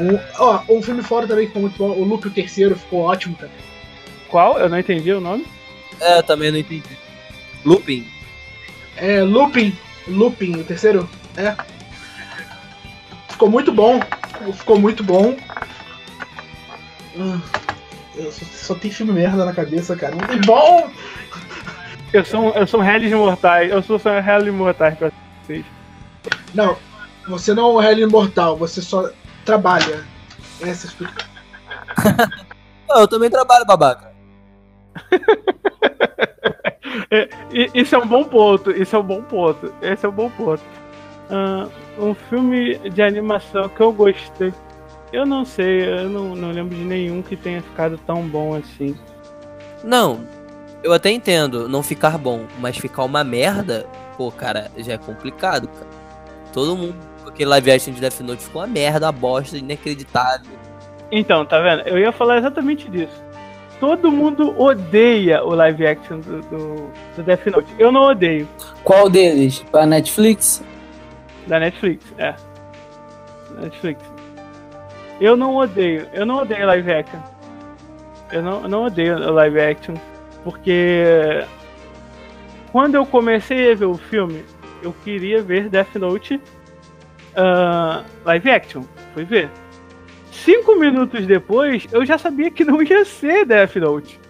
um, 0.00 0.18
ó, 0.38 0.62
um 0.68 0.82
filme 0.82 1.02
fora 1.02 1.26
também 1.26 1.46
que 1.46 1.52
ficou 1.52 1.62
muito 1.62 1.78
bom, 1.78 1.90
o 1.90 2.04
Luke 2.04 2.26
o 2.26 2.30
Terceiro 2.30 2.76
ficou 2.76 3.00
ótimo 3.02 3.36
também. 3.36 3.56
Qual? 4.28 4.58
Eu 4.58 4.68
não 4.68 4.78
entendi 4.78 5.12
o 5.12 5.20
nome. 5.20 5.46
É, 6.00 6.18
eu 6.18 6.22
também 6.22 6.50
não 6.50 6.58
entendi. 6.58 6.98
Looping. 7.64 8.06
É, 8.96 9.22
Looping. 9.22 9.76
Looping, 10.08 10.60
o 10.60 10.64
terceiro? 10.64 11.08
É. 11.36 11.54
Ficou 13.28 13.48
muito 13.48 13.72
bom. 13.72 14.00
Ficou 14.52 14.78
muito 14.78 15.02
bom. 15.02 15.36
Uh, 17.16 17.40
só, 18.30 18.44
só, 18.52 18.74
tem 18.74 18.90
filme 18.90 19.12
merda 19.12 19.44
na 19.44 19.52
cabeça, 19.52 19.96
cara. 19.96 20.14
Não 20.14 20.26
tem 20.26 20.40
bom! 20.40 20.90
Eu 22.14 22.24
sou, 22.24 22.50
eu 22.50 22.64
sou 22.64 22.80
um 22.80 22.84
Hellis 22.84 23.12
Mortais. 23.12 23.72
Eu 23.72 23.82
sou 23.82 23.96
um 23.96 24.30
Hellis 24.30 24.54
Mortais 24.54 24.96
pra 24.96 25.10
vocês. 25.42 25.66
Não, 26.54 26.76
você 27.28 27.52
não 27.52 27.64
é 27.64 27.72
um 27.72 27.82
Hellis 27.82 28.08
Mortal, 28.08 28.56
você 28.56 28.80
só 28.80 29.10
trabalha. 29.44 30.04
Essa 30.62 30.86
explica. 30.86 31.24
não, 32.88 33.00
eu 33.00 33.08
também 33.08 33.28
trabalho, 33.28 33.66
babaca. 33.66 34.12
é, 37.10 37.28
isso 37.74 37.96
é 37.96 37.98
um 37.98 38.06
bom 38.06 38.22
ponto. 38.22 38.70
Isso 38.70 38.94
é 38.94 38.98
um 39.00 39.02
bom 39.02 39.20
ponto. 39.20 39.74
Esse 39.82 40.06
é 40.06 40.08
um 40.08 40.12
bom 40.12 40.30
ponto. 40.30 40.62
Uh, 41.28 41.68
um 41.98 42.14
filme 42.14 42.78
de 42.90 43.02
animação 43.02 43.68
que 43.68 43.80
eu 43.80 43.92
gostei. 43.92 44.54
Eu 45.12 45.26
não 45.26 45.44
sei, 45.44 45.88
eu 45.88 46.08
não, 46.08 46.36
não 46.36 46.52
lembro 46.52 46.76
de 46.76 46.84
nenhum 46.84 47.22
que 47.22 47.36
tenha 47.36 47.60
ficado 47.60 47.98
tão 48.06 48.22
bom 48.22 48.54
assim. 48.54 48.96
Não, 49.82 50.24
eu 50.84 50.92
até 50.92 51.10
entendo 51.10 51.66
não 51.66 51.82
ficar 51.82 52.18
bom, 52.18 52.44
mas 52.60 52.76
ficar 52.76 53.04
uma 53.04 53.24
merda, 53.24 53.86
pô, 54.18 54.30
cara, 54.30 54.70
já 54.76 54.92
é 54.92 54.98
complicado, 54.98 55.66
cara. 55.66 55.86
Todo 56.52 56.76
mundo, 56.76 56.94
porque 57.22 57.42
live 57.42 57.72
action 57.72 57.94
de 57.94 58.02
Death 58.02 58.20
Note 58.20 58.44
ficou 58.44 58.60
uma 58.60 58.68
merda, 58.68 59.06
uma 59.06 59.12
bosta, 59.12 59.56
inacreditável. 59.56 60.52
Então, 61.10 61.44
tá 61.46 61.58
vendo? 61.60 61.88
Eu 61.88 61.98
ia 61.98 62.12
falar 62.12 62.36
exatamente 62.36 62.88
disso. 62.90 63.24
Todo 63.80 64.12
mundo 64.12 64.54
odeia 64.60 65.42
o 65.42 65.54
live 65.54 65.86
action 65.86 66.20
do, 66.20 66.40
do, 66.42 66.90
do 67.16 67.22
Death 67.22 67.46
Note. 67.46 67.74
Eu 67.78 67.90
não 67.90 68.02
odeio. 68.02 68.46
Qual 68.84 69.08
deles? 69.08 69.64
Pra 69.70 69.86
Netflix? 69.86 70.62
Da 71.46 71.58
Netflix, 71.58 72.04
é. 72.18 72.34
Netflix. 73.58 74.02
Eu 75.18 75.34
não 75.34 75.56
odeio. 75.56 76.06
Eu 76.12 76.26
não 76.26 76.36
odeio 76.36 76.66
live 76.66 76.92
action. 76.92 77.20
Eu 78.30 78.42
não, 78.42 78.62
eu 78.62 78.68
não 78.68 78.84
odeio 78.84 79.16
o 79.16 79.32
live 79.32 79.60
action. 79.60 79.94
Porque 80.44 81.44
quando 82.70 82.94
eu 82.94 83.06
comecei 83.06 83.72
a 83.72 83.74
ver 83.74 83.86
o 83.86 83.96
filme, 83.96 84.44
eu 84.82 84.94
queria 85.02 85.42
ver 85.42 85.68
Death 85.68 85.94
Note 85.96 86.34
uh, 86.34 88.04
live 88.24 88.50
action. 88.50 88.82
Fui 89.14 89.24
ver. 89.24 89.50
cinco 90.30 90.76
minutos 90.76 91.26
depois, 91.26 91.86
eu 91.90 92.04
já 92.04 92.18
sabia 92.18 92.50
que 92.50 92.64
não 92.64 92.82
ia 92.82 93.04
ser 93.04 93.46
Death 93.46 93.76
Note. 93.76 94.20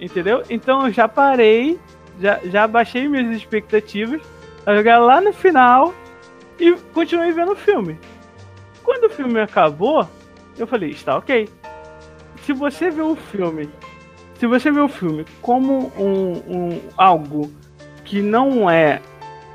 Entendeu? 0.00 0.42
Então 0.50 0.86
eu 0.86 0.92
já 0.92 1.06
parei, 1.06 1.78
já, 2.20 2.40
já 2.44 2.66
baixei 2.66 3.08
minhas 3.08 3.36
expectativas 3.36 4.20
a 4.66 4.74
jogar 4.74 4.98
lá 4.98 5.20
no 5.20 5.32
final 5.32 5.94
e 6.58 6.72
continuei 6.92 7.32
vendo 7.32 7.52
o 7.52 7.56
filme. 7.56 7.98
Quando 8.82 9.04
o 9.04 9.10
filme 9.10 9.38
acabou, 9.40 10.08
eu 10.56 10.66
falei, 10.66 10.90
está 10.90 11.16
ok. 11.16 11.48
Se 12.42 12.52
você 12.52 12.90
vê 12.90 13.02
o 13.02 13.14
filme, 13.14 13.68
se 14.38 14.46
você 14.46 14.70
vê 14.70 14.80
o 14.80 14.88
filme 14.88 15.24
como 15.42 15.92
um, 15.98 16.32
um 16.48 16.80
algo 16.96 17.52
que 18.04 18.22
não 18.22 18.70
é 18.70 19.00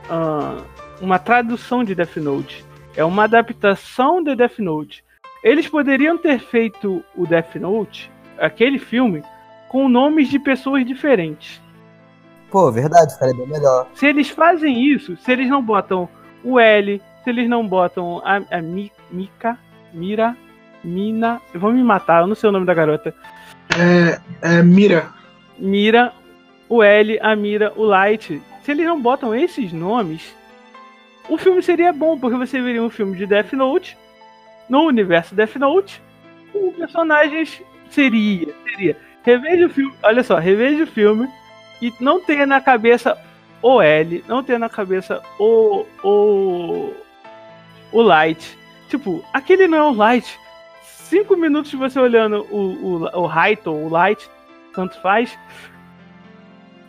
uh, 0.09 0.63
uma 1.01 1.17
tradução 1.17 1.84
de 1.84 1.95
Death 1.95 2.17
Note, 2.17 2.65
é 2.95 3.03
uma 3.03 3.23
adaptação 3.23 4.21
de 4.21 4.36
Death 4.36 4.59
Note. 4.59 5.03
Eles 5.43 5.67
poderiam 5.67 6.17
ter 6.17 6.39
feito 6.39 7.03
o 7.15 7.25
Death 7.25 7.55
Note, 7.55 8.11
aquele 8.38 8.77
filme, 8.77 9.23
com 9.69 9.89
nomes 9.89 10.29
de 10.29 10.38
pessoas 10.38 10.86
diferentes. 10.86 11.61
Pô, 12.51 12.71
verdade, 12.71 13.13
ficaria 13.13 13.36
bem 13.36 13.47
melhor. 13.47 13.88
Se 13.95 14.05
eles 14.05 14.29
fazem 14.29 14.86
isso, 14.86 15.17
se 15.17 15.31
eles 15.31 15.49
não 15.49 15.63
botam 15.63 16.07
o 16.43 16.59
L, 16.59 17.01
se 17.23 17.29
eles 17.29 17.49
não 17.49 17.67
botam 17.67 18.21
a, 18.23 18.41
a 18.57 18.61
Mi, 18.61 18.91
Mika, 19.09 19.57
Mira, 19.91 20.38
Mina. 20.84 21.41
Vão 21.55 21.71
me 21.71 21.84
matar, 21.84 22.21
eu 22.21 22.27
não 22.27 22.36
sei 22.36 22.49
o 22.49 22.51
nome 22.51 22.65
da 22.65 22.73
garota. 22.73 23.13
É, 23.70 24.20
é 24.41 24.61
Mira. 24.61 25.11
Mira, 25.57 26.14
o 26.70 26.84
L, 26.84 27.20
a 27.22 27.36
Mira, 27.36 27.74
o 27.76 27.84
Light. 27.84 28.41
Se 28.64 28.72
eles 28.72 28.86
não 28.86 29.01
botam 29.01 29.36
esses 29.36 29.72
nomes, 29.74 30.36
o 31.30 31.38
filme 31.38 31.61
seria 31.61 31.91
bom, 31.91 32.18
porque 32.18 32.38
você 32.38 32.61
veria 32.61 32.84
um 32.84 32.89
filme 32.89 33.18
de 33.18 33.26
Death 33.26 33.53
Note 33.53 33.97
no 34.70 34.84
universo 34.84 35.36
Death 35.36 35.55
Note 35.55 36.01
com 36.51 36.72
personagens 36.74 37.61
seria, 37.89 38.53
seria 38.66 38.97
reveja 39.24 39.66
o 39.66 39.70
filme, 39.70 39.93
olha 40.03 40.24
só, 40.24 40.38
reveja 40.38 40.84
o 40.84 40.88
filme 40.88 41.30
e 41.82 41.93
não 41.99 42.22
tenha 42.22 42.45
na 42.45 42.61
cabeça 42.61 43.18
o 43.61 43.82
L, 43.82 44.24
não 44.28 44.43
tenha 44.43 44.59
na 44.59 44.70
cabeça 44.70 45.22
o 45.39 45.86
o 46.03 46.93
o 47.91 48.01
Light. 48.01 48.57
Tipo, 48.89 49.24
aquele 49.34 49.68
não 49.68 49.78
é 49.78 49.84
o 49.84 49.93
Light. 49.93 50.39
Cinco 51.04 51.36
minutos 51.36 51.72
de 51.72 51.78
você 51.78 51.99
olhando 51.99 52.47
o, 52.49 52.58
o, 52.58 53.22
o 53.22 53.32
Height 53.32 53.68
ou 53.68 53.86
o 53.86 53.89
Light, 53.89 54.30
tanto 54.74 54.99
faz, 55.01 55.38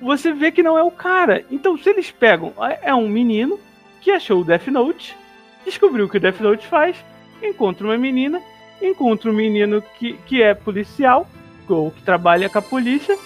você 0.01 0.33
vê 0.33 0.51
que 0.51 0.63
não 0.63 0.79
é 0.79 0.83
o 0.83 0.91
cara. 0.91 1.45
Então, 1.51 1.77
se 1.77 1.91
eles 1.91 2.11
pegam, 2.11 2.53
é, 2.59 2.91
é 2.91 2.95
um 2.95 3.09
menino 3.09 3.59
que 4.01 4.11
achou 4.11 4.41
o 4.41 4.45
Death 4.45 4.69
Note, 4.69 5.17
descobriu 5.65 6.07
o 6.07 6.09
que 6.09 6.17
o 6.17 6.21
Death 6.21 6.41
Note 6.41 6.67
faz, 6.67 6.97
encontra 7.43 7.87
uma 7.87 7.99
menina, 7.99 8.41
encontra 8.81 9.31
um 9.31 9.35
menino 9.35 9.83
que, 9.99 10.15
que 10.27 10.43
é 10.43 10.55
policial, 10.55 11.27
ou 11.69 11.91
que 11.91 12.03
trabalha 12.03 12.49
com 12.49 12.59
a 12.59 12.63
polícia. 12.63 13.17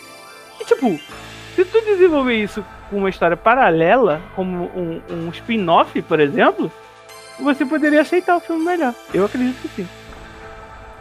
E 0.61 0.64
tipo, 0.64 0.99
se 1.55 1.64
tu 1.64 1.80
desenvolver 1.82 2.34
isso 2.34 2.64
com 2.89 2.99
uma 2.99 3.11
história 3.11 3.36
paralela, 3.36 4.22
como 4.34 4.70
um, 4.74 5.03
um 5.11 5.28
spin-off, 5.30 6.01
por 6.03 6.20
exemplo, 6.20 6.70
você 7.39 7.64
poderia 7.64 8.01
aceitar 8.01 8.36
o 8.36 8.41
filme 8.41 8.64
melhor. 8.64 8.95
Eu 9.12 9.24
acredito 9.24 9.61
que 9.61 9.68
sim. 9.68 9.89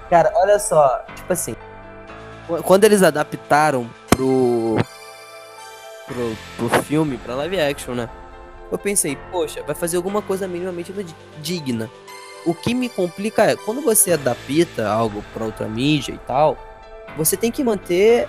Cara, 0.10 0.32
olha 0.36 0.58
só, 0.58 1.04
tipo 1.16 1.34
assim, 1.34 1.56
quando 2.64 2.86
eles 2.86 3.04
adaptaram 3.04 3.90
pro, 4.10 4.78
pro, 6.06 6.38
pro 6.56 6.84
filme, 6.84 7.18
pra 7.18 7.36
live 7.36 7.60
action, 7.60 7.94
né? 7.94 8.10
Eu 8.72 8.78
pensei, 8.78 9.18
poxa, 9.32 9.64
vai 9.64 9.76
fazer 9.76 9.98
alguma 9.98 10.22
coisa 10.22 10.48
minimamente 10.48 10.94
digna. 11.42 11.90
O 12.46 12.54
que 12.54 12.74
me 12.74 12.88
complica 12.88 13.44
é, 13.44 13.56
quando 13.56 13.82
você 13.82 14.14
adapta 14.14 14.88
algo 14.88 15.24
pra 15.34 15.46
outra 15.46 15.68
mídia 15.68 16.14
e 16.14 16.18
tal, 16.20 16.58
você 17.18 17.36
tem 17.36 17.52
que 17.52 17.64
manter 17.64 18.28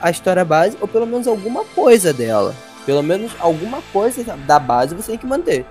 a 0.00 0.10
história 0.10 0.44
base, 0.44 0.76
ou 0.80 0.86
pelo 0.86 1.06
menos 1.06 1.26
alguma 1.26 1.64
coisa 1.64 2.12
dela. 2.12 2.54
Pelo 2.84 3.02
menos 3.02 3.32
alguma 3.40 3.82
coisa 3.92 4.22
da 4.36 4.58
base 4.60 4.94
você 4.94 5.12
tem 5.12 5.18
que 5.18 5.26
manter. 5.26 5.66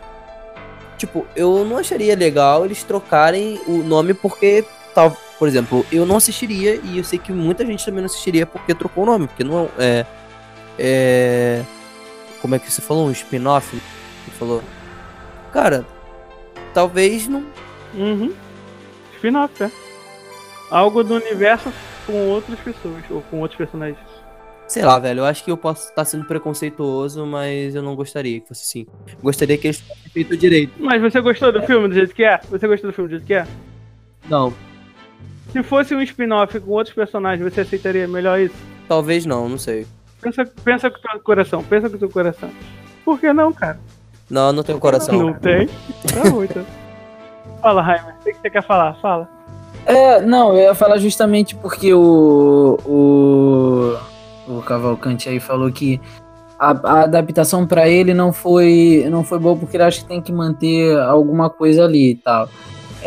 Tipo, 0.97 1.26
eu 1.36 1.64
não 1.64 1.78
acharia 1.78 2.16
legal 2.16 2.66
eles 2.66 2.84
trocarem 2.84 3.62
o 3.68 3.78
nome 3.78 4.14
porque, 4.14 4.66
tal, 4.93 5.16
por 5.38 5.48
exemplo, 5.48 5.86
eu 5.92 6.06
não 6.06 6.18
assistiria 6.18 6.80
e 6.84 6.98
eu 6.98 7.04
sei 7.04 7.20
que 7.20 7.32
muita 7.32 7.66
gente 7.66 7.84
também 7.84 8.02
não 8.02 8.06
assistiria 8.06 8.46
porque 8.46 8.74
trocou 8.74 9.04
o 9.04 9.08
nome, 9.08 9.28
porque 9.28 9.44
não 9.44 9.70
é. 9.78 10.06
É. 10.78 11.64
Como 12.42 12.56
é 12.56 12.60
que 12.60 12.72
você 12.72 12.82
falou? 12.82 13.08
Um 13.08 13.12
spin-off? 13.12 13.76
Você 13.76 14.32
falou. 14.32 14.64
Cara, 15.52 15.86
talvez 16.74 17.28
não. 17.28 17.46
Uhum. 17.94 18.34
Spin-off, 19.16 19.64
é. 19.64 19.72
Algo 20.70 21.04
do 21.04 21.16
universo 21.16 21.72
com 22.06 22.30
outras 22.30 22.60
pessoas, 22.60 23.04
ou 23.10 23.22
com 23.24 23.40
outros 23.40 23.58
personagens. 23.58 24.00
Sei 24.68 24.84
lá, 24.84 24.98
velho, 24.98 25.20
eu 25.20 25.26
acho 25.26 25.44
que 25.44 25.52
eu 25.52 25.58
posso 25.58 25.90
estar 25.90 26.06
sendo 26.06 26.26
preconceituoso, 26.26 27.26
mas 27.26 27.76
eu 27.76 27.84
não 27.84 27.96
gostaria 27.96 28.40
que 28.40 28.48
fosse 28.48 28.64
assim. 28.64 28.88
Gostaria 29.22 29.58
que 29.58 29.68
eles 29.68 29.80
tivessem 29.80 30.12
feito 30.12 30.36
direito. 30.36 30.74
Mas 30.80 31.02
você 31.02 31.22
gostou 31.22 31.52
do 31.52 31.60
é. 31.60 31.68
filme 31.68 31.88
do 31.88 31.94
jeito 31.94 32.16
que 32.16 32.24
é? 32.24 32.40
Você 32.50 32.68
gostou 32.68 32.90
do 32.90 32.94
filme 32.94 33.10
do 33.10 33.12
jeito 33.12 33.26
que 33.26 33.34
é? 33.36 33.46
Não. 34.28 34.54
Se 35.56 35.64
fosse 35.64 35.95
um 35.95 36.01
spin-off 36.01 36.60
com 36.60 36.72
outros 36.72 36.93
personagens, 36.93 37.41
você 37.41 37.62
aceitaria 37.62 38.06
melhor 38.10 38.38
isso? 38.38 38.56
Talvez 38.89 39.26
não, 39.26 39.47
não 39.47 39.58
sei. 39.58 39.88
Pensa, 40.22 40.45
pensa 40.66 40.91
com 40.91 40.97
o 40.97 41.01
teu 41.01 41.20
coração, 41.22 41.64
pensa 41.64 41.89
com 41.89 41.95
o 41.95 41.99
teu 41.99 42.10
coração. 42.10 42.49
Por 43.06 43.18
que 43.18 43.32
não, 43.32 43.53
cara? 43.53 43.80
Não, 44.30 44.51
não 44.51 44.64
tenho 44.64 44.78
coração. 44.82 45.18
Não 45.18 45.34
tem? 45.34 45.68
Tá 46.14 46.30
muito. 46.30 46.51
Então. 46.51 46.66
Fala, 47.62 47.82
Raimer, 47.82 48.16
o 48.20 48.24
que 48.26 48.34
você 48.34 48.49
quer 48.49 48.64
falar? 48.64 48.95
Fala. 48.95 49.30
É, 49.86 50.20
não, 50.20 50.49
eu 50.49 50.64
ia 50.64 50.76
falar 50.76 50.97
justamente 50.97 51.56
porque 51.56 51.93
o. 51.93 52.78
O, 52.86 53.97
o 54.58 54.62
Cavalcante 54.62 55.30
aí 55.30 55.39
falou 55.39 55.72
que 55.72 56.01
a, 56.60 56.72
a 56.72 57.03
adaptação 57.03 57.66
para 57.66 57.88
ele 57.88 58.14
não 58.14 58.34
foi, 58.34 59.08
não 59.10 59.24
foi 59.24 59.39
boa 59.39 59.56
porque 59.56 59.78
ele 59.78 59.84
acha 59.84 60.01
que 60.01 60.08
tem 60.08 60.22
que 60.22 60.34
manter 60.34 60.99
alguma 60.99 61.49
coisa 61.49 61.86
ali 61.86 62.12
e 62.12 62.16
tal. 62.16 62.49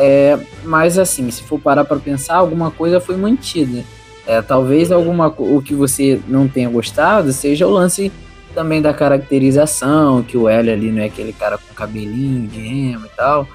É, 0.01 0.39
mas 0.63 0.97
assim, 0.97 1.29
se 1.29 1.43
for 1.43 1.59
parar 1.59 1.85
para 1.85 1.99
pensar, 1.99 2.37
alguma 2.37 2.71
coisa 2.71 3.01
foi 3.01 3.17
mantida. 3.17 3.83
É, 4.25 4.41
talvez 4.41 4.93
alguma 4.93 5.27
o 5.27 5.61
que 5.61 5.75
você 5.75 6.21
não 6.29 6.47
tenha 6.47 6.69
gostado 6.69 7.33
seja 7.33 7.67
o 7.67 7.71
lance 7.71 8.13
também 8.55 8.81
da 8.81 8.95
caracterização, 8.95 10.23
que 10.23 10.37
o 10.37 10.49
L 10.49 10.71
ali 10.71 10.93
não 10.93 11.03
é 11.03 11.07
aquele 11.07 11.33
cara 11.33 11.59
com 11.59 11.75
cabelinho 11.75 12.47
de 12.47 12.61
remo 12.61 13.07
e 13.07 13.17
tal. 13.17 13.49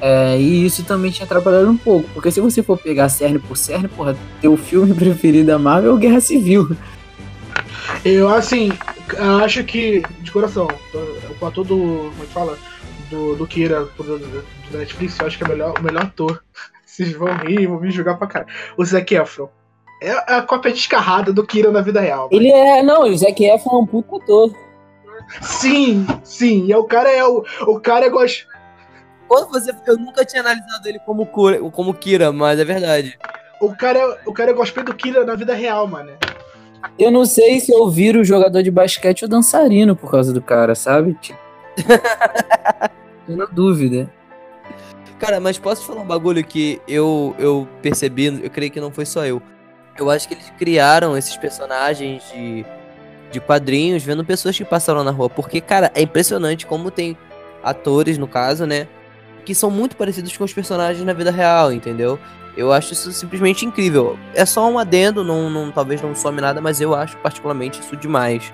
É, 0.00 0.38
e 0.38 0.64
isso 0.64 0.82
também 0.84 1.10
tinha 1.10 1.26
atrapalhado 1.26 1.68
um 1.68 1.76
pouco, 1.76 2.08
porque 2.14 2.30
se 2.30 2.40
você 2.40 2.62
for 2.62 2.78
pegar 2.78 3.10
cerne 3.10 3.38
por 3.38 3.56
cerne, 3.56 3.86
porra, 3.86 4.16
teu 4.40 4.56
filme 4.56 4.94
preferido 4.94 5.48
da 5.48 5.58
Marvel 5.58 5.90
é 5.90 5.94
o 5.94 5.98
Guerra 5.98 6.20
Civil. 6.20 6.74
Eu, 8.02 8.28
assim, 8.28 8.72
acho 9.42 9.62
que, 9.64 10.02
de 10.20 10.30
coração, 10.30 10.68
a 10.68 11.50
todo, 11.50 11.68
como 11.68 12.22
é 12.22 12.26
que 12.26 12.32
fala, 12.32 12.58
do, 13.10 13.36
do 13.36 13.46
Kira, 13.46 13.84
do, 13.96 14.18
do, 14.18 14.44
Netflix, 14.78 15.18
eu 15.18 15.26
acho 15.26 15.36
que 15.36 15.44
é 15.44 15.48
melhor, 15.48 15.78
o 15.78 15.82
melhor 15.82 16.04
ator. 16.04 16.42
Vocês 16.86 17.12
vão 17.12 17.32
rir, 17.36 17.66
vão 17.66 17.80
me 17.80 17.90
julgar 17.90 18.18
pra 18.18 18.26
cara. 18.26 18.46
O 18.76 18.84
Zac 18.84 19.14
Efron. 19.14 19.48
É 20.02 20.12
a 20.34 20.42
cópia 20.42 20.72
descarrada 20.72 21.32
do 21.32 21.46
Kira 21.46 21.70
na 21.70 21.82
vida 21.82 22.00
real. 22.00 22.28
Ele 22.32 22.50
é, 22.50 22.82
não, 22.82 23.02
o 23.02 23.16
Zac 23.16 23.44
Efron 23.44 23.76
é 23.76 23.78
um 23.78 23.86
puta 23.86 24.16
ator. 24.16 24.54
Sim, 25.42 26.06
sim, 26.24 26.66
e 26.66 26.74
o 26.74 26.84
cara 26.84 27.10
é 27.10 27.24
o, 27.24 27.44
o 27.66 27.78
cara 27.78 28.06
é 28.06 28.08
gosta 28.08 28.50
quando 29.30 29.48
você. 29.50 29.72
Eu 29.86 29.96
nunca 29.96 30.24
tinha 30.24 30.42
analisado 30.42 30.88
ele 30.88 30.98
como, 30.98 31.24
como 31.24 31.94
Kira, 31.94 32.32
mas 32.32 32.58
é 32.58 32.64
verdade. 32.64 33.16
O 33.60 33.76
cara, 33.76 34.18
o 34.26 34.32
cara 34.32 34.50
é 34.50 34.54
gospel 34.54 34.82
do 34.82 34.92
Kira 34.92 35.24
na 35.24 35.36
vida 35.36 35.54
real, 35.54 35.86
mano. 35.86 36.10
Eu 36.98 37.12
não 37.12 37.24
sei 37.24 37.60
se 37.60 37.72
eu 37.72 37.88
viro 37.88 38.24
jogador 38.24 38.60
de 38.60 38.72
basquete 38.72 39.22
ou 39.22 39.28
dançarino 39.28 39.94
por 39.94 40.10
causa 40.10 40.32
do 40.32 40.42
cara, 40.42 40.74
sabe? 40.74 41.16
Na 43.36 43.46
dúvida. 43.46 44.10
Cara, 45.18 45.38
mas 45.40 45.58
posso 45.58 45.86
falar 45.86 46.00
um 46.00 46.06
bagulho 46.06 46.42
que 46.42 46.80
eu, 46.88 47.34
eu 47.38 47.68
percebi, 47.82 48.26
eu 48.42 48.50
creio 48.50 48.70
que 48.70 48.80
não 48.80 48.90
foi 48.90 49.04
só 49.04 49.24
eu. 49.26 49.42
Eu 49.98 50.10
acho 50.10 50.26
que 50.26 50.34
eles 50.34 50.50
criaram 50.58 51.16
esses 51.16 51.36
personagens 51.36 52.22
de, 52.32 52.64
de 53.30 53.40
quadrinhos 53.40 54.02
vendo 54.02 54.24
pessoas 54.24 54.56
que 54.56 54.64
passaram 54.64 55.04
na 55.04 55.10
rua. 55.10 55.28
Porque, 55.28 55.60
cara, 55.60 55.90
é 55.94 56.00
impressionante 56.00 56.66
como 56.66 56.90
tem 56.90 57.18
atores, 57.62 58.16
no 58.16 58.26
caso, 58.26 58.64
né? 58.66 58.88
que 59.44 59.54
são 59.54 59.70
muito 59.70 59.96
parecidos 59.96 60.36
com 60.36 60.44
os 60.44 60.52
personagens 60.52 61.04
na 61.04 61.12
vida 61.12 61.30
real, 61.30 61.72
entendeu? 61.72 62.18
Eu 62.56 62.72
acho 62.72 62.92
isso 62.92 63.10
simplesmente 63.12 63.64
incrível. 63.64 64.18
É 64.34 64.44
só 64.44 64.68
um 64.70 64.78
adendo, 64.78 65.24
não, 65.24 65.48
não, 65.48 65.70
talvez 65.70 66.02
não 66.02 66.14
some 66.14 66.40
nada, 66.40 66.60
mas 66.60 66.80
eu 66.80 66.94
acho 66.94 67.16
particularmente 67.18 67.80
isso 67.80 67.96
demais. 67.96 68.52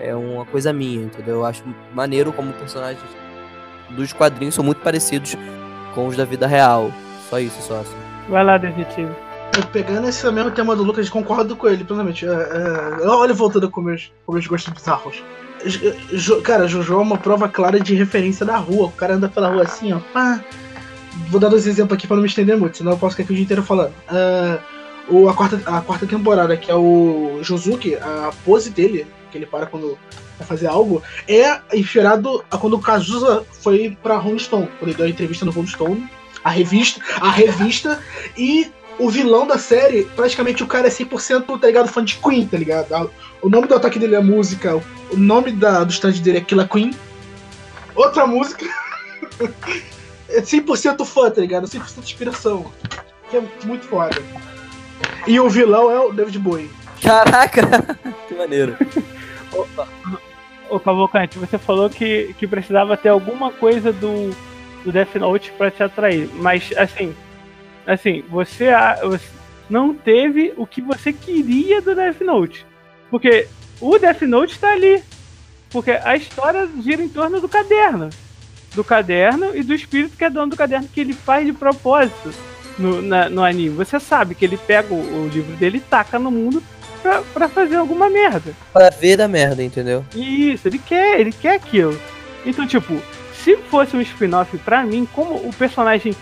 É 0.00 0.14
uma 0.14 0.44
coisa 0.44 0.72
minha, 0.72 1.02
entendeu? 1.02 1.36
Eu 1.36 1.44
acho 1.44 1.62
maneiro 1.92 2.32
como 2.32 2.52
personagens 2.52 3.00
dos 3.90 4.12
quadrinhos 4.12 4.54
são 4.54 4.64
muito 4.64 4.80
parecidos 4.80 5.36
com 5.94 6.06
os 6.06 6.16
da 6.16 6.24
vida 6.24 6.46
real. 6.46 6.90
Só 7.28 7.38
isso, 7.38 7.60
só 7.62 7.80
assim. 7.80 7.96
Vai 8.28 8.44
lá, 8.44 8.58
detetive. 8.58 9.12
Pegando 9.72 10.08
esse 10.08 10.28
mesmo 10.32 10.50
tema 10.50 10.74
do 10.74 10.82
Lucas, 10.82 11.08
concordo 11.08 11.54
com 11.54 11.68
ele, 11.68 11.84
plenamente. 11.84 12.26
É, 12.26 12.30
é, 12.30 13.06
olha 13.06 13.32
voltando 13.32 13.70
com 13.70 13.80
meus, 13.80 14.12
com 14.26 14.32
meus 14.32 14.46
gostos 14.46 14.72
bizarros. 14.72 15.22
Jo, 16.12 16.42
cara, 16.42 16.66
Jojo 16.66 16.94
é 16.94 16.96
uma 16.96 17.16
prova 17.16 17.48
clara 17.48 17.78
de 17.78 17.94
referência 17.94 18.44
da 18.44 18.56
rua. 18.56 18.86
O 18.86 18.92
cara 18.92 19.14
anda 19.14 19.28
pela 19.28 19.48
rua 19.48 19.62
assim, 19.62 19.92
ó. 19.92 20.00
Pá. 20.12 20.40
vou 21.28 21.40
dar 21.40 21.48
dois 21.48 21.66
exemplos 21.66 21.96
aqui 21.96 22.06
pra 22.06 22.16
não 22.16 22.22
me 22.22 22.28
estender 22.28 22.56
muito, 22.56 22.76
senão 22.76 22.92
eu 22.92 22.98
posso 22.98 23.14
ficar 23.14 23.24
aqui 23.24 23.32
o 23.32 23.36
dia 23.36 23.44
inteiro 23.44 23.62
falando. 23.62 23.92
Uh, 24.10 24.60
o, 25.08 25.28
a, 25.28 25.34
quarta, 25.34 25.60
a 25.66 25.80
quarta 25.80 26.06
temporada, 26.06 26.56
que 26.56 26.70
é 26.70 26.74
o 26.74 27.38
Josuke, 27.42 27.94
a 27.96 28.30
pose 28.44 28.70
dele, 28.70 29.06
que 29.30 29.38
ele 29.38 29.46
para 29.46 29.66
quando 29.66 29.96
vai 30.38 30.46
fazer 30.46 30.66
algo, 30.66 31.02
é 31.28 31.60
inspirado 31.72 32.44
a 32.50 32.58
quando 32.58 32.74
o 32.74 32.80
Kazusa 32.80 33.44
foi 33.62 33.96
pra 34.02 34.16
Rolling 34.16 34.38
Stone, 34.38 34.68
quando 34.78 34.90
ele 34.90 34.96
deu 34.96 35.06
a 35.06 35.08
entrevista 35.08 35.44
no 35.44 35.52
Rolling 35.52 35.68
Stone, 35.68 36.10
a 36.42 36.50
revista, 36.50 37.00
a 37.20 37.30
revista, 37.30 38.00
e 38.36 38.70
o 38.98 39.10
vilão 39.10 39.46
da 39.46 39.58
série, 39.58 40.04
praticamente 40.16 40.62
o 40.62 40.66
cara 40.66 40.86
é 40.86 40.90
100%, 40.90 41.58
tá 41.58 41.66
ligado, 41.66 41.88
fã 41.88 42.04
de 42.04 42.16
Queen, 42.16 42.46
tá 42.46 42.56
ligado? 42.56 43.10
O 43.42 43.48
nome 43.48 43.66
do 43.66 43.74
ataque 43.74 43.98
dele 43.98 44.14
é 44.14 44.20
música, 44.20 44.76
o 44.76 45.16
nome 45.16 45.52
da, 45.52 45.84
do 45.84 45.92
stand 45.92 46.12
dele 46.12 46.38
é 46.38 46.40
Killa 46.40 46.68
Queen. 46.68 46.92
Outra 47.94 48.26
música. 48.26 48.66
é 50.28 50.40
100% 50.40 51.04
fã, 51.04 51.30
tá 51.30 51.40
ligado? 51.40 51.66
100% 51.66 51.98
inspiração. 51.98 52.72
Que 53.30 53.38
é 53.38 53.42
muito 53.64 53.86
foda. 53.86 54.20
E 55.26 55.40
o 55.40 55.48
vilão 55.48 55.90
é 55.90 55.98
o 55.98 56.12
David 56.12 56.38
Bowie. 56.38 56.70
Caraca! 57.02 57.98
que 58.28 58.34
maneiro. 58.34 58.76
Opa. 59.54 59.88
Ô 60.68 60.80
Cavalcante, 60.80 61.38
você 61.38 61.58
falou 61.58 61.88
que, 61.88 62.34
que 62.38 62.46
precisava 62.46 62.96
ter 62.96 63.10
alguma 63.10 63.52
coisa 63.52 63.92
do, 63.92 64.34
do 64.84 64.90
Death 64.90 65.14
Note 65.16 65.52
pra 65.52 65.70
te 65.70 65.82
atrair. 65.82 66.28
Mas 66.34 66.72
assim, 66.76 67.14
assim, 67.86 68.24
você, 68.28 68.70
você 69.02 69.28
não 69.68 69.94
teve 69.94 70.52
o 70.56 70.66
que 70.66 70.80
você 70.80 71.12
queria 71.12 71.80
do 71.80 71.94
Death 71.94 72.20
Note. 72.20 72.66
Porque 73.10 73.46
o 73.80 73.98
Death 73.98 74.22
Note 74.22 74.58
tá 74.58 74.72
ali. 74.72 75.02
Porque 75.70 75.90
a 75.90 76.16
história 76.16 76.68
gira 76.80 77.02
em 77.02 77.08
torno 77.08 77.40
do 77.40 77.48
caderno. 77.48 78.10
Do 78.74 78.82
caderno 78.82 79.54
e 79.54 79.62
do 79.62 79.74
espírito 79.74 80.16
que 80.16 80.24
é 80.24 80.30
dono 80.30 80.50
do 80.50 80.56
caderno 80.56 80.88
que 80.92 81.00
ele 81.00 81.12
faz 81.12 81.46
de 81.46 81.52
propósito 81.52 82.32
no, 82.78 83.02
na, 83.02 83.28
no 83.28 83.44
anime. 83.44 83.76
Você 83.76 84.00
sabe 84.00 84.34
que 84.34 84.44
ele 84.44 84.56
pega 84.56 84.92
o, 84.92 85.24
o 85.24 85.28
livro 85.28 85.54
dele 85.56 85.78
e 85.78 85.80
taca 85.80 86.18
no 86.18 86.30
mundo 86.30 86.62
pra, 87.04 87.20
pra 87.34 87.48
fazer 87.50 87.76
alguma 87.76 88.08
merda. 88.08 88.54
Pra 88.72 88.88
ver 88.88 89.18
da 89.18 89.28
merda, 89.28 89.62
entendeu? 89.62 90.02
Isso, 90.14 90.66
ele 90.66 90.78
quer, 90.78 91.20
ele 91.20 91.30
quer 91.30 91.54
aquilo. 91.54 92.00
Então, 92.46 92.66
tipo, 92.66 92.98
se 93.34 93.56
fosse 93.68 93.94
um 93.94 94.00
spin-off 94.00 94.56
pra 94.58 94.82
mim, 94.82 95.06
como 95.12 95.34
o 95.34 95.52
personagem 95.52 96.12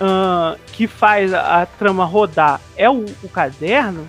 uh, 0.00 0.58
que 0.72 0.86
faz 0.86 1.34
a, 1.34 1.60
a, 1.60 1.66
trama 1.66 2.06
rodar 2.06 2.58
é 2.74 2.88
o, 2.88 3.04
o 3.22 3.28
caderno, 3.28 4.08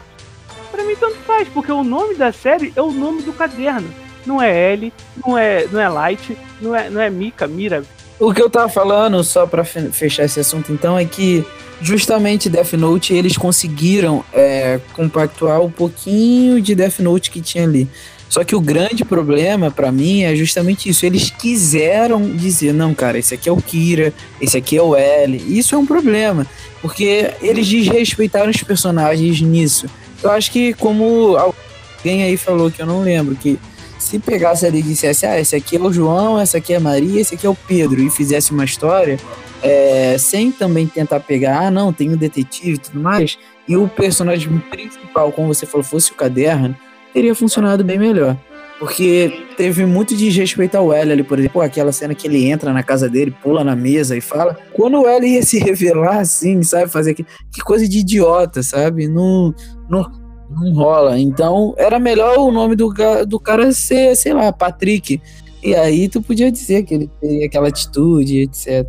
pra 0.71 0.85
mim 0.85 0.95
tanto 0.95 1.17
faz, 1.17 1.49
porque 1.49 1.71
o 1.71 1.83
nome 1.83 2.15
da 2.15 2.31
série 2.31 2.71
é 2.75 2.81
o 2.81 2.91
nome 2.91 3.21
do 3.23 3.33
caderno. 3.33 3.93
Não 4.25 4.41
é 4.41 4.73
L, 4.73 4.93
não 5.25 5.37
é, 5.37 5.67
não 5.69 5.81
é 5.81 5.89
Light, 5.89 6.37
não 6.61 6.75
é, 6.75 6.89
não 6.89 7.01
é 7.01 7.09
Mika, 7.09 7.45
Mira. 7.45 7.83
O 8.21 8.31
que 8.31 8.39
eu 8.39 8.51
tava 8.51 8.69
falando, 8.69 9.23
só 9.23 9.47
pra 9.47 9.63
fechar 9.65 10.25
esse 10.25 10.39
assunto 10.39 10.71
então, 10.71 10.95
é 10.95 11.03
que 11.05 11.43
justamente 11.81 12.51
Death 12.51 12.73
Note 12.73 13.15
eles 13.15 13.35
conseguiram 13.35 14.23
é, 14.31 14.79
compactuar 14.93 15.59
um 15.59 15.71
pouquinho 15.71 16.61
de 16.61 16.75
Death 16.75 16.99
Note 16.99 17.31
que 17.31 17.41
tinha 17.41 17.63
ali. 17.63 17.89
Só 18.29 18.43
que 18.43 18.55
o 18.55 18.61
grande 18.61 19.03
problema 19.03 19.71
para 19.71 19.91
mim 19.91 20.21
é 20.21 20.35
justamente 20.35 20.87
isso. 20.87 21.03
Eles 21.03 21.31
quiseram 21.31 22.21
dizer, 22.37 22.75
não, 22.75 22.93
cara, 22.93 23.17
esse 23.17 23.33
aqui 23.33 23.49
é 23.49 23.51
o 23.51 23.57
Kira, 23.57 24.13
esse 24.39 24.55
aqui 24.55 24.77
é 24.77 24.83
o 24.83 24.95
L. 24.95 25.43
Isso 25.57 25.73
é 25.73 25.77
um 25.79 25.85
problema, 25.87 26.45
porque 26.79 27.31
eles 27.41 27.67
desrespeitaram 27.67 28.51
os 28.51 28.61
personagens 28.61 29.41
nisso. 29.41 29.87
Eu 30.21 30.29
acho 30.29 30.51
que 30.51 30.73
como 30.75 31.35
alguém 31.37 32.21
aí 32.21 32.37
falou 32.37 32.69
que 32.69 32.83
eu 32.83 32.85
não 32.85 33.01
lembro 33.01 33.35
que 33.35 33.57
se 34.01 34.17
pegasse 34.17 34.65
ali 34.65 34.79
e 34.79 34.83
dissesse, 34.83 35.25
ah, 35.27 35.39
esse 35.39 35.55
aqui 35.55 35.77
é 35.77 35.79
o 35.79 35.93
João, 35.93 36.39
essa 36.39 36.57
aqui 36.57 36.73
é 36.73 36.77
a 36.77 36.79
Maria, 36.79 37.21
esse 37.21 37.35
aqui 37.35 37.45
é 37.45 37.49
o 37.49 37.55
Pedro, 37.55 38.01
e 38.01 38.09
fizesse 38.09 38.51
uma 38.51 38.65
história, 38.65 39.19
é, 39.61 40.17
sem 40.17 40.51
também 40.51 40.87
tentar 40.87 41.19
pegar, 41.19 41.67
ah, 41.67 41.71
não, 41.71 41.93
tem 41.93 42.09
um 42.09 42.17
detetive 42.17 42.73
e 42.73 42.77
tudo 42.79 42.99
mais, 42.99 43.37
e 43.67 43.77
o 43.77 43.87
personagem 43.87 44.57
principal, 44.71 45.31
como 45.31 45.53
você 45.53 45.67
falou, 45.67 45.83
fosse 45.83 46.11
o 46.11 46.15
caderno, 46.15 46.75
teria 47.13 47.35
funcionado 47.35 47.83
bem 47.83 47.99
melhor. 47.99 48.35
Porque 48.79 49.45
teve 49.55 49.85
muito 49.85 50.17
desrespeito 50.17 50.75
ao 50.75 50.91
L 50.91 51.11
ali, 51.11 51.21
por 51.21 51.37
exemplo, 51.37 51.61
aquela 51.61 51.91
cena 51.91 52.15
que 52.15 52.27
ele 52.27 52.49
entra 52.49 52.73
na 52.73 52.81
casa 52.81 53.07
dele, 53.07 53.29
pula 53.29 53.63
na 53.63 53.75
mesa 53.75 54.17
e 54.17 54.21
fala. 54.21 54.57
Quando 54.73 54.99
o 54.99 55.07
L 55.07 55.27
ia 55.27 55.43
se 55.43 55.59
revelar 55.63 56.17
assim, 56.17 56.63
sabe? 56.63 56.89
Fazer 56.89 57.13
que, 57.13 57.23
que 57.53 57.61
coisa 57.61 57.87
de 57.87 57.99
idiota, 57.99 58.63
sabe? 58.63 59.07
Não, 59.07 59.53
não, 59.87 60.20
não 60.51 60.73
rola. 60.73 61.19
Então 61.19 61.73
era 61.77 61.99
melhor 61.99 62.37
o 62.37 62.51
nome 62.51 62.75
do, 62.75 62.93
do 63.27 63.39
cara 63.39 63.71
ser, 63.71 64.15
sei 64.15 64.33
lá, 64.33 64.51
Patrick. 64.51 65.21
E 65.63 65.75
aí 65.75 66.09
tu 66.09 66.21
podia 66.21 66.51
dizer 66.51 66.83
que 66.83 66.93
ele 66.93 67.09
teria 67.19 67.45
aquela 67.45 67.67
atitude, 67.67 68.41
etc. 68.41 68.87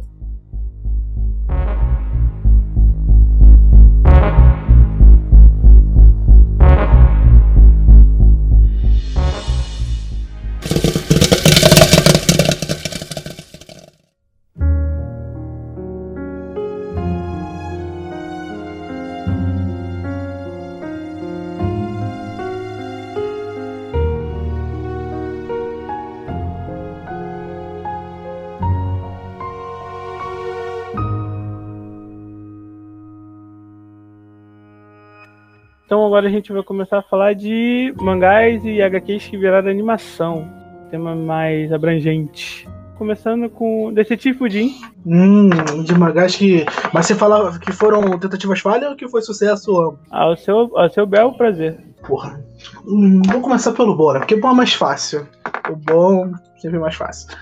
agora 36.12 36.28
a 36.28 36.30
gente 36.30 36.52
vai 36.52 36.62
começar 36.62 36.98
a 36.98 37.02
falar 37.02 37.32
de 37.32 37.94
mangás 37.96 38.62
e 38.66 38.82
HQs 38.82 39.28
que 39.28 39.38
viraram 39.38 39.70
animação. 39.70 40.46
Tema 40.90 41.16
mais 41.16 41.72
abrangente. 41.72 42.68
Começando 42.98 43.48
com 43.48 43.90
Detetive 43.94 44.36
Pudim. 44.36 44.74
Hum, 45.06 45.48
de 45.82 45.94
mangás 45.94 46.36
que. 46.36 46.66
Mas 46.92 47.06
você 47.06 47.14
fala 47.14 47.58
que 47.58 47.72
foram 47.72 48.18
tentativas 48.18 48.60
falhas 48.60 48.90
ou 48.90 48.96
que 48.96 49.08
foi 49.08 49.22
sucesso? 49.22 49.96
Ao 50.10 50.36
seu, 50.36 50.70
ao 50.76 50.90
seu 50.90 51.06
belo 51.06 51.32
prazer. 51.32 51.78
Porra. 52.06 52.44
Hum, 52.86 53.22
vou 53.32 53.40
começar 53.40 53.72
pelo 53.72 53.96
Bora, 53.96 54.18
porque 54.18 54.34
o 54.34 54.40
bom 54.40 54.50
é 54.50 54.54
mais 54.54 54.74
fácil. 54.74 55.26
O 55.70 55.74
bom 55.74 56.30
sempre 56.58 56.76
é 56.76 56.80
mais 56.80 56.94
fácil. 56.94 57.34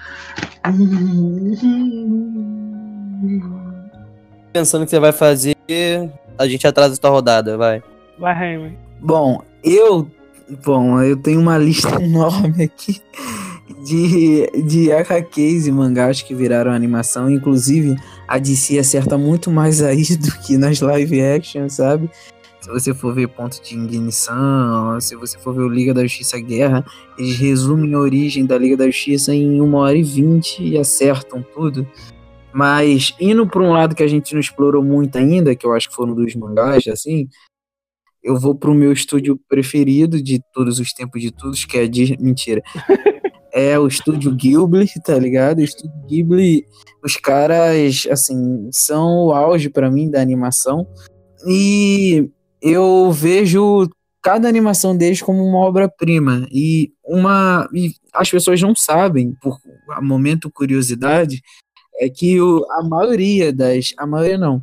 Pensando 4.52 4.84
que 4.84 4.90
você 4.90 5.00
vai 5.00 5.12
fazer, 5.12 5.56
a 6.38 6.46
gente 6.46 6.68
atrasa 6.68 6.94
essa 6.94 7.08
rodada, 7.08 7.56
vai. 7.58 7.82
Vai, 8.20 8.34
Raimi. 8.34 8.78
Bom, 9.00 9.42
eu. 9.64 10.06
Bom, 10.64 11.00
eu 11.00 11.16
tenho 11.16 11.40
uma 11.40 11.56
lista 11.56 11.96
enorme 12.02 12.64
aqui 12.64 13.00
de, 13.84 14.46
de 14.62 14.90
e 15.66 15.72
mangás 15.72 16.20
que 16.20 16.34
viraram 16.34 16.70
animação. 16.70 17.30
Inclusive, 17.30 17.96
a 18.28 18.38
DC 18.38 18.78
acerta 18.78 19.16
muito 19.16 19.50
mais 19.50 19.82
aí 19.82 20.04
do 20.18 20.32
que 20.40 20.58
nas 20.58 20.80
live 20.80 21.20
action, 21.22 21.68
sabe? 21.68 22.10
Se 22.60 22.68
você 22.68 22.92
for 22.92 23.14
ver 23.14 23.26
Ponto 23.28 23.58
de 23.62 23.74
Ignição, 23.74 25.00
se 25.00 25.16
você 25.16 25.38
for 25.38 25.54
ver 25.54 25.62
o 25.62 25.68
Liga 25.68 25.94
da 25.94 26.02
Justiça 26.02 26.38
Guerra, 26.38 26.84
eles 27.16 27.38
resumem 27.38 27.94
a 27.94 27.98
origem 27.98 28.44
da 28.44 28.58
Liga 28.58 28.76
da 28.76 28.84
Justiça 28.84 29.34
em 29.34 29.62
uma 29.62 29.78
hora 29.78 29.96
e 29.96 30.02
vinte 30.02 30.62
e 30.62 30.76
acertam 30.76 31.42
tudo. 31.54 31.88
Mas 32.52 33.14
indo 33.18 33.46
para 33.46 33.62
um 33.62 33.72
lado 33.72 33.94
que 33.94 34.02
a 34.02 34.08
gente 34.08 34.34
não 34.34 34.40
explorou 34.40 34.84
muito 34.84 35.16
ainda, 35.16 35.54
que 35.54 35.64
eu 35.64 35.72
acho 35.72 35.88
que 35.88 35.94
foram 35.94 36.14
dos 36.14 36.34
mangás, 36.34 36.86
assim, 36.88 37.28
eu 38.22 38.38
vou 38.38 38.54
pro 38.54 38.74
meu 38.74 38.92
estúdio 38.92 39.40
preferido 39.48 40.22
de 40.22 40.40
todos 40.52 40.78
os 40.78 40.92
tempos 40.92 41.20
de 41.20 41.30
todos, 41.30 41.64
que 41.64 41.78
é 41.78 41.86
de 41.86 42.16
mentira. 42.20 42.62
é 43.52 43.78
o 43.78 43.86
estúdio 43.86 44.34
Ghibli, 44.34 44.86
tá 45.04 45.18
ligado? 45.18 45.58
O 45.58 45.64
estúdio 45.64 45.92
Ghibli, 46.06 46.64
os 47.02 47.16
caras, 47.16 48.06
assim, 48.10 48.68
são 48.72 49.26
o 49.26 49.32
auge 49.32 49.68
para 49.68 49.90
mim 49.90 50.10
da 50.10 50.20
animação. 50.20 50.86
E 51.46 52.28
eu 52.60 53.10
vejo 53.10 53.88
cada 54.22 54.48
animação 54.48 54.96
deles 54.96 55.22
como 55.22 55.42
uma 55.42 55.58
obra-prima 55.58 56.46
e 56.52 56.92
uma 57.02 57.68
e 57.72 57.94
as 58.12 58.30
pessoas 58.30 58.60
não 58.60 58.74
sabem 58.74 59.34
por 59.40 59.58
momento 60.02 60.50
curiosidade 60.50 61.40
é 61.98 62.08
que 62.10 62.38
o, 62.38 62.66
a 62.70 62.82
maioria 62.82 63.50
das 63.50 63.94
a 63.96 64.06
maioria 64.06 64.36
não 64.36 64.62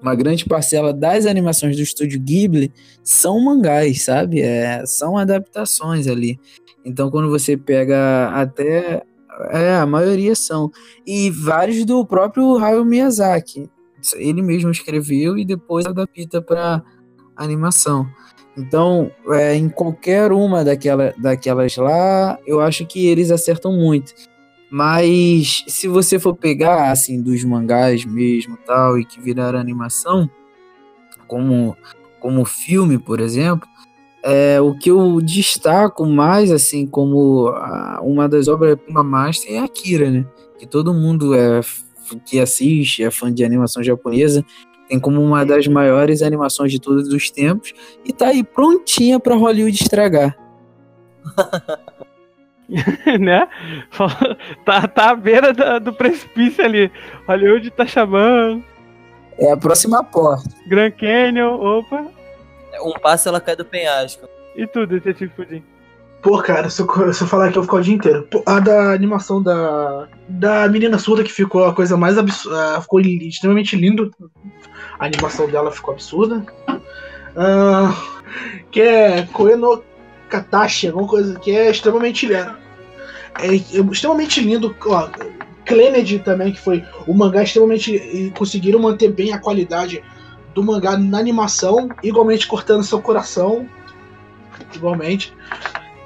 uma 0.00 0.14
grande 0.14 0.44
parcela 0.44 0.92
das 0.92 1.26
animações 1.26 1.76
do 1.76 1.82
estúdio 1.82 2.20
Ghibli 2.20 2.72
são 3.02 3.40
mangás, 3.40 4.02
sabe? 4.04 4.40
É, 4.40 4.84
são 4.86 5.16
adaptações 5.16 6.06
ali. 6.06 6.38
Então, 6.84 7.10
quando 7.10 7.28
você 7.28 7.56
pega 7.56 8.28
até. 8.28 9.02
É, 9.50 9.76
a 9.76 9.86
maioria 9.86 10.34
são. 10.34 10.70
E 11.06 11.30
vários 11.30 11.84
do 11.84 12.04
próprio 12.04 12.56
Hayao 12.58 12.84
Miyazaki. 12.84 13.70
Ele 14.14 14.42
mesmo 14.42 14.70
escreveu 14.70 15.36
e 15.36 15.44
depois 15.44 15.84
adapta 15.86 16.40
para 16.40 16.82
animação. 17.36 18.06
Então, 18.56 19.10
é, 19.28 19.54
em 19.54 19.68
qualquer 19.68 20.32
uma 20.32 20.64
daquela, 20.64 21.14
daquelas 21.18 21.76
lá, 21.76 22.38
eu 22.44 22.60
acho 22.60 22.84
que 22.86 23.06
eles 23.06 23.30
acertam 23.30 23.72
muito. 23.72 24.12
Mas 24.70 25.64
se 25.66 25.88
você 25.88 26.18
for 26.18 26.34
pegar, 26.34 26.90
assim, 26.90 27.22
dos 27.22 27.42
mangás 27.42 28.04
mesmo 28.04 28.58
tal, 28.66 28.98
e 28.98 29.04
que 29.04 29.20
viraram 29.20 29.58
animação, 29.58 30.28
como, 31.26 31.76
como 32.20 32.44
filme, 32.44 32.98
por 32.98 33.20
exemplo, 33.20 33.66
é, 34.22 34.60
o 34.60 34.74
que 34.74 34.90
eu 34.90 35.20
destaco 35.22 36.04
mais, 36.04 36.50
assim, 36.50 36.86
como 36.86 37.48
a, 37.48 38.00
uma 38.02 38.28
das 38.28 38.48
obras-prima 38.48 39.02
master 39.02 39.52
é 39.52 39.58
Akira, 39.58 40.10
né? 40.10 40.26
Que 40.58 40.66
todo 40.66 40.92
mundo 40.92 41.34
é, 41.34 41.60
que 42.26 42.38
assiste, 42.38 43.02
é 43.02 43.10
fã 43.10 43.32
de 43.32 43.44
animação 43.44 43.82
japonesa, 43.82 44.44
tem 44.86 44.98
como 44.98 45.22
uma 45.22 45.44
das 45.44 45.66
maiores 45.66 46.20
animações 46.20 46.72
de 46.72 46.80
todos 46.80 47.08
os 47.08 47.30
tempos, 47.30 47.72
e 48.04 48.12
tá 48.12 48.28
aí 48.28 48.44
prontinha 48.44 49.18
pra 49.18 49.34
Hollywood 49.34 49.82
estragar. 49.82 50.36
né? 53.18 53.48
Tá, 54.64 54.86
tá 54.86 55.10
à 55.10 55.14
beira 55.14 55.52
da, 55.52 55.78
do 55.78 55.92
precipício 55.92 56.64
ali. 56.64 56.90
Hollywood 57.26 57.70
tá 57.70 57.86
chamando. 57.86 58.62
É 59.38 59.52
a 59.52 59.56
próxima 59.56 60.02
porta. 60.04 60.48
Grand 60.66 60.90
Canyon, 60.92 61.54
opa. 61.54 62.06
Um 62.82 62.92
passo 63.00 63.28
ela 63.28 63.40
cai 63.40 63.56
do 63.56 63.64
penhasco. 63.64 64.28
E 64.56 64.66
tudo, 64.66 65.00
Detetive 65.00 65.32
Pudim? 65.34 65.62
Pô, 66.20 66.42
cara, 66.42 66.68
se 66.68 66.82
eu, 66.82 67.12
se 67.12 67.22
eu 67.22 67.28
falar 67.28 67.46
aqui, 67.46 67.56
eu 67.56 67.62
vou 67.62 67.64
ficar 67.64 67.76
o 67.76 67.82
dia 67.82 67.94
inteiro. 67.94 68.26
Pô, 68.28 68.42
a 68.44 68.58
da 68.58 68.92
animação 68.92 69.40
da, 69.40 70.08
da 70.28 70.68
menina 70.68 70.98
surda 70.98 71.22
que 71.22 71.32
ficou 71.32 71.64
a 71.64 71.74
coisa 71.74 71.96
mais 71.96 72.18
absurda. 72.18 72.80
Ficou 72.80 73.00
extremamente 73.00 73.76
lindo. 73.76 74.10
A 74.98 75.06
animação 75.06 75.48
dela 75.48 75.70
ficou 75.70 75.94
absurda. 75.94 76.44
Uh, 77.36 77.94
que 78.72 78.80
é 78.80 79.22
Koeno 79.32 79.84
Katashi, 80.28 80.88
alguma 80.88 81.06
coisa 81.06 81.38
que 81.38 81.52
é 81.52 81.70
extremamente 81.70 82.32
é, 82.32 82.52
é 83.38 83.54
extremamente 83.54 84.40
lindo. 84.40 84.74
Ó, 84.86 85.08
também, 86.24 86.52
que 86.52 86.60
foi 86.60 86.84
o 87.06 87.14
mangá 87.14 87.42
extremamente. 87.42 88.32
conseguiram 88.36 88.80
manter 88.80 89.12
bem 89.12 89.32
a 89.32 89.38
qualidade 89.38 90.02
do 90.54 90.62
mangá 90.62 90.96
na 90.96 91.18
animação, 91.18 91.88
igualmente 92.02 92.46
cortando 92.46 92.82
seu 92.82 93.00
coração. 93.00 93.68
Igualmente. 94.74 95.32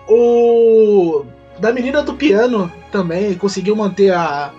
O. 0.08 1.24
Da 1.58 1.72
menina 1.72 2.02
do 2.02 2.14
piano 2.14 2.72
também 2.90 3.34
conseguiu 3.34 3.76
manter 3.76 4.12
a, 4.12 4.52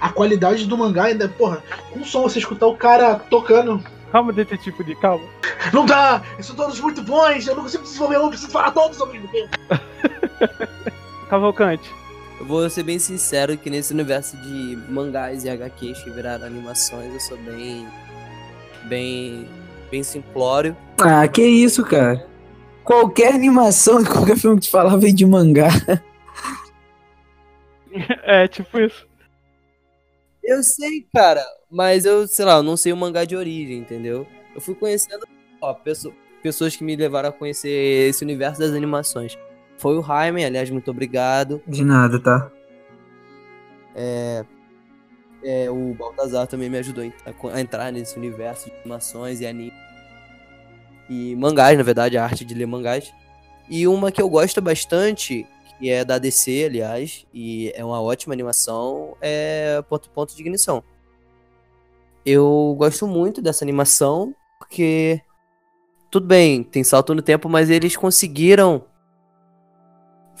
a 0.00 0.08
qualidade 0.10 0.66
do 0.66 0.76
mangá 0.76 1.04
ainda. 1.04 1.28
Porra, 1.28 1.62
com 1.92 2.04
som 2.04 2.22
você 2.22 2.38
escutar 2.38 2.66
o 2.66 2.76
cara 2.76 3.14
tocando 3.14 3.82
Calma, 4.10 4.32
detetive 4.32 4.82
de 4.82 4.94
calma. 4.96 5.24
Não 5.72 5.86
dá! 5.86 6.20
Eles 6.34 6.46
são 6.46 6.56
todos 6.56 6.80
muito 6.80 7.00
bons! 7.02 7.46
Eu 7.46 7.54
não 7.54 7.62
consigo 7.62 7.84
desenvolver 7.84 8.18
um, 8.18 8.28
preciso 8.28 8.50
falar 8.50 8.72
todos 8.72 9.00
ao 9.00 9.06
mesmo 9.06 9.28
tempo! 9.28 9.56
Cavalcante. 11.30 11.99
Eu 12.40 12.46
vou 12.46 12.70
ser 12.70 12.82
bem 12.82 12.98
sincero 12.98 13.58
que 13.58 13.68
nesse 13.68 13.92
universo 13.92 14.34
de 14.38 14.74
mangás 14.88 15.44
e 15.44 15.50
HQs 15.50 16.02
que 16.02 16.10
viraram 16.10 16.46
animações, 16.46 17.12
eu 17.12 17.20
sou 17.20 17.36
bem. 17.36 17.86
bem. 18.84 19.46
bem 19.90 20.02
simplório. 20.02 20.74
Ah, 20.98 21.28
que 21.28 21.42
isso, 21.42 21.84
cara. 21.84 22.26
Qualquer 22.82 23.34
animação, 23.34 24.02
qualquer 24.02 24.38
filme 24.38 24.58
que 24.58 24.66
te 24.66 24.70
falava 24.70 24.96
vem 24.96 25.14
de 25.14 25.26
mangá. 25.26 25.68
É, 28.22 28.46
tipo 28.46 28.78
isso. 28.78 29.04
Eu 30.44 30.62
sei, 30.62 31.04
cara, 31.12 31.44
mas 31.68 32.04
eu, 32.04 32.24
sei 32.28 32.44
lá, 32.44 32.58
eu 32.58 32.62
não 32.62 32.76
sei 32.76 32.92
o 32.92 32.96
mangá 32.96 33.24
de 33.24 33.34
origem, 33.34 33.78
entendeu? 33.78 34.24
Eu 34.54 34.60
fui 34.60 34.76
conhecendo 34.76 35.26
ó, 35.60 35.74
pessoa, 35.74 36.14
pessoas 36.40 36.76
que 36.76 36.84
me 36.84 36.94
levaram 36.94 37.30
a 37.30 37.32
conhecer 37.32 37.68
esse 38.08 38.22
universo 38.22 38.60
das 38.60 38.70
animações. 38.70 39.36
Foi 39.80 39.96
o 39.96 40.02
Jaime, 40.02 40.44
aliás, 40.44 40.68
muito 40.68 40.90
obrigado. 40.90 41.62
De 41.66 41.82
nada, 41.82 42.20
tá? 42.20 42.52
É, 43.96 44.44
é, 45.42 45.70
o 45.70 45.94
Baltazar 45.94 46.46
também 46.46 46.68
me 46.68 46.76
ajudou 46.76 47.02
a 47.50 47.60
entrar 47.60 47.90
nesse 47.90 48.14
universo 48.18 48.66
de 48.66 48.76
animações 48.76 49.40
e 49.40 49.46
anime. 49.46 49.72
E 51.08 51.34
mangás, 51.34 51.78
na 51.78 51.82
verdade, 51.82 52.18
a 52.18 52.22
arte 52.22 52.44
de 52.44 52.52
ler 52.52 52.66
mangás. 52.66 53.10
E 53.70 53.88
uma 53.88 54.12
que 54.12 54.20
eu 54.20 54.28
gosto 54.28 54.60
bastante, 54.60 55.46
que 55.78 55.88
é 55.88 56.04
da 56.04 56.18
DC, 56.18 56.66
aliás, 56.66 57.26
e 57.32 57.72
é 57.74 57.82
uma 57.82 58.02
ótima 58.02 58.34
animação, 58.34 59.16
é 59.18 59.82
Ponto 59.88 60.10
Ponto 60.10 60.36
de 60.36 60.42
Ignição. 60.42 60.84
Eu 62.24 62.74
gosto 62.76 63.06
muito 63.06 63.40
dessa 63.40 63.64
animação, 63.64 64.34
porque 64.58 65.22
tudo 66.10 66.26
bem, 66.26 66.62
tem 66.62 66.84
salto 66.84 67.14
no 67.14 67.22
tempo, 67.22 67.48
mas 67.48 67.70
eles 67.70 67.96
conseguiram 67.96 68.89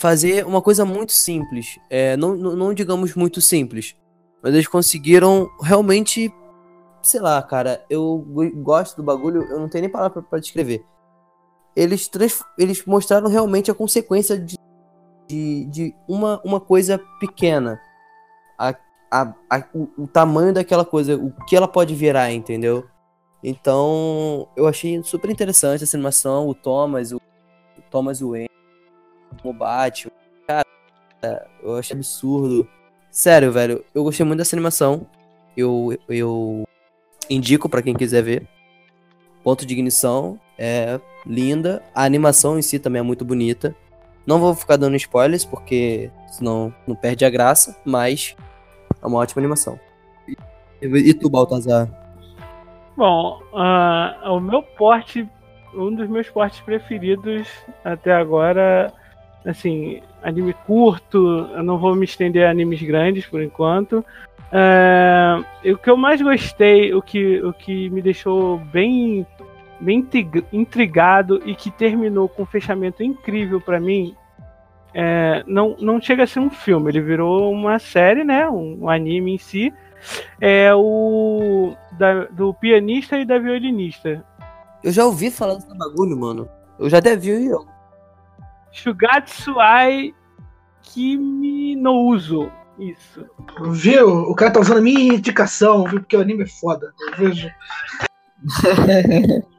fazer 0.00 0.46
uma 0.46 0.62
coisa 0.62 0.84
muito 0.84 1.12
simples. 1.12 1.78
É, 1.90 2.16
não, 2.16 2.34
não, 2.34 2.72
digamos 2.72 3.14
muito 3.14 3.40
simples, 3.40 3.94
mas 4.42 4.54
eles 4.54 4.66
conseguiram 4.66 5.48
realmente. 5.62 6.34
Sei 7.02 7.20
lá, 7.20 7.42
cara, 7.42 7.84
eu 7.88 8.26
gosto 8.56 8.96
do 8.96 9.02
bagulho, 9.02 9.42
eu 9.44 9.60
não 9.60 9.68
tenho 9.68 9.82
nem 9.82 9.90
palavra 9.90 10.22
para 10.22 10.38
descrever. 10.38 10.84
Eles, 11.76 12.08
trans, 12.08 12.42
eles 12.58 12.84
mostraram 12.84 13.28
realmente 13.28 13.70
a 13.70 13.74
consequência 13.74 14.38
de, 14.38 14.56
de, 15.26 15.64
de 15.66 15.94
uma, 16.08 16.40
uma 16.44 16.60
coisa 16.60 17.00
pequena. 17.18 17.80
A, 18.58 18.74
a, 19.10 19.34
a, 19.48 19.64
o, 19.72 19.88
o, 19.96 20.06
tamanho 20.06 20.52
daquela 20.52 20.84
coisa, 20.84 21.16
o 21.16 21.32
que 21.46 21.56
ela 21.56 21.68
pode 21.68 21.94
virar, 21.94 22.30
entendeu? 22.32 22.86
Então, 23.42 24.46
eu 24.54 24.66
achei 24.66 25.02
super 25.02 25.30
interessante 25.30 25.84
essa 25.84 25.96
animação, 25.96 26.48
o 26.48 26.54
Thomas, 26.54 27.12
o, 27.12 27.16
o 27.16 27.82
Thomas 27.90 28.20
Wayne, 28.20 28.50
o 29.44 29.52
Batman. 29.52 30.12
Cara, 30.46 31.46
eu 31.62 31.76
achei 31.76 31.96
absurdo. 31.96 32.68
Sério, 33.10 33.50
velho, 33.50 33.84
eu 33.94 34.04
gostei 34.04 34.24
muito 34.24 34.38
dessa 34.38 34.54
animação. 34.54 35.06
Eu, 35.56 35.98
eu 36.08 36.66
indico 37.28 37.68
para 37.68 37.82
quem 37.82 37.94
quiser 37.94 38.22
ver. 38.22 38.46
Ponto 39.42 39.64
de 39.64 39.72
ignição 39.72 40.38
é 40.58 41.00
linda. 41.26 41.82
A 41.94 42.04
animação 42.04 42.58
em 42.58 42.62
si 42.62 42.78
também 42.78 43.00
é 43.00 43.02
muito 43.02 43.24
bonita. 43.24 43.74
Não 44.26 44.38
vou 44.38 44.54
ficar 44.54 44.76
dando 44.76 44.96
spoilers, 44.96 45.44
porque 45.44 46.10
senão 46.28 46.72
não 46.86 46.94
perde 46.94 47.24
a 47.24 47.30
graça, 47.30 47.76
mas 47.84 48.36
é 49.02 49.06
uma 49.06 49.18
ótima 49.18 49.40
animação. 49.40 49.78
E 50.80 51.14
tu, 51.14 51.28
Baltazar? 51.28 51.88
Bom, 52.96 53.40
uh, 53.52 54.30
o 54.30 54.40
meu 54.40 54.62
porte, 54.62 55.28
um 55.74 55.94
dos 55.94 56.08
meus 56.08 56.28
portes 56.28 56.60
preferidos 56.60 57.48
até 57.84 58.12
agora, 58.12 58.92
assim, 59.44 60.00
anime 60.22 60.52
curto, 60.66 61.48
eu 61.54 61.62
não 61.62 61.78
vou 61.78 61.94
me 61.94 62.04
estender 62.04 62.46
a 62.46 62.50
animes 62.50 62.82
grandes 62.82 63.26
por 63.26 63.42
enquanto. 63.42 64.04
Uh, 64.52 65.70
o 65.72 65.78
que 65.78 65.88
eu 65.88 65.96
mais 65.96 66.20
gostei, 66.20 66.92
o 66.92 67.00
que, 67.00 67.40
o 67.42 67.52
que 67.52 67.88
me 67.90 68.02
deixou 68.02 68.58
bem, 68.58 69.26
bem 69.80 70.06
intrigado 70.52 71.40
e 71.44 71.54
que 71.54 71.70
terminou 71.70 72.28
com 72.28 72.42
um 72.42 72.46
fechamento 72.46 73.02
incrível 73.02 73.60
para 73.60 73.78
mim 73.78 74.16
é, 74.92 75.44
não, 75.46 75.76
não 75.78 76.00
chega 76.00 76.24
a 76.24 76.26
ser 76.26 76.40
um 76.40 76.50
filme, 76.50 76.90
ele 76.90 77.00
virou 77.00 77.52
uma 77.52 77.78
série, 77.78 78.24
né? 78.24 78.48
Um, 78.48 78.84
um 78.84 78.88
anime 78.88 79.34
em 79.34 79.38
si. 79.38 79.72
É 80.40 80.74
o 80.74 81.74
da, 81.92 82.24
do 82.24 82.54
pianista 82.54 83.18
e 83.18 83.24
da 83.24 83.38
violinista. 83.38 84.24
Eu 84.82 84.90
já 84.90 85.04
ouvi 85.04 85.30
falar 85.30 85.54
desse 85.54 85.76
bagulho, 85.76 86.16
mano. 86.16 86.48
Eu 86.78 86.88
já 86.88 86.98
até 86.98 87.14
vi. 87.14 87.50
Shugatsuai 88.72 90.14
Kimi 90.82 91.76
no 91.76 92.08
Uso. 92.08 92.50
Isso. 92.78 93.26
Viu? 93.72 94.22
O 94.22 94.34
cara 94.34 94.52
tá 94.52 94.60
usando 94.60 94.78
a 94.78 94.82
minha 94.82 95.14
indicação, 95.14 95.84
viu? 95.84 96.00
Porque 96.00 96.16
o 96.16 96.20
anime 96.20 96.44
é 96.44 96.46
foda. 96.46 96.94
Eu 97.00 97.16
vejo. 97.16 97.50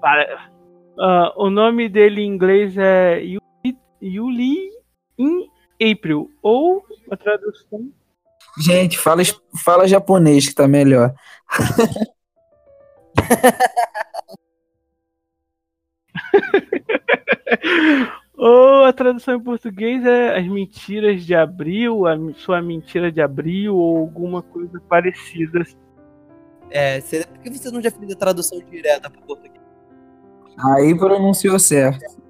Para, 0.00 0.50
Uh, 1.00 1.32
o 1.36 1.48
nome 1.48 1.88
dele 1.88 2.20
em 2.20 2.26
inglês 2.26 2.76
é 2.76 3.22
Yuli 4.02 4.70
in 5.18 5.48
April. 5.80 6.30
Ou 6.42 6.84
a 7.10 7.16
tradução. 7.16 7.90
Gente, 8.58 8.98
fala, 8.98 9.22
fala 9.64 9.88
japonês 9.88 10.46
que 10.46 10.54
tá 10.54 10.68
melhor. 10.68 11.14
ou 18.36 18.84
a 18.84 18.92
tradução 18.92 19.36
em 19.36 19.40
português 19.40 20.04
é 20.04 20.38
As 20.38 20.46
Mentiras 20.46 21.24
de 21.24 21.34
Abril, 21.34 22.06
a 22.06 22.16
Sua 22.34 22.62
Mentira 22.62 23.10
de 23.10 23.20
Abril, 23.20 23.76
ou 23.76 23.98
alguma 23.98 24.42
coisa 24.42 24.80
parecida. 24.88 25.64
É, 26.70 27.00
por 27.00 27.38
que 27.40 27.50
você 27.50 27.70
não 27.70 27.82
já 27.82 27.90
fez 27.90 28.12
a 28.12 28.16
tradução 28.16 28.60
direta 28.70 29.10
para 29.10 29.20
português? 29.22 29.60
Aí 30.58 30.96
pronunciou 30.96 31.58
certo. 31.58 32.20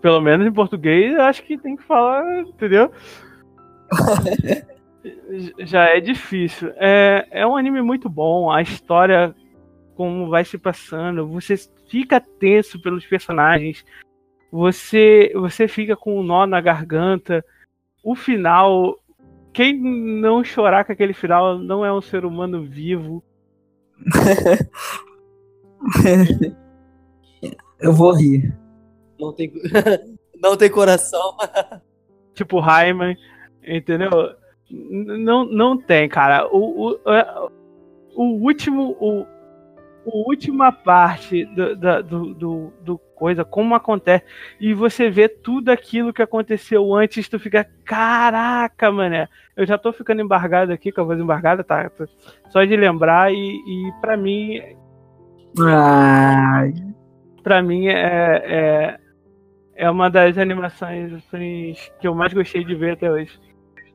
Pelo 0.00 0.20
menos 0.20 0.46
em 0.46 0.52
português, 0.52 1.18
acho 1.18 1.42
que 1.42 1.56
tem 1.56 1.76
que 1.76 1.82
falar, 1.82 2.40
entendeu? 2.40 2.92
Já 5.58 5.84
é 5.84 6.00
difícil. 6.00 6.72
É, 6.76 7.26
é 7.30 7.46
um 7.46 7.56
anime 7.56 7.82
muito 7.82 8.08
bom. 8.08 8.50
A 8.50 8.62
história, 8.62 9.34
como 9.94 10.28
vai 10.28 10.44
se 10.44 10.58
passando, 10.58 11.26
você 11.26 11.56
fica 11.88 12.20
tenso 12.20 12.80
pelos 12.80 13.06
personagens. 13.06 13.84
Você, 14.50 15.32
você 15.34 15.66
fica 15.66 15.96
com 15.96 16.20
um 16.20 16.22
nó 16.22 16.46
na 16.46 16.60
garganta. 16.60 17.44
o 18.02 18.14
final. 18.14 18.98
Quem 19.52 19.80
não 19.80 20.44
chorar 20.44 20.84
com 20.84 20.92
aquele 20.92 21.12
final 21.12 21.58
não 21.58 21.84
é 21.84 21.92
um 21.92 22.00
ser 22.00 22.24
humano 22.24 22.64
vivo. 22.64 23.22
Eu 27.80 27.92
vou 27.92 28.12
rir. 28.12 28.54
Não 29.18 29.32
tem, 29.32 29.52
não 30.40 30.56
tem 30.56 30.70
coração. 30.70 31.36
Tipo 32.34 32.58
Rayman, 32.58 33.16
entendeu? 33.62 34.10
Não, 34.70 35.44
não 35.44 35.78
tem, 35.78 36.08
cara. 36.08 36.48
O, 36.48 36.90
o, 36.90 37.12
é- 37.12 37.48
o 38.16 38.22
último. 38.42 38.96
O, 39.00 39.24
o 40.04 40.28
última 40.28 40.70
parte 40.70 41.44
do, 41.46 41.76
da- 41.76 42.00
do, 42.00 42.34
do, 42.34 42.72
do 42.82 42.98
coisa, 43.14 43.44
como 43.44 43.74
acontece, 43.74 44.24
e 44.60 44.74
você 44.74 45.08
vê 45.08 45.28
tudo 45.28 45.70
aquilo 45.70 46.12
que 46.12 46.22
aconteceu 46.22 46.94
antes, 46.94 47.28
tu 47.28 47.38
fica, 47.38 47.64
caraca, 47.84 48.90
mané. 48.90 49.28
Eu 49.56 49.66
já 49.66 49.78
tô 49.78 49.92
ficando 49.92 50.20
embargado 50.20 50.72
aqui, 50.72 50.90
com 50.92 51.00
a 51.00 51.04
voz 51.04 51.18
embargada, 51.18 51.62
tá? 51.64 51.90
Só 52.50 52.64
de 52.64 52.76
lembrar, 52.76 53.32
e, 53.32 53.36
e 53.36 53.92
para 54.00 54.16
mim, 54.16 54.60
Ai, 55.60 56.74
pra 57.42 57.62
mim 57.62 57.86
é, 57.86 58.42
é, 58.44 58.98
é 59.76 59.90
uma 59.90 60.10
das 60.10 60.36
animações 60.36 61.12
assim, 61.12 61.74
que 62.00 62.08
eu 62.08 62.14
mais 62.14 62.32
gostei 62.32 62.64
de 62.64 62.74
ver 62.74 62.92
até 62.92 63.10
hoje. 63.10 63.38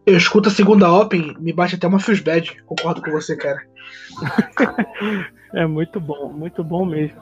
Eu 0.06 0.16
escuto 0.16 0.50
a 0.50 0.52
segunda 0.52 0.92
Open, 0.92 1.36
me 1.40 1.52
bate 1.54 1.76
até 1.76 1.86
uma 1.86 2.00
fuse 2.00 2.24
bad. 2.24 2.64
Concordo 2.64 3.02
com 3.02 3.12
você, 3.12 3.36
cara. 3.36 3.62
É 5.54 5.66
muito 5.66 6.00
bom, 6.00 6.30
muito 6.30 6.64
bom 6.64 6.86
mesmo. 6.86 7.22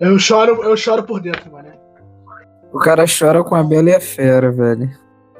Eu 0.00 0.18
choro, 0.18 0.62
eu 0.62 0.76
choro 0.76 1.02
por 1.02 1.20
dentro, 1.20 1.50
mano. 1.50 1.68
o 2.72 2.78
cara 2.78 3.04
chora 3.06 3.44
com 3.44 3.54
a 3.54 3.62
Bela 3.62 3.90
e 3.90 3.94
a 3.94 4.00
Fera, 4.00 4.50
velho. 4.50 4.90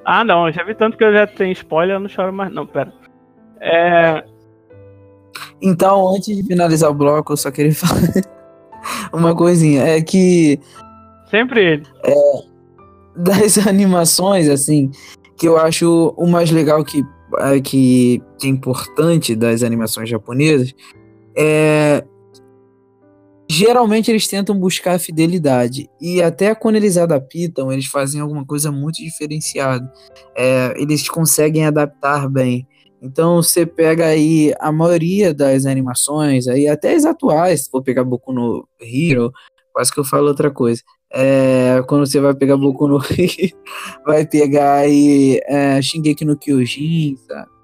Ah, 0.05 0.23
não, 0.23 0.51
já 0.53 0.63
vi 0.63 0.75
tanto 0.75 0.97
que 0.97 1.05
eu 1.05 1.13
já 1.13 1.27
tenho 1.27 1.53
spoiler, 1.53 1.97
eu 1.97 2.01
não 2.01 2.09
choro 2.09 2.33
mais, 2.33 2.53
não, 2.53 2.67
pera. 2.67 2.93
É. 3.61 4.25
Então, 5.61 6.15
antes 6.15 6.37
de 6.37 6.43
finalizar 6.45 6.91
o 6.91 6.95
bloco, 6.95 7.33
eu 7.33 7.37
só 7.37 7.51
queria 7.51 7.75
falar 7.75 8.01
uma 9.13 9.35
coisinha. 9.35 9.83
É 9.83 10.01
que 10.01 10.61
Sempre 11.31 11.65
ele. 11.65 11.87
das 13.17 13.59
animações, 13.67 14.49
assim, 14.49 14.91
que 15.37 15.49
eu 15.49 15.57
acho 15.59 16.15
o 16.17 16.27
mais 16.27 16.51
legal 16.51 16.85
que, 16.85 17.05
é, 17.39 17.61
que, 17.61 18.23
que 18.39 18.47
é 18.47 18.51
importante 18.51 19.35
das 19.35 19.63
animações 19.63 20.09
japonesas 20.09 20.73
é. 21.37 22.05
Geralmente 23.49 24.11
eles 24.11 24.27
tentam 24.27 24.59
buscar 24.59 24.95
a 24.95 24.99
fidelidade. 24.99 25.89
E 26.01 26.21
até 26.21 26.53
quando 26.53 26.77
eles 26.77 26.97
adaptam, 26.97 27.73
eles 27.73 27.87
fazem 27.87 28.21
alguma 28.21 28.45
coisa 28.45 28.73
muito 28.73 28.97
diferenciada. 28.97 29.91
É, 30.37 30.75
eles 30.77 31.09
conseguem 31.09 31.65
adaptar 31.65 32.29
bem. 32.29 32.67
Então 33.01 33.37
você 33.37 33.65
pega 33.65 34.07
aí 34.07 34.53
a 34.59 34.73
maioria 34.73 35.33
das 35.33 35.65
animações, 35.65 36.49
aí 36.49 36.67
até 36.67 36.95
as 36.95 37.05
atuais, 37.05 37.65
se 37.65 37.71
for 37.71 37.83
pegar 37.83 38.03
Boku 38.03 38.33
no 38.33 38.67
Hero, 38.81 39.33
quase 39.73 39.93
que 39.93 40.01
eu 40.01 40.05
falo 40.05 40.27
outra 40.27 40.51
coisa. 40.51 40.83
É, 41.13 41.83
quando 41.87 42.05
você 42.05 42.19
vai 42.21 42.35
pegar 42.35 42.57
Boku 42.57 42.89
no 42.89 42.99
Hero, 43.17 43.57
vai 44.05 44.27
pegar 44.27 44.79
aí 44.79 45.41
é, 45.47 45.81
Shingeki 45.81 46.25
no 46.25 46.37
Kyojin, 46.37 47.17
sabe? 47.29 47.56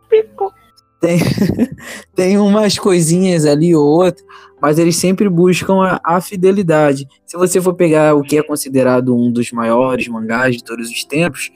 Tem, 1.03 1.19
tem 2.15 2.39
umas 2.39 2.79
coisinhas 2.79 3.45
ali 3.45 3.75
ou 3.75 3.85
outra, 3.85 4.25
mas 4.61 4.79
eles 4.79 4.95
sempre 4.95 5.29
buscam 5.29 5.83
a, 5.83 6.01
a 6.05 6.21
fidelidade. 6.21 7.09
Se 7.27 7.37
você 7.37 7.61
for 7.61 7.75
pegar 7.75 8.15
o 8.15 8.23
que 8.23 8.39
é 8.39 8.43
considerado 8.43 9.13
um 9.13 9.33
dos 9.33 9.51
maiores 9.51 10.07
mangás 10.07 10.57
de 10.57 10.63
todos 10.63 10.89
os 10.89 11.05
tempos, 11.05 11.51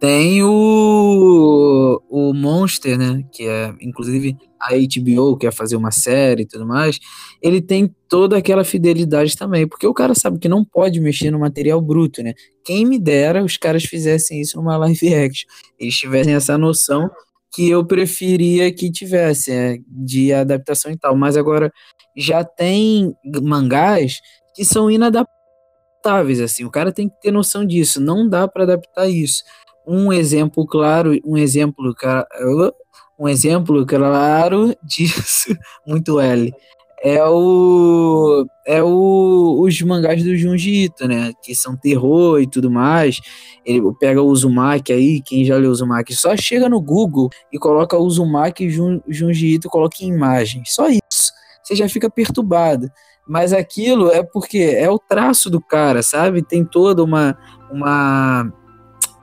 tem 0.00 0.42
o, 0.42 2.00
o 2.08 2.32
Monster, 2.32 2.96
né? 2.96 3.22
Que 3.30 3.46
é, 3.46 3.74
inclusive, 3.82 4.34
a 4.58 4.70
HBO 4.70 5.36
quer 5.36 5.52
fazer 5.52 5.76
uma 5.76 5.90
série 5.90 6.42
e 6.42 6.46
tudo 6.46 6.64
mais. 6.64 6.98
Ele 7.42 7.60
tem 7.60 7.94
toda 8.08 8.38
aquela 8.38 8.64
fidelidade 8.64 9.36
também, 9.36 9.68
porque 9.68 9.86
o 9.86 9.92
cara 9.92 10.14
sabe 10.14 10.38
que 10.38 10.48
não 10.48 10.64
pode 10.64 11.00
mexer 11.00 11.30
no 11.30 11.40
material 11.40 11.82
bruto, 11.82 12.22
né? 12.22 12.32
Quem 12.64 12.86
me 12.86 12.98
dera 12.98 13.44
os 13.44 13.58
caras 13.58 13.84
fizessem 13.84 14.40
isso 14.40 14.56
numa 14.56 14.78
live 14.78 15.14
action. 15.14 15.48
Eles 15.78 15.96
tivessem 15.96 16.32
essa 16.32 16.56
noção 16.56 17.10
que 17.52 17.68
eu 17.68 17.84
preferia 17.86 18.72
que 18.72 18.90
tivesse, 18.90 19.50
é, 19.52 19.78
de 19.86 20.32
adaptação 20.32 20.90
e 20.90 20.96
tal. 20.96 21.16
Mas 21.16 21.36
agora 21.36 21.72
já 22.16 22.44
tem 22.44 23.14
mangás 23.42 24.20
que 24.54 24.64
são 24.64 24.90
inadaptáveis, 24.90 26.40
assim. 26.40 26.64
O 26.64 26.70
cara 26.70 26.92
tem 26.92 27.08
que 27.08 27.20
ter 27.20 27.30
noção 27.30 27.64
disso. 27.64 28.00
Não 28.00 28.28
dá 28.28 28.46
para 28.48 28.64
adaptar 28.64 29.08
isso. 29.08 29.42
Um 29.86 30.12
exemplo 30.12 30.66
claro, 30.66 31.18
um 31.24 31.36
exemplo, 31.36 31.94
cara, 31.94 32.26
um 33.18 33.28
exemplo 33.28 33.84
claro 33.86 34.74
disso, 34.84 35.56
muito 35.86 36.20
L, 36.20 36.52
é 37.02 37.24
o 37.24 38.46
é 38.66 38.82
o, 38.82 39.60
os 39.60 39.80
mangás 39.82 40.22
do 40.22 40.36
Junji 40.36 40.84
Ito, 40.84 41.08
né, 41.08 41.32
que 41.42 41.54
são 41.54 41.76
terror 41.76 42.40
e 42.40 42.46
tudo 42.46 42.70
mais. 42.70 43.20
Ele 43.64 43.82
pega 43.98 44.20
o 44.20 44.26
Uzumaki 44.26 44.92
aí, 44.92 45.22
quem 45.22 45.44
já 45.44 45.56
leu 45.56 45.70
Uzumaki, 45.70 46.14
só 46.14 46.36
chega 46.36 46.68
no 46.68 46.80
Google 46.80 47.30
e 47.52 47.58
coloca 47.58 47.96
Uzumaki 47.96 48.64
e 48.64 48.70
Jun, 48.70 49.00
Junji 49.08 49.54
Ito, 49.54 49.68
coloca 49.68 49.96
em 50.02 50.08
imagem. 50.08 50.62
Só 50.66 50.88
isso. 50.88 51.32
Você 51.62 51.74
já 51.76 51.88
fica 51.88 52.10
perturbado. 52.10 52.90
Mas 53.26 53.52
aquilo 53.52 54.10
é 54.10 54.22
porque 54.22 54.58
é 54.58 54.90
o 54.90 54.98
traço 54.98 55.50
do 55.50 55.60
cara, 55.60 56.02
sabe? 56.02 56.42
Tem 56.42 56.64
toda 56.64 57.04
uma 57.04 57.36
uma 57.70 58.50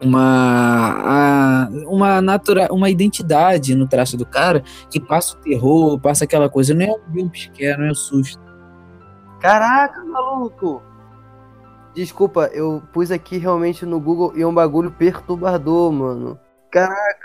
uma 0.01 1.69
uma 1.87 2.21
natura, 2.21 2.67
uma 2.71 2.89
identidade 2.89 3.75
no 3.75 3.87
traço 3.87 4.17
do 4.17 4.25
cara 4.25 4.63
que 4.89 4.99
passa 4.99 5.35
o 5.35 5.39
terror, 5.39 5.99
passa 5.99 6.25
aquela 6.25 6.49
coisa, 6.49 6.73
não 6.73 6.85
é 6.85 6.91
o 6.91 6.99
jumpscare, 7.13 7.77
não 7.77 7.85
é 7.85 7.91
o 7.91 7.95
susto. 7.95 8.43
Caraca, 9.39 10.03
maluco! 10.03 10.81
Desculpa, 11.93 12.49
eu 12.53 12.83
pus 12.91 13.09
aqui 13.09 13.37
realmente 13.37 13.85
no 13.85 13.99
Google 13.99 14.33
e 14.35 14.41
é 14.41 14.47
um 14.47 14.53
bagulho 14.53 14.91
perturbador, 14.91 15.91
mano. 15.93 16.37
Caraca, 16.69 17.24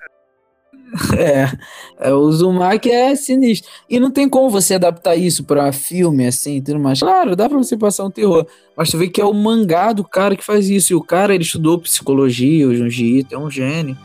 É, 1.17 1.51
é, 1.99 2.13
o 2.13 2.19
Uzumaki 2.19 2.91
é 2.91 3.15
sinistro. 3.15 3.71
E 3.89 4.01
não 4.01 4.11
tem 4.11 4.29
como 4.29 4.51
você 4.51 4.75
adaptar 4.75 5.17
isso 5.17 5.45
pra 5.45 5.73
filme, 5.73 6.27
assim, 6.27 6.61
tudo 6.61 6.81
mais. 6.81 7.01
Claro, 7.01 7.37
dá 7.37 7.49
pra 7.49 7.59
você 7.59 7.77
passar 7.77 8.05
um 8.05 8.11
terror. 8.11 8.47
Mas 8.77 8.91
tu 8.91 8.99
vê 8.99 9.09
que 9.09 9.21
é 9.21 9.25
o 9.25 9.33
mangá 9.33 9.93
do 9.93 10.05
cara 10.05 10.35
que 10.37 10.45
faz 10.45 10.69
isso. 10.69 10.93
E 10.93 10.97
o 10.97 11.03
cara, 11.03 11.35
ele 11.35 11.45
estudou 11.45 11.79
psicologia, 11.79 12.67
o 12.67 12.75
Junji 12.75 13.19
Ito, 13.19 13.35
é 13.35 13.39
um 13.39 13.51
gênio. 13.51 13.97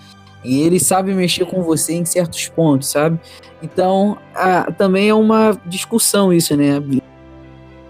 E 0.43 0.61
ele 0.61 0.79
sabe 0.79 1.13
mexer 1.13 1.45
com 1.45 1.63
você 1.63 1.93
em 1.93 2.05
certos 2.05 2.47
pontos, 2.49 2.89
sabe? 2.89 3.19
Então, 3.63 4.17
ah, 4.35 4.71
também 4.71 5.09
é 5.09 5.13
uma 5.13 5.59
discussão 5.65 6.31
isso, 6.31 6.55
né? 6.55 6.81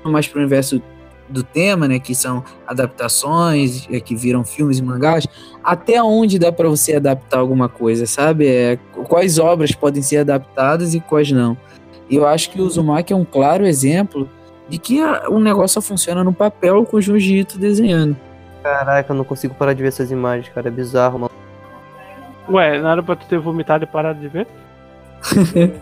Mais 0.04 0.28
pro 0.28 0.40
universo 0.40 0.82
do 1.30 1.44
tema, 1.44 1.88
né? 1.88 2.00
Que 2.00 2.14
são 2.16 2.44
adaptações, 2.68 3.88
é, 3.92 4.00
que 4.00 4.16
viram 4.16 4.44
filmes 4.44 4.80
e 4.80 4.84
mangás 4.84 5.28
até 5.64 6.02
onde 6.02 6.38
dá 6.40 6.52
para 6.52 6.70
você 6.70 6.96
adaptar 6.96 7.40
alguma 7.40 7.68
coisa, 7.68 8.06
sabe? 8.06 8.48
É, 8.48 8.78
quais 9.08 9.40
obras 9.40 9.72
podem 9.74 10.02
ser 10.02 10.18
adaptadas 10.18 10.94
e 10.94 11.00
quais 11.00 11.32
não. 11.32 11.58
E 12.10 12.16
eu 12.16 12.28
acho 12.28 12.52
que 12.52 12.62
o 12.62 12.66
Uzumaki 12.66 13.12
é 13.12 13.16
um 13.16 13.26
claro 13.26 13.66
exemplo 13.66 14.30
de 14.70 14.78
que 14.78 15.02
a- 15.02 15.28
o 15.30 15.40
negócio 15.40 15.82
só 15.82 15.82
funciona 15.88 16.24
no 16.24 16.32
papel 16.34 16.86
com 16.86 16.98
o 16.98 17.02
Junji 17.02 17.40
Ito 17.40 17.58
desenhando. 17.58 18.16
caraca, 18.64 19.12
eu 19.14 19.18
não 19.18 19.24
consigo 19.24 19.54
parar 19.56 19.74
de 19.74 19.82
ver 19.82 19.90
essas 19.90 20.10
imagens, 20.12 20.50
cara. 20.54 20.68
É 20.68 20.72
bizarro, 20.72 21.20
mano. 21.20 21.32
Ué, 22.50 22.80
não 22.80 22.90
era 22.90 23.02
pra 23.04 23.16
tu 23.16 23.26
ter 23.28 23.40
vomitado 23.40 23.84
e 23.84 23.88
parado 23.88 24.20
de 24.20 24.28
ver? 24.28 24.48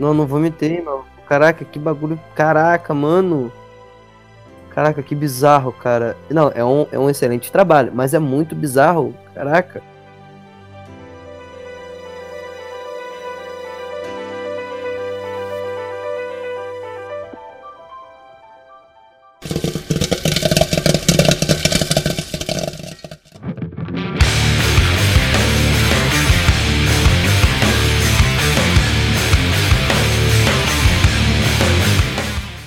Não, 0.00 0.14
não 0.14 0.26
vomitei, 0.26 0.80
mano. 0.80 1.04
Caraca, 1.28 1.64
que 1.64 1.78
bagulho. 1.78 2.18
Caraca, 2.34 2.94
mano. 2.94 3.52
Caraca, 4.78 5.02
que 5.02 5.12
bizarro, 5.12 5.72
cara. 5.72 6.16
Não, 6.30 6.52
é 6.54 6.64
um, 6.64 6.86
é 6.92 6.96
um 6.96 7.10
excelente 7.10 7.50
trabalho, 7.50 7.90
mas 7.92 8.14
é 8.14 8.18
muito 8.20 8.54
bizarro. 8.54 9.12
Caraca. 9.34 9.82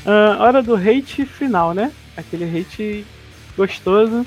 Ah, 0.06 0.36
hora 0.42 0.62
do 0.62 0.76
hate 0.76 1.26
final, 1.26 1.74
né? 1.74 1.90
Aquele 2.16 2.46
hate 2.46 3.06
gostoso. 3.58 4.26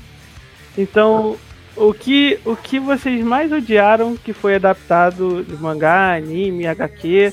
Então, 0.76 1.36
o 1.76 1.92
que, 1.92 2.38
o 2.44 2.56
que 2.56 2.78
vocês 2.78 3.24
mais 3.24 3.52
odiaram 3.52 4.16
que 4.16 4.32
foi 4.32 4.56
adaptado 4.56 5.44
de 5.44 5.56
mangá, 5.56 6.14
anime, 6.14 6.66
HQ 6.66 7.32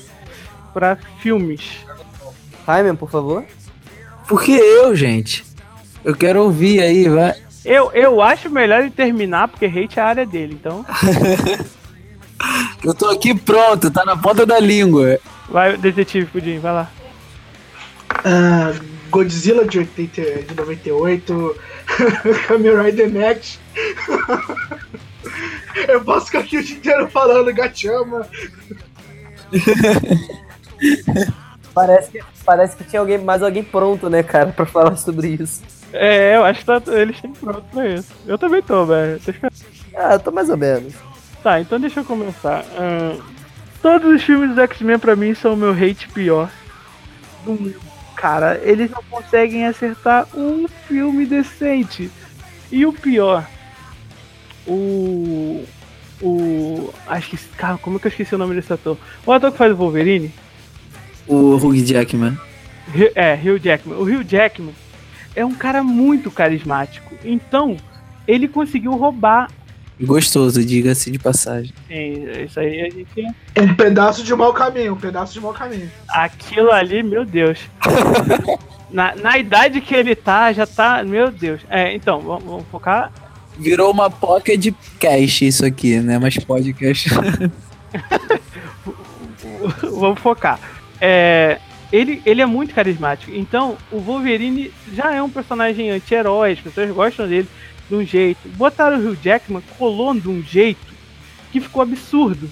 pra 0.72 0.96
filmes? 1.20 1.78
Raimen, 2.66 2.94
por 2.94 3.10
favor. 3.10 3.44
Porque 4.28 4.52
eu, 4.52 4.94
gente, 4.94 5.44
eu 6.04 6.14
quero 6.14 6.42
ouvir 6.42 6.80
aí, 6.80 7.08
vai. 7.08 7.34
Eu, 7.64 7.92
eu 7.92 8.20
acho 8.20 8.50
melhor 8.50 8.80
ele 8.80 8.90
terminar, 8.90 9.48
porque 9.48 9.66
hate 9.66 9.98
é 9.98 10.02
a 10.02 10.06
área 10.06 10.26
dele, 10.26 10.54
então. 10.54 10.84
Eu 12.82 12.92
tô 12.92 13.08
aqui 13.08 13.32
pronto, 13.32 13.88
tá 13.88 14.04
na 14.04 14.16
ponta 14.16 14.44
da 14.44 14.58
língua. 14.58 15.18
Vai, 15.48 15.76
detetive 15.76 16.26
Pudim, 16.26 16.58
vai 16.58 16.72
lá. 16.72 16.90
Ah, 18.24 18.72
Godzilla 19.12 19.64
de, 19.66 19.78
80, 19.78 20.22
de 20.42 20.54
98, 20.54 21.56
Kamen 22.48 22.82
Rider 22.82 23.12
Next. 23.12 23.60
Eu 25.86 26.02
posso 26.02 26.26
ficar 26.26 26.40
aqui 26.40 26.56
o 26.56 26.64
dia 26.64 26.76
inteiro 26.76 27.08
falando 27.08 27.52
Gachama. 27.52 28.26
Parece 31.74 32.10
que, 32.10 32.22
parece 32.44 32.76
que 32.76 32.84
tinha 32.84 33.00
alguém, 33.00 33.16
mais 33.16 33.42
alguém 33.42 33.64
pronto, 33.64 34.10
né, 34.10 34.22
cara, 34.22 34.52
pra 34.52 34.66
falar 34.66 34.94
sobre 34.96 35.28
isso. 35.28 35.62
É, 35.90 36.36
eu 36.36 36.44
acho 36.44 36.60
que 36.60 36.66
tá, 36.66 36.82
eles 36.88 37.16
estão 37.16 37.32
prontos 37.32 37.64
pra 37.72 37.88
isso. 37.88 38.12
Eu 38.26 38.36
também 38.36 38.60
tô, 38.60 38.84
velho. 38.84 39.18
Ah, 39.94 40.12
eu 40.12 40.20
tô 40.20 40.30
mais 40.30 40.50
ou 40.50 40.56
menos. 40.58 40.92
Tá, 41.42 41.58
então 41.60 41.80
deixa 41.80 42.00
eu 42.00 42.04
começar. 42.04 42.62
Ahn, 42.78 43.18
todos 43.80 44.14
os 44.14 44.22
filmes 44.22 44.50
dos 44.50 44.58
X-Men 44.58 44.98
pra 44.98 45.16
mim 45.16 45.34
são 45.34 45.54
o 45.54 45.56
meu 45.56 45.72
hate 45.72 46.08
pior 46.08 46.50
do 47.46 47.52
mundo. 47.52 47.91
Cara, 48.22 48.60
eles 48.62 48.88
não 48.88 49.02
conseguem 49.10 49.66
acertar 49.66 50.28
um 50.32 50.68
filme 50.86 51.26
decente. 51.26 52.08
E 52.70 52.86
o 52.86 52.92
pior, 52.92 53.44
o. 54.64 55.64
O. 56.22 56.94
Acho 57.08 57.30
que. 57.30 57.36
Cara, 57.56 57.78
como 57.78 57.96
é 57.96 57.98
que 57.98 58.06
eu 58.06 58.10
esqueci 58.10 58.32
o 58.32 58.38
nome 58.38 58.54
desse 58.54 58.72
ator? 58.72 58.96
O 59.26 59.32
ator 59.32 59.50
que 59.50 59.58
faz 59.58 59.72
o 59.72 59.74
Wolverine? 59.74 60.32
O 61.26 61.56
Hugh 61.56 61.84
Jackman. 61.84 62.38
É, 63.16 63.34
Hugh 63.34 63.58
Jackman. 63.58 63.98
O 63.98 64.04
Hugh 64.04 64.22
Jackman 64.24 64.74
é 65.34 65.44
um 65.44 65.54
cara 65.54 65.82
muito 65.82 66.30
carismático. 66.30 67.16
Então, 67.24 67.76
ele 68.28 68.46
conseguiu 68.46 68.92
roubar. 68.92 69.50
Gostoso, 70.00 70.64
diga-se 70.64 71.10
de 71.10 71.18
passagem. 71.18 71.72
Sim, 71.86 72.24
isso 72.44 72.58
aí 72.58 72.80
a 72.80 72.90
gente. 72.90 73.06
Um 73.56 73.74
pedaço 73.74 74.24
de 74.24 74.34
mau 74.34 74.52
caminho, 74.52 74.94
um 74.94 74.96
pedaço 74.96 75.32
de 75.32 75.40
mau 75.40 75.52
caminho. 75.52 75.90
Aquilo 76.08 76.72
ali, 76.72 77.02
meu 77.02 77.24
Deus. 77.24 77.58
na, 78.90 79.14
na 79.14 79.38
idade 79.38 79.80
que 79.80 79.94
ele 79.94 80.14
tá, 80.14 80.52
já 80.52 80.66
tá. 80.66 81.04
Meu 81.04 81.30
Deus. 81.30 81.60
É, 81.68 81.94
então, 81.94 82.20
vamos, 82.20 82.44
vamos 82.44 82.66
focar. 82.70 83.12
Virou 83.58 83.90
uma 83.90 84.10
pocket 84.10 84.74
cash 84.98 85.42
isso 85.42 85.64
aqui, 85.64 86.00
né? 86.00 86.18
Mas 86.18 86.36
podcast. 86.38 87.10
vamos 89.82 90.20
focar. 90.20 90.58
É, 91.00 91.58
ele, 91.92 92.22
ele 92.24 92.40
é 92.40 92.46
muito 92.46 92.74
carismático. 92.74 93.30
Então, 93.34 93.76
o 93.90 93.98
Wolverine 93.98 94.72
já 94.94 95.14
é 95.14 95.22
um 95.22 95.28
personagem 95.28 95.90
anti-herói, 95.90 96.52
as 96.52 96.60
pessoas 96.60 96.90
gostam 96.90 97.28
dele 97.28 97.48
de 97.88 97.94
um 97.94 98.04
jeito. 98.04 98.48
Botaram 98.56 98.98
o 98.98 99.10
Hugh 99.10 99.18
Jackman, 99.22 99.62
colou 99.78 100.14
de 100.14 100.28
um 100.28 100.42
jeito 100.42 100.92
que 101.50 101.60
ficou 101.60 101.82
absurdo. 101.82 102.48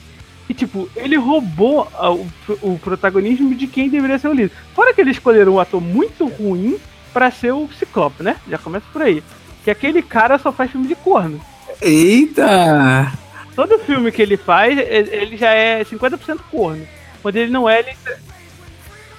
E, 0.49 0.55
tipo, 0.55 0.91
ele 0.97 1.17
roubou 1.17 1.87
ah, 1.95 2.11
o, 2.11 2.29
o 2.63 2.79
protagonismo 2.79 3.55
de 3.55 3.67
quem 3.67 3.89
deveria 3.89 4.19
ser 4.19 4.29
o 4.29 4.33
líder. 4.33 4.51
Fora 4.75 4.93
que 4.93 5.01
eles 5.01 5.17
escolheram 5.17 5.55
um 5.55 5.61
ator 5.61 5.81
muito 5.81 6.27
ruim 6.27 6.77
pra 7.13 7.31
ser 7.31 7.53
o 7.53 7.69
Ciclope, 7.79 8.23
né? 8.23 8.37
Já 8.49 8.59
começa 8.59 8.87
por 8.93 9.03
aí. 9.03 9.23
Que 9.65 9.71
aquele 9.71 10.03
cara 10.03 10.39
só 10.39 10.51
faz 10.51 10.71
filme 10.71 10.89
de 10.89 10.95
corno. 10.97 11.41
Eita! 11.81 13.13
Todo 13.55 13.79
filme 13.79 14.11
que 14.11 14.23
ele 14.23 14.37
faz, 14.37 14.77
ele 14.79 15.37
já 15.37 15.53
é 15.53 15.85
50% 15.85 16.41
corno. 16.51 16.87
Quando 17.23 17.37
ele 17.37 17.51
não 17.51 17.69
é, 17.69 17.81
ele. 17.81 17.97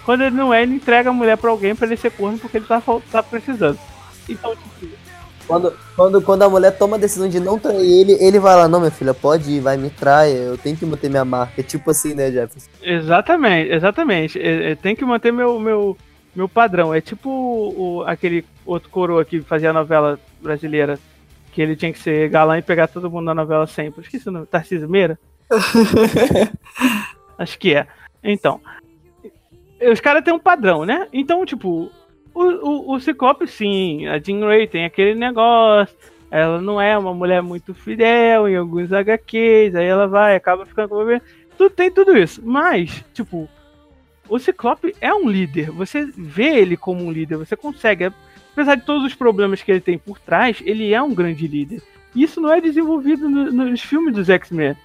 Quando 0.04 0.22
ele 0.22 0.36
não 0.36 0.54
é, 0.54 0.64
ele 0.64 0.76
entrega 0.76 1.12
a 1.12 1.14
mulher 1.14 1.38
pra 1.38 1.50
alguém 1.50 1.76
pra 1.76 1.88
ele 1.88 1.96
ser 1.96 2.12
corno 2.12 2.40
porque 2.40 2.58
ele 2.58 2.66
tá, 2.66 2.82
tá 3.12 3.24
precisando. 3.24 3.80
Então, 4.28 4.56
tipo, 4.56 4.94
Quando, 5.52 5.74
quando, 5.98 6.22
quando 6.22 6.44
a 6.44 6.50
mulher 6.50 6.78
toma 6.78 6.96
a 6.96 7.00
decisão 7.00 7.28
de 7.28 7.38
não 7.38 7.60
trair 7.60 7.82
ele, 7.82 8.14
ele 8.22 8.40
vai 8.40 8.56
lá, 8.56 8.70
não, 8.70 8.80
minha 8.80 8.90
filha, 8.90 9.14
pode 9.14 9.52
ir, 9.52 9.60
vai, 9.60 9.76
me 9.76 9.90
traia, 9.90 10.34
eu 10.34 10.58
tenho 10.58 10.78
que 10.78 10.86
manter 10.86 11.10
minha 11.10 11.26
marca. 11.26 11.60
É 11.60 11.64
tipo 11.64 11.92
assim, 11.92 12.14
né, 12.14 12.32
Jefferson? 12.32 12.70
exatamente, 12.82 13.70
exatamente. 13.70 14.40
É, 14.40 14.72
é, 14.72 14.76
tem 14.76 14.96
que 14.96 15.04
manter 15.04 15.34
meu, 15.34 15.60
meu, 15.60 15.98
meu 16.34 16.48
padrão. 16.48 16.94
É 16.94 17.02
tipo 17.02 17.30
o, 17.30 18.02
aquele 18.08 18.46
outro 18.66 18.90
coroa 18.90 19.26
que 19.26 19.42
fazia 19.42 19.72
a 19.72 19.74
novela 19.74 20.18
brasileira. 20.42 20.98
Que 21.52 21.62
ele 21.62 21.76
tinha 21.76 21.92
que 21.92 22.00
ser 22.00 22.30
galã 22.30 22.58
e 22.58 22.62
pegar 22.62 22.88
todo 22.88 23.12
mundo 23.12 23.26
na 23.26 23.34
novela 23.34 23.68
sempre. 23.68 24.02
Esqueci 24.02 24.30
o 24.30 24.32
nome. 24.32 24.46
Tarcísio 24.46 24.88
Meira? 24.88 25.20
Acho 27.38 27.60
que 27.60 27.76
é. 27.76 27.88
Então. 28.24 28.62
Os 29.92 30.00
caras 30.00 30.24
têm 30.24 30.34
um 30.34 30.40
padrão, 30.40 30.86
né? 30.86 31.10
Então, 31.12 31.46
tipo, 31.46 31.92
o, 32.34 32.44
o, 32.44 32.96
o 32.96 33.00
Ciclope, 33.00 33.48
sim, 33.48 34.08
a 34.08 34.20
Jean 34.20 34.40
Grey 34.40 34.68
tem 34.68 34.86
aquele 34.86 35.16
negócio. 35.16 35.96
Ela 36.30 36.62
não 36.62 36.80
é 36.80 36.98
uma 36.98 37.14
mulher 37.14 37.42
muito 37.42 37.74
fidel 37.74 38.48
em 38.48 38.56
alguns 38.56 38.94
HQs. 38.94 39.76
Aí 39.76 39.86
ela 39.86 40.08
vai, 40.08 40.36
acaba 40.36 40.66
ficando 40.66 40.90
com 40.90 40.96
o 40.96 41.06
bebê. 41.06 41.22
Tudo, 41.58 41.70
tem 41.72 41.92
tudo 41.92 42.18
isso. 42.18 42.42
Mas, 42.44 43.04
tipo, 43.14 43.50
o 44.30 44.40
Ciclope 44.40 44.96
é 45.02 45.14
um 45.14 45.28
líder. 45.30 45.72
Você 45.72 46.10
vê 46.18 46.56
ele 46.60 46.78
como 46.78 47.04
um 47.04 47.12
líder. 47.12 47.36
Você 47.36 47.58
consegue. 47.58 48.12
Apesar 48.54 48.76
de 48.76 48.86
todos 48.86 49.04
os 49.06 49.14
problemas 49.14 49.62
que 49.62 49.72
ele 49.72 49.82
tem 49.82 49.98
por 49.98 50.20
trás, 50.20 50.62
ele 50.66 50.94
é 50.94 51.02
um 51.02 51.14
grande 51.14 51.46
líder. 51.48 51.82
Isso 52.16 52.40
não 52.40 52.52
é 52.52 52.62
desenvolvido 52.62 53.30
no- 53.30 53.52
nos 53.52 53.82
filmes 53.82 54.14
dos 54.14 54.30
X-Men. 54.30 54.76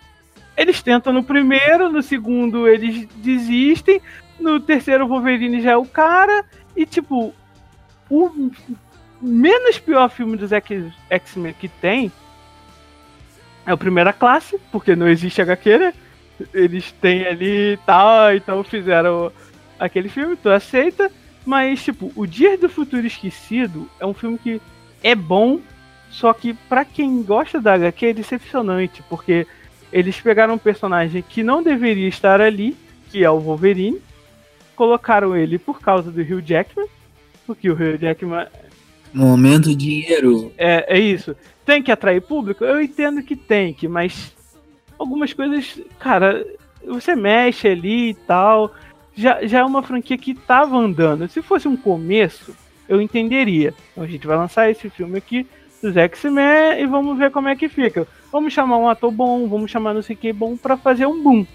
Eles 0.56 0.82
tentam 0.82 1.12
no 1.12 1.22
primeiro, 1.22 1.90
no 1.92 2.02
segundo 2.02 2.66
eles 2.66 3.06
desistem, 3.16 4.00
no 4.40 4.58
terceiro 4.58 5.04
o 5.04 5.08
Wolverine 5.08 5.60
já 5.60 5.72
é 5.72 5.76
o 5.76 5.84
cara, 5.84 6.44
e 6.76 6.84
tipo, 6.84 7.32
o 8.10 8.50
menos 9.20 9.78
pior 9.78 10.08
filme 10.10 10.36
dos 10.36 10.50
X-Men 10.52 11.54
que 11.54 11.68
tem 11.68 12.12
é 13.64 13.72
o 13.72 13.78
Primeira 13.78 14.12
Classe, 14.12 14.60
porque 14.70 14.94
não 14.94 15.08
existe 15.08 15.42
HQ, 15.42 15.78
né? 15.78 15.94
Eles 16.52 16.92
têm 16.92 17.26
ali 17.26 17.72
e 17.72 17.78
tal, 17.78 18.34
então 18.34 18.62
fizeram 18.62 19.32
aquele 19.78 20.08
filme, 20.08 20.36
tu 20.36 20.50
aceita, 20.50 21.10
mas 21.44 21.82
tipo, 21.82 22.12
O 22.14 22.26
Dia 22.26 22.56
do 22.56 22.68
Futuro 22.68 23.06
Esquecido 23.06 23.88
é 23.98 24.06
um 24.06 24.14
filme 24.14 24.38
que 24.38 24.60
é 25.02 25.14
bom, 25.14 25.60
só 26.10 26.32
que 26.32 26.54
pra 26.68 26.84
quem 26.84 27.22
gosta 27.22 27.60
da 27.60 27.74
HQ 27.74 28.06
é 28.06 28.12
decepcionante, 28.12 29.02
porque 29.08 29.46
eles 29.92 30.20
pegaram 30.20 30.54
um 30.54 30.58
personagem 30.58 31.24
que 31.26 31.42
não 31.42 31.62
deveria 31.62 32.08
estar 32.08 32.40
ali, 32.40 32.76
que 33.10 33.24
é 33.24 33.30
o 33.30 33.40
Wolverine, 33.40 34.00
colocaram 34.76 35.36
ele 35.36 35.58
por 35.58 35.80
causa 35.80 36.10
do 36.10 36.20
Hugh 36.20 36.42
Jackman, 36.44 36.86
porque 37.46 37.68
o 37.68 37.74
Hugh 37.74 37.98
Jackman 37.98 38.46
Momento 39.12 39.74
dinheiro. 39.74 40.52
é, 40.58 40.96
é 40.96 40.98
isso. 40.98 41.34
Tem 41.64 41.82
que 41.82 41.90
atrair 41.90 42.20
público? 42.20 42.64
Eu 42.64 42.80
entendo 42.80 43.22
que 43.22 43.34
tem 43.34 43.72
que, 43.72 43.88
mas 43.88 44.36
algumas 44.98 45.32
coisas, 45.32 45.80
cara, 45.98 46.46
você 46.86 47.16
mexe 47.16 47.66
ali 47.66 48.10
e 48.10 48.14
tal. 48.14 48.72
Já, 49.14 49.44
já 49.46 49.60
é 49.60 49.64
uma 49.64 49.82
franquia 49.82 50.18
que 50.18 50.34
tava 50.34 50.76
andando. 50.76 51.28
Se 51.28 51.40
fosse 51.40 51.66
um 51.66 51.76
começo, 51.76 52.54
eu 52.88 53.00
entenderia. 53.00 53.74
Então 53.92 54.04
a 54.04 54.06
gente 54.06 54.26
vai 54.26 54.36
lançar 54.36 54.70
esse 54.70 54.90
filme 54.90 55.16
aqui 55.16 55.46
dos 55.82 55.96
X-Men 55.96 56.80
e 56.80 56.86
vamos 56.86 57.16
ver 57.18 57.30
como 57.30 57.48
é 57.48 57.56
que 57.56 57.68
fica. 57.68 58.06
Vamos 58.30 58.52
chamar 58.52 58.76
um 58.76 58.88
ator 58.88 59.10
bom, 59.10 59.48
vamos 59.48 59.70
chamar 59.70 59.94
não 59.94 60.02
sei 60.02 60.14
o 60.14 60.18
que 60.18 60.32
bom 60.32 60.56
pra 60.56 60.76
fazer 60.76 61.06
um 61.06 61.22
boom. 61.22 61.46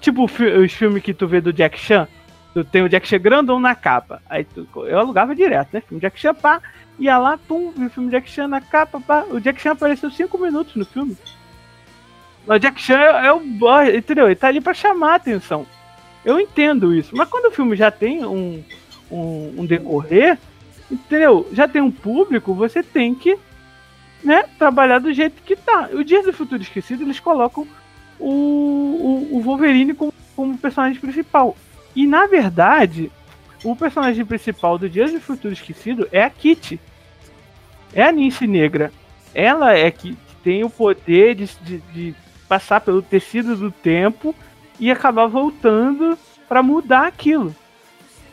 Tipo 0.00 0.24
os 0.24 0.72
filmes 0.72 1.02
que 1.02 1.12
tu 1.12 1.26
vê 1.26 1.40
do 1.40 1.52
Jack 1.52 1.78
Chan. 1.78 2.08
Tu 2.52 2.64
tem 2.64 2.82
o 2.82 2.88
Jack 2.88 3.06
Chan 3.06 3.18
grandão 3.18 3.60
na 3.60 3.74
capa. 3.74 4.22
Aí 4.28 4.44
tu, 4.44 4.66
eu 4.86 4.98
alugava 4.98 5.34
direto, 5.34 5.68
né? 5.72 5.80
Filme 5.80 6.00
Jack 6.00 6.18
Chan, 6.18 6.34
pá. 6.34 6.60
Ia 6.98 7.16
lá, 7.16 7.38
pum, 7.38 7.70
viu 7.70 7.86
o 7.86 7.90
filme 7.90 8.10
Jack 8.10 8.28
Chan 8.28 8.48
na 8.48 8.60
capa, 8.60 9.00
pá. 9.00 9.24
O 9.30 9.40
Jack 9.40 9.60
Chan 9.60 9.72
apareceu 9.72 10.10
5 10.10 10.36
minutos 10.38 10.74
no 10.74 10.84
filme. 10.84 11.16
O 12.46 12.58
Jack 12.58 12.80
Chan 12.80 12.98
é, 12.98 13.32
o 13.32 13.40
boy, 13.40 13.96
entendeu? 13.96 14.26
Ele 14.26 14.34
tá 14.34 14.48
ali 14.48 14.60
pra 14.60 14.74
chamar 14.74 15.12
a 15.12 15.16
atenção. 15.16 15.66
Eu 16.24 16.40
entendo 16.40 16.92
isso. 16.92 17.16
Mas 17.16 17.28
quando 17.28 17.46
o 17.46 17.54
filme 17.54 17.76
já 17.76 17.90
tem 17.90 18.24
um, 18.24 18.62
um, 19.10 19.54
um 19.58 19.66
decorrer, 19.66 20.38
entendeu? 20.90 21.48
Já 21.52 21.68
tem 21.68 21.80
um 21.80 21.90
público, 21.90 22.52
você 22.52 22.82
tem 22.82 23.14
que 23.14 23.38
né, 24.22 24.44
trabalhar 24.58 24.98
do 24.98 25.12
jeito 25.12 25.42
que 25.42 25.56
tá. 25.56 25.88
O 25.92 26.04
Dias 26.04 26.24
do 26.24 26.32
Futuro 26.32 26.60
Esquecido, 26.60 27.04
eles 27.04 27.20
colocam 27.20 27.66
o, 28.18 28.26
o, 28.28 29.36
o 29.36 29.40
Wolverine 29.40 29.94
como, 29.94 30.12
como 30.36 30.58
personagem 30.58 31.00
principal. 31.00 31.56
E 31.94 32.06
na 32.06 32.26
verdade, 32.26 33.10
o 33.64 33.76
personagem 33.76 34.24
principal 34.24 34.78
do 34.78 34.88
Dias 34.88 35.12
do 35.12 35.20
Futuro 35.20 35.52
Esquecido 35.52 36.08
é 36.12 36.22
a 36.22 36.30
Kitty. 36.30 36.80
É 37.92 38.02
a 38.04 38.12
Nince 38.12 38.46
Negra. 38.46 38.92
Ela 39.34 39.76
é 39.76 39.90
que 39.90 40.16
tem 40.42 40.64
o 40.64 40.70
poder 40.70 41.34
de, 41.34 41.46
de, 41.62 41.78
de 41.92 42.14
passar 42.48 42.80
pelo 42.80 43.02
tecido 43.02 43.56
do 43.56 43.70
tempo 43.70 44.34
e 44.78 44.90
acabar 44.90 45.26
voltando 45.26 46.16
pra 46.48 46.62
mudar 46.62 47.06
aquilo. 47.06 47.54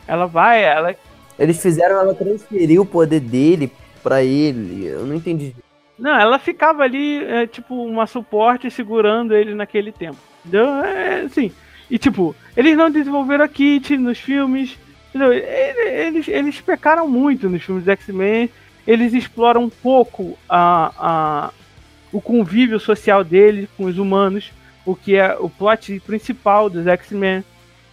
Ela 0.06 0.26
vai, 0.26 0.64
ela 0.64 0.96
Eles 1.38 1.60
fizeram 1.60 2.00
ela 2.00 2.14
transferir 2.14 2.80
o 2.80 2.86
poder 2.86 3.20
dele 3.20 3.70
pra 4.02 4.22
ele. 4.22 4.86
Eu 4.86 5.04
não 5.04 5.14
entendi. 5.14 5.54
Não, 5.98 6.18
ela 6.18 6.38
ficava 6.38 6.82
ali, 6.84 7.22
é, 7.24 7.46
tipo, 7.46 7.74
uma 7.74 8.06
suporte 8.06 8.70
segurando 8.70 9.34
ele 9.34 9.54
naquele 9.54 9.92
tempo. 9.92 10.16
Entendeu? 10.44 10.66
É, 10.84 11.20
assim. 11.22 11.52
E, 11.90 11.98
tipo, 11.98 12.34
eles 12.56 12.76
não 12.76 12.90
desenvolveram 12.90 13.44
a 13.44 13.48
Kit 13.48 13.96
nos 13.96 14.18
filmes. 14.18 14.78
Eles, 15.14 16.28
eles 16.28 16.60
pecaram 16.60 17.08
muito 17.08 17.48
nos 17.48 17.62
filmes 17.62 17.88
X-Men. 17.88 18.50
eles 18.86 19.14
exploram 19.14 19.64
um 19.64 19.70
pouco 19.70 20.38
a, 20.48 20.92
a, 20.98 21.50
o 22.12 22.20
convívio 22.20 22.78
social 22.78 23.24
dele 23.24 23.68
com 23.76 23.84
os 23.84 23.98
humanos, 23.98 24.52
o 24.84 24.94
que 24.94 25.16
é 25.16 25.36
o 25.38 25.48
plot 25.48 26.00
principal 26.00 26.68
dos 26.68 26.86
X-Men. 26.86 27.42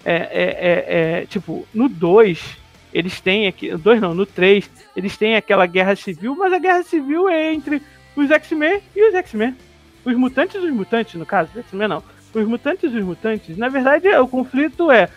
É, 0.03 0.13
é, 0.13 0.19
é, 0.19 1.21
é, 1.21 1.25
tipo, 1.25 1.67
no 1.73 1.89
2, 1.89 2.57
eles 2.93 3.19
têm 3.19 3.47
aqui. 3.47 3.75
2 3.75 4.01
não, 4.01 4.13
no 4.13 4.25
3, 4.25 4.69
eles 4.95 5.17
têm 5.17 5.35
aquela 5.35 5.65
guerra 5.65 5.95
civil, 5.95 6.35
mas 6.35 6.53
a 6.53 6.59
guerra 6.59 6.83
civil 6.83 7.27
é 7.27 7.53
entre 7.53 7.81
os 8.15 8.29
X-Men 8.29 8.81
e 8.95 9.09
os 9.09 9.15
X-Men. 9.15 9.55
Os 10.05 10.15
mutantes 10.15 10.55
e 10.55 10.65
os 10.65 10.71
mutantes, 10.71 11.15
no 11.15 11.25
caso, 11.25 11.49
X-Men 11.55 11.87
não. 11.87 12.03
Os 12.35 12.45
mutantes 12.45 12.93
e 12.93 12.97
os 12.97 13.03
mutantes. 13.03 13.57
Na 13.57 13.69
verdade, 13.69 14.09
o 14.17 14.27
conflito 14.27 14.91
é 14.91 15.09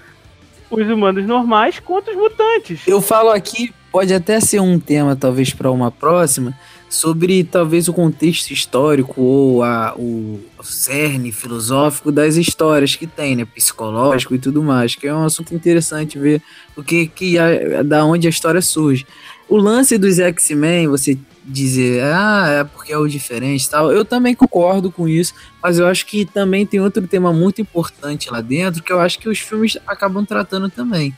os 0.70 0.88
humanos 0.88 1.26
normais 1.26 1.80
contra 1.80 2.12
os 2.12 2.16
mutantes. 2.16 2.80
Eu 2.86 3.00
falo 3.00 3.30
aqui, 3.30 3.72
pode 3.90 4.14
até 4.14 4.38
ser 4.38 4.60
um 4.60 4.78
tema, 4.78 5.16
talvez, 5.16 5.52
para 5.52 5.70
uma 5.70 5.90
próxima, 5.90 6.56
sobre 6.88 7.42
talvez 7.42 7.88
o 7.88 7.92
contexto 7.92 8.50
histórico 8.50 9.20
ou 9.20 9.62
a, 9.62 9.94
o, 9.96 10.40
o 10.58 10.62
cerne 10.62 11.32
filosófico 11.32 12.12
das 12.12 12.36
histórias 12.36 12.94
que 12.94 13.06
tem, 13.06 13.34
né? 13.34 13.44
Psicológico 13.44 14.34
e 14.34 14.38
tudo 14.38 14.62
mais, 14.62 14.94
que 14.94 15.06
é 15.06 15.14
um 15.14 15.24
assunto 15.24 15.54
interessante 15.54 16.18
ver 16.18 16.40
o 16.76 16.82
que, 16.82 17.08
que 17.08 17.38
a, 17.38 17.82
da 17.82 18.04
onde 18.04 18.26
a 18.26 18.30
história 18.30 18.62
surge. 18.62 19.06
O 19.48 19.56
lance 19.56 19.98
dos 19.98 20.18
X-Men, 20.18 20.88
você 20.88 21.18
dizer, 21.48 22.02
ah, 22.04 22.46
é 22.60 22.64
porque 22.64 22.92
é 22.92 22.98
o 22.98 23.08
diferente 23.08 23.68
tal. 23.68 23.90
Eu 23.90 24.04
também 24.04 24.34
concordo 24.34 24.92
com 24.92 25.08
isso, 25.08 25.32
mas 25.62 25.78
eu 25.78 25.86
acho 25.86 26.04
que 26.04 26.26
também 26.26 26.66
tem 26.66 26.78
outro 26.78 27.06
tema 27.08 27.32
muito 27.32 27.60
importante 27.60 28.30
lá 28.30 28.40
dentro 28.40 28.82
que 28.82 28.92
eu 28.92 29.00
acho 29.00 29.18
que 29.18 29.28
os 29.28 29.38
filmes 29.38 29.78
acabam 29.86 30.24
tratando 30.24 30.68
também. 30.68 31.14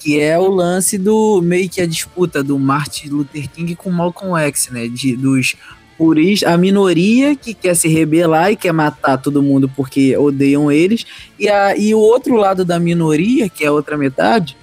Que 0.00 0.20
é 0.20 0.38
o 0.38 0.48
lance 0.48 0.98
do 0.98 1.40
meio 1.42 1.68
que 1.68 1.80
a 1.80 1.86
disputa 1.86 2.42
do 2.42 2.58
Martin 2.58 3.08
Luther 3.08 3.48
King 3.50 3.74
com 3.76 3.90
Malcolm 3.90 4.36
X, 4.36 4.68
né? 4.70 4.88
De, 4.88 5.16
dos 5.16 5.54
puristas, 5.96 6.48
a 6.52 6.56
minoria 6.56 7.34
que 7.34 7.52
quer 7.52 7.74
se 7.74 7.88
rebelar 7.88 8.52
e 8.52 8.56
quer 8.56 8.72
matar 8.72 9.18
todo 9.18 9.42
mundo 9.42 9.68
porque 9.74 10.16
odeiam 10.16 10.70
eles, 10.70 11.04
e, 11.36 11.48
a, 11.48 11.76
e 11.76 11.92
o 11.92 11.98
outro 11.98 12.36
lado 12.36 12.64
da 12.64 12.78
minoria, 12.78 13.48
que 13.48 13.64
é 13.64 13.66
a 13.66 13.72
outra 13.72 13.98
metade, 13.98 14.56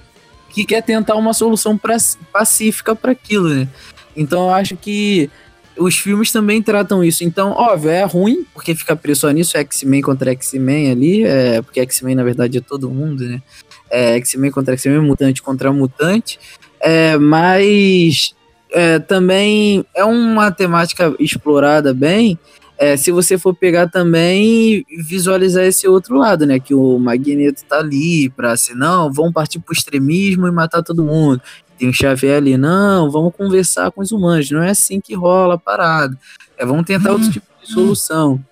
que 0.48 0.64
quer 0.64 0.82
tentar 0.82 1.14
uma 1.16 1.34
solução 1.34 1.76
pra, 1.76 1.98
pacífica 2.32 2.96
para 2.96 3.12
aquilo, 3.12 3.50
né? 3.50 3.68
Então 4.16 4.44
eu 4.44 4.50
acho 4.50 4.76
que 4.76 5.30
os 5.76 5.96
filmes 5.96 6.32
também 6.32 6.62
tratam 6.62 7.04
isso. 7.04 7.22
Então, 7.22 7.50
óbvio, 7.50 7.90
é 7.90 8.04
ruim, 8.04 8.44
porque 8.54 8.74
fica 8.74 8.96
preso 8.96 9.22
só 9.22 9.30
nisso, 9.30 9.56
X-Men 9.56 10.00
contra 10.00 10.30
X-Men 10.32 10.90
ali, 10.90 11.24
é, 11.24 11.60
porque 11.60 11.80
X-Men 11.80 12.14
na 12.14 12.24
verdade 12.24 12.58
é 12.58 12.60
todo 12.60 12.90
mundo, 12.90 13.24
né? 13.24 13.42
É, 13.90 14.16
X-Men 14.16 14.50
contra 14.50 14.74
X-Men, 14.74 15.00
mutante 15.00 15.42
contra 15.42 15.72
mutante. 15.72 16.40
É, 16.80 17.16
mas 17.18 18.34
é, 18.72 18.98
também 18.98 19.84
é 19.94 20.04
uma 20.04 20.50
temática 20.50 21.14
explorada 21.18 21.92
bem. 21.92 22.38
É, 22.78 22.94
se 22.94 23.10
você 23.10 23.38
for 23.38 23.54
pegar 23.54 23.88
também 23.88 24.84
e 24.90 25.02
visualizar 25.02 25.64
esse 25.64 25.88
outro 25.88 26.18
lado, 26.18 26.44
né? 26.44 26.60
Que 26.60 26.74
o 26.74 26.98
Magneto 26.98 27.64
tá 27.64 27.78
ali 27.78 28.28
pra 28.28 28.52
assim, 28.52 28.74
não, 28.74 29.10
vão 29.10 29.32
partir 29.32 29.58
pro 29.60 29.72
extremismo 29.72 30.46
e 30.46 30.50
matar 30.50 30.82
todo 30.82 31.02
mundo. 31.04 31.40
Tem 31.78 31.92
Xavier 31.92 32.36
ali, 32.36 32.56
não, 32.56 33.10
vamos 33.10 33.34
conversar 33.34 33.90
com 33.90 34.00
os 34.00 34.12
humanos, 34.12 34.50
não 34.50 34.62
é 34.62 34.70
assim 34.70 35.00
que 35.00 35.14
rola 35.14 35.54
a 35.54 35.58
parada. 35.58 36.16
É, 36.56 36.64
vamos 36.64 36.86
tentar 36.86 37.12
outro 37.12 37.30
tipo 37.30 37.46
de 37.60 37.70
solução. 37.70 38.42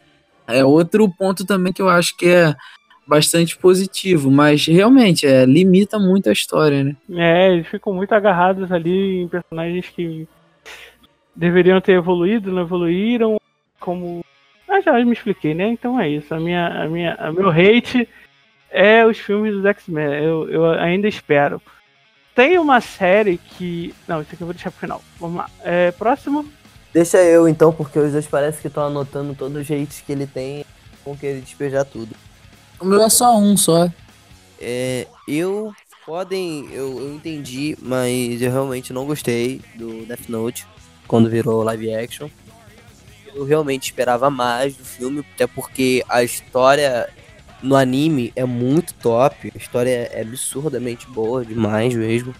É 0.46 0.64
outro 0.64 1.08
ponto 1.08 1.44
também 1.46 1.72
que 1.72 1.80
eu 1.80 1.88
acho 1.88 2.16
que 2.16 2.28
é 2.28 2.54
bastante 3.06 3.56
positivo, 3.56 4.30
mas 4.30 4.66
realmente 4.66 5.26
é, 5.26 5.44
limita 5.44 5.98
muito 5.98 6.28
a 6.28 6.32
história, 6.32 6.84
né? 6.84 6.96
É, 7.10 7.52
eles 7.52 7.66
ficam 7.66 7.92
muito 7.92 8.12
agarrados 8.14 8.70
ali 8.70 9.22
em 9.22 9.28
personagens 9.28 9.88
que 9.88 10.26
deveriam 11.34 11.80
ter 11.80 11.92
evoluído, 11.92 12.52
não 12.52 12.62
evoluíram, 12.62 13.40
como. 13.80 14.24
Ah, 14.68 14.80
já 14.80 14.92
me 15.04 15.12
expliquei, 15.12 15.54
né? 15.54 15.68
Então 15.68 16.00
é 16.00 16.08
isso. 16.08 16.34
A 16.34 16.40
minha, 16.40 16.66
a 16.66 16.88
minha, 16.88 17.14
a 17.14 17.32
meu 17.32 17.50
hate 17.50 18.08
é 18.70 19.04
os 19.04 19.18
filmes 19.18 19.54
dos 19.54 19.64
X-Men. 19.64 20.24
Eu, 20.24 20.48
eu 20.48 20.70
ainda 20.72 21.06
espero. 21.06 21.60
Tem 22.34 22.58
uma 22.58 22.80
série 22.80 23.38
que. 23.38 23.94
Não, 24.08 24.20
isso 24.20 24.30
aqui 24.32 24.42
eu 24.42 24.46
vou 24.46 24.54
deixar 24.54 24.70
pro 24.70 24.80
final. 24.80 25.02
Vamos 25.20 25.36
lá. 25.36 25.50
É, 25.62 25.92
próximo. 25.92 26.44
Deixa 26.92 27.18
eu 27.18 27.48
então, 27.48 27.72
porque 27.72 27.98
os 27.98 28.12
dois 28.12 28.26
parece 28.26 28.60
que 28.60 28.68
estão 28.68 28.84
anotando 28.84 29.34
todos 29.34 29.56
os 29.56 29.66
jeitos 29.66 30.00
que 30.00 30.12
ele 30.12 30.26
tem 30.26 30.64
com 31.04 31.16
que 31.16 31.26
ele 31.26 31.40
despejar 31.40 31.84
tudo. 31.84 32.14
O 32.80 32.84
meu 32.84 33.02
é 33.02 33.08
só 33.08 33.36
um 33.36 33.56
só. 33.56 33.88
É, 34.60 35.06
eu 35.28 35.72
podem, 36.06 36.68
eu, 36.72 36.98
eu 37.00 37.14
entendi, 37.14 37.76
mas 37.80 38.40
eu 38.40 38.50
realmente 38.50 38.92
não 38.92 39.06
gostei 39.06 39.60
do 39.74 40.06
Death 40.06 40.28
Note 40.28 40.66
quando 41.06 41.30
virou 41.30 41.62
live 41.62 41.94
action. 41.94 42.28
Eu 43.34 43.44
realmente 43.44 43.84
esperava 43.84 44.30
mais 44.30 44.76
do 44.76 44.84
filme, 44.84 45.24
até 45.34 45.46
porque 45.46 46.04
a 46.08 46.22
história 46.22 47.08
no 47.64 47.74
anime 47.76 48.32
é 48.36 48.44
muito 48.44 48.94
top. 48.94 49.50
A 49.54 49.58
história 49.58 50.10
é 50.12 50.20
absurdamente 50.20 51.06
boa, 51.08 51.44
demais 51.44 51.94
mesmo. 51.94 52.34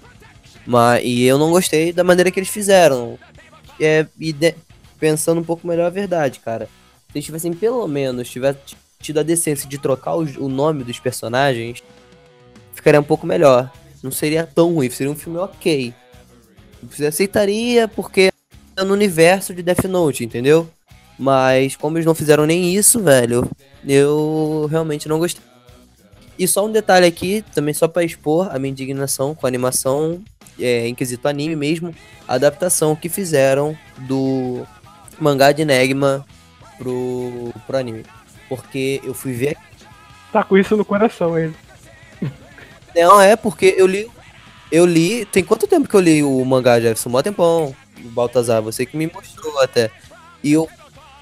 Mas, 0.66 1.02
e 1.04 1.24
eu 1.24 1.38
não 1.38 1.50
gostei 1.50 1.92
da 1.92 2.04
maneira 2.04 2.30
que 2.30 2.38
eles 2.38 2.50
fizeram. 2.50 3.18
É, 3.80 4.06
e 4.20 4.32
de, 4.32 4.54
pensando 5.00 5.40
um 5.40 5.44
pouco 5.44 5.66
melhor 5.66 5.86
a 5.86 5.90
verdade, 5.90 6.40
cara. 6.40 6.68
Se 7.10 7.16
eles 7.16 7.24
tivessem 7.24 7.52
pelo 7.54 7.86
menos 7.88 8.28
tivesse 8.28 8.58
tido 9.00 9.20
a 9.20 9.22
decência 9.22 9.68
de 9.68 9.78
trocar 9.78 10.14
o 10.14 10.48
nome 10.48 10.84
dos 10.84 10.98
personagens, 11.00 11.82
ficaria 12.74 13.00
um 13.00 13.04
pouco 13.04 13.26
melhor. 13.26 13.72
Não 14.02 14.10
seria 14.10 14.46
tão 14.46 14.74
ruim, 14.74 14.90
seria 14.90 15.12
um 15.12 15.16
filme 15.16 15.38
ok. 15.38 15.94
Você 16.82 17.06
aceitaria 17.06 17.88
porque 17.88 18.30
é 18.76 18.84
no 18.84 18.92
universo 18.92 19.54
de 19.54 19.62
Death 19.62 19.84
Note, 19.84 20.24
entendeu? 20.24 20.68
Mas 21.18 21.76
como 21.76 21.96
eles 21.96 22.06
não 22.06 22.14
fizeram 22.14 22.44
nem 22.44 22.74
isso, 22.74 23.02
velho, 23.02 23.48
eu 23.86 24.66
realmente 24.70 25.08
não 25.08 25.18
gostei. 25.18 25.42
E 26.38 26.48
só 26.48 26.66
um 26.66 26.72
detalhe 26.72 27.06
aqui, 27.06 27.44
também 27.54 27.72
só 27.72 27.86
para 27.86 28.02
expor 28.02 28.54
a 28.54 28.58
minha 28.58 28.72
indignação 28.72 29.34
com 29.34 29.46
a 29.46 29.48
animação, 29.48 30.22
é, 30.58 30.86
em 30.86 30.94
quesito 30.94 31.28
anime 31.28 31.54
mesmo, 31.54 31.94
a 32.26 32.34
adaptação 32.34 32.96
que 32.96 33.08
fizeram 33.08 33.76
do 33.98 34.66
mangá 35.18 35.52
de 35.52 35.62
Enigma 35.62 36.26
pro, 36.76 37.52
pro 37.66 37.78
anime. 37.78 38.04
Porque 38.48 39.00
eu 39.04 39.14
fui 39.14 39.32
ver. 39.32 39.56
Tá 40.32 40.42
com 40.42 40.58
isso 40.58 40.76
no 40.76 40.84
coração 40.84 41.38
ele. 41.38 41.54
Não, 42.94 43.20
é 43.20 43.36
porque 43.36 43.74
eu 43.76 43.86
li. 43.86 44.10
Eu 44.70 44.84
li. 44.84 45.24
Tem 45.26 45.44
quanto 45.44 45.66
tempo 45.66 45.88
que 45.88 45.94
eu 45.94 46.00
li 46.00 46.22
o 46.22 46.44
mangá, 46.44 46.80
Jefferson? 46.80 47.10
Mó 47.10 47.22
tempão. 47.22 47.74
O 48.04 48.08
Baltazar, 48.08 48.60
você 48.60 48.84
que 48.84 48.96
me 48.96 49.06
mostrou 49.06 49.60
até. 49.60 49.90
E 50.42 50.52
eu 50.52 50.68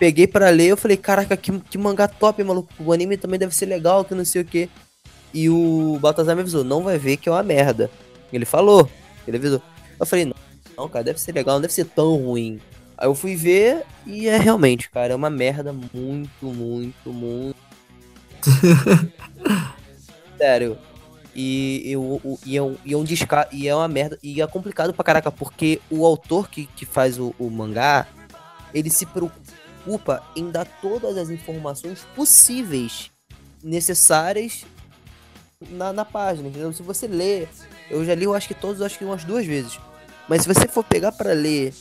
peguei 0.02 0.26
para 0.26 0.50
ler, 0.50 0.66
eu 0.66 0.76
falei, 0.76 0.96
caraca, 0.96 1.36
que, 1.36 1.56
que 1.60 1.78
mangá 1.78 2.08
top, 2.08 2.42
maluco. 2.42 2.68
O 2.80 2.92
anime 2.92 3.16
também 3.16 3.38
deve 3.38 3.54
ser 3.54 3.66
legal, 3.66 4.04
que 4.04 4.16
não 4.16 4.24
sei 4.24 4.42
o 4.42 4.44
que. 4.44 4.68
E 5.32 5.48
o 5.48 5.96
Baltazar 6.00 6.34
me 6.34 6.42
avisou, 6.42 6.64
não 6.64 6.82
vai 6.82 6.98
ver 6.98 7.16
que 7.16 7.28
é 7.28 7.32
uma 7.32 7.44
merda. 7.44 7.88
Ele 8.32 8.44
falou, 8.44 8.90
ele 9.28 9.36
avisou. 9.36 9.62
Eu 10.00 10.04
falei, 10.04 10.24
não, 10.24 10.34
não, 10.76 10.88
cara, 10.88 11.04
deve 11.04 11.20
ser 11.20 11.30
legal, 11.30 11.54
não 11.54 11.60
deve 11.60 11.72
ser 11.72 11.84
tão 11.84 12.16
ruim. 12.16 12.60
Aí 12.98 13.06
eu 13.06 13.14
fui 13.14 13.36
ver 13.36 13.84
e 14.04 14.26
é 14.26 14.36
realmente, 14.36 14.90
cara, 14.90 15.12
é 15.12 15.16
uma 15.16 15.30
merda 15.30 15.72
muito, 15.72 16.46
muito, 16.46 17.12
muito. 17.12 17.56
Sério. 20.36 20.76
E, 21.32 21.80
eu, 21.86 22.40
e, 22.44 22.56
é 22.56 22.62
um, 22.62 22.76
e, 22.84 22.92
é 22.92 22.96
um 22.96 23.04
desca 23.04 23.48
e 23.52 23.68
é 23.68 23.74
uma 23.76 23.86
merda. 23.86 24.18
E 24.20 24.42
é 24.42 24.46
complicado 24.48 24.92
pra 24.92 25.04
caraca, 25.04 25.30
porque 25.30 25.80
o 25.88 26.04
autor 26.04 26.50
que, 26.50 26.66
que 26.66 26.84
faz 26.84 27.20
o, 27.20 27.32
o 27.38 27.48
mangá, 27.48 28.08
ele 28.74 28.90
se 28.90 29.06
preocupa 29.06 29.41
preocupa 29.82 30.22
em 30.34 30.50
dar 30.50 30.66
todas 30.80 31.16
as 31.16 31.28
informações 31.28 32.06
possíveis, 32.14 33.10
necessárias 33.62 34.64
na, 35.70 35.92
na 35.92 36.04
página, 36.04 36.48
entendeu? 36.48 36.72
Se 36.72 36.82
você 36.82 37.06
ler, 37.06 37.48
eu 37.90 38.04
já 38.04 38.14
li, 38.14 38.24
eu 38.24 38.34
acho 38.34 38.48
que 38.48 38.54
todos, 38.54 38.80
acho 38.82 38.98
que 38.98 39.04
umas 39.04 39.24
duas 39.24 39.46
vezes. 39.46 39.78
Mas 40.28 40.42
se 40.42 40.48
você 40.48 40.66
for 40.66 40.84
pegar 40.84 41.12
para 41.12 41.32
ler 41.32 41.74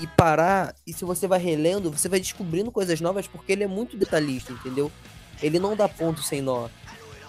e 0.00 0.06
parar, 0.06 0.74
e 0.86 0.92
se 0.92 1.04
você 1.04 1.26
vai 1.26 1.38
relendo, 1.38 1.90
você 1.90 2.08
vai 2.08 2.20
descobrindo 2.20 2.70
coisas 2.70 3.00
novas 3.00 3.26
porque 3.26 3.52
ele 3.52 3.64
é 3.64 3.68
muito 3.68 3.96
detalhista, 3.96 4.52
entendeu? 4.52 4.90
Ele 5.42 5.58
não 5.58 5.76
dá 5.76 5.88
ponto 5.88 6.22
sem 6.22 6.40
nó. 6.40 6.68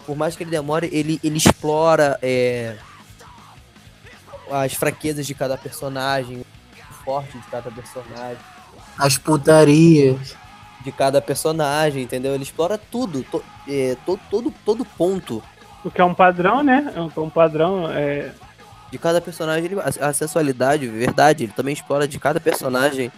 Por 0.05 0.15
mais 0.15 0.35
que 0.35 0.43
ele 0.43 0.51
demore, 0.51 0.89
ele, 0.91 1.19
ele 1.23 1.37
explora 1.37 2.19
é, 2.21 2.77
as 4.51 4.73
fraquezas 4.73 5.25
de 5.25 5.33
cada 5.33 5.57
personagem, 5.57 6.41
o 6.41 6.93
forte 7.03 7.37
de 7.37 7.47
cada 7.47 7.71
personagem 7.71 8.54
as 8.97 9.17
putarias 9.17 10.35
de 10.83 10.91
cada 10.91 11.21
personagem, 11.21 12.03
entendeu? 12.03 12.33
Ele 12.33 12.43
explora 12.43 12.77
tudo, 12.77 13.23
to, 13.23 13.43
é, 13.67 13.97
todo, 14.05 14.19
todo, 14.29 14.53
todo 14.63 14.85
ponto. 14.85 15.43
O 15.83 15.91
que 15.91 15.99
é 15.99 16.05
um 16.05 16.13
padrão, 16.13 16.63
né? 16.63 16.93
É 16.95 16.99
um, 16.99 17.23
um 17.23 17.29
padrão. 17.29 17.89
É... 17.91 18.31
De 18.91 18.99
cada 18.99 19.19
personagem, 19.19 19.65
ele, 19.65 19.79
a, 19.79 20.09
a 20.09 20.13
sensualidade, 20.13 20.87
verdade, 20.87 21.43
ele 21.43 21.53
também 21.53 21.73
explora 21.73 22.07
de 22.07 22.19
cada 22.19 22.39
personagem. 22.39 23.11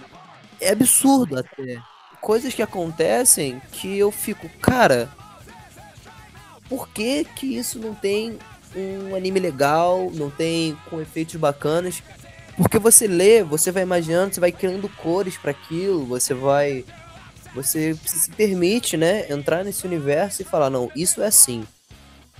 É 0.59 0.71
absurdo 0.71 1.37
até. 1.37 1.79
Coisas 2.21 2.53
que 2.53 2.61
acontecem 2.61 3.61
que 3.71 3.97
eu 3.97 4.11
fico, 4.11 4.49
cara, 4.59 5.09
por 6.67 6.87
que 6.89 7.23
que 7.23 7.57
isso 7.57 7.79
não 7.79 7.93
tem 7.93 8.39
um 8.75 9.15
anime 9.15 9.39
legal, 9.39 10.09
não 10.13 10.29
tem 10.29 10.77
com 10.89 10.99
efeitos 11.01 11.35
bacanas? 11.35 12.01
Porque 12.57 12.79
você 12.79 13.05
lê, 13.07 13.43
você 13.43 13.71
vai 13.71 13.83
imaginando, 13.83 14.33
você 14.33 14.39
vai 14.39 14.51
criando 14.51 14.89
cores 14.89 15.37
para 15.37 15.51
aquilo, 15.51 16.05
você 16.05 16.33
vai. 16.33 16.83
Você 17.53 17.95
se 18.05 18.29
permite, 18.31 18.97
né, 18.97 19.31
entrar 19.31 19.63
nesse 19.63 19.85
universo 19.85 20.41
e 20.41 20.45
falar, 20.45 20.69
não, 20.69 20.91
isso 20.95 21.21
é 21.21 21.27
assim. 21.27 21.65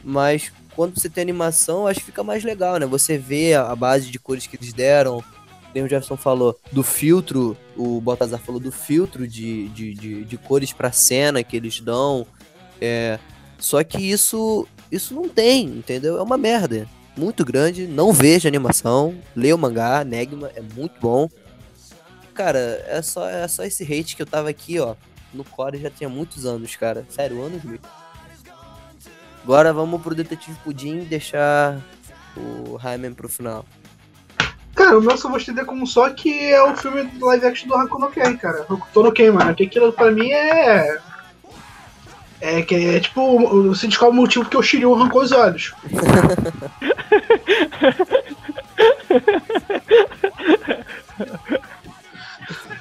Mas 0.04 0.52
quando 0.76 1.00
você 1.00 1.10
tem 1.10 1.22
animação, 1.22 1.88
acho 1.88 2.00
que 2.00 2.08
fica 2.08 2.24
mais 2.24 2.44
legal, 2.44 2.78
né? 2.78 2.86
Você 2.86 3.18
vê 3.18 3.54
a 3.54 3.76
base 3.76 4.10
de 4.10 4.20
cores 4.20 4.48
que 4.48 4.56
eles 4.56 4.74
deram. 4.74 5.24
Tem 5.74 5.84
o 5.84 5.88
Jefferson 5.88 6.18
falou 6.18 6.60
do 6.72 6.84
filtro, 6.84 7.56
o 7.76 8.02
Baltazar 8.02 8.40
falou 8.40 8.60
do 8.60 8.72
filtro 8.72 9.28
de, 9.28 9.70
de, 9.70 9.94
de, 9.94 10.24
de 10.24 10.38
cores 10.38 10.74
pra 10.74 10.92
cena 10.92 11.44
que 11.44 11.56
eles 11.56 11.80
dão. 11.80 12.26
É, 12.82 13.20
só 13.60 13.84
que 13.84 13.98
isso, 13.98 14.68
isso 14.92 15.14
não 15.14 15.30
tem, 15.30 15.66
entendeu? 15.66 16.18
É 16.18 16.22
uma 16.22 16.38
merda 16.38 16.88
muito 17.18 17.44
grande. 17.44 17.88
Não 17.88 18.14
vejo 18.14 18.48
animação. 18.48 19.16
Lê 19.36 19.52
o 19.52 19.58
mangá, 19.58 20.04
Negma, 20.04 20.52
é 20.56 20.62
muito 20.62 21.00
bom. 21.02 21.30
Cara, 22.34 22.60
é 22.88 23.02
só, 23.02 23.28
é 23.28 23.48
só 23.48 23.64
esse 23.64 23.84
hate 23.84 24.16
que 24.16 24.22
eu 24.22 24.28
tava 24.28 24.50
aqui, 24.50 24.80
ó. 24.80 24.96
No 25.34 25.44
core 25.44 25.80
já 25.80 25.90
tinha 25.90 26.08
muitos 26.08 26.46
anos, 26.46 26.76
cara. 26.76 27.06
Sério, 27.10 27.42
anos 27.42 27.64
mesmo. 27.64 27.86
Agora 29.44 29.74
vamos 29.74 30.02
pro 30.02 30.14
Detetive 30.14 30.58
Pudim 30.64 31.00
deixar 31.00 31.82
o 32.36 32.76
Raimen 32.76 33.14
pro 33.14 33.30
final. 33.30 33.66
Cara, 34.76 35.00
o 35.00 35.02
meu 35.02 35.18
só 35.18 35.28
vou 35.28 35.38
estender 35.38 35.66
como 35.66 35.88
só 35.88 36.10
que 36.12 36.52
é 36.52 36.62
o 36.62 36.76
filme 36.76 37.10
live 37.20 37.46
action 37.46 37.68
do 37.68 37.76
Hakuno 37.76 38.06
no 38.06 38.12
Ken, 38.12 38.38
cara. 38.38 38.66
Hokuto 38.70 39.04
no 39.04 39.12
Ken, 39.12 39.32
mano. 39.32 39.56
Que 39.56 39.64
aquilo 39.64 39.92
pra 39.92 40.12
mim 40.12 40.30
é. 40.32 41.00
É 42.40 42.62
que 42.62 42.76
é 42.76 43.00
tipo, 43.00 43.64
você 43.70 43.88
descobre 43.88 44.18
o 44.18 44.22
motivo 44.22 44.48
que 44.48 44.56
o 44.56 44.62
Shiryu 44.62 44.94
arrancou 44.94 45.24
os 45.24 45.32
olhos. 45.32 45.74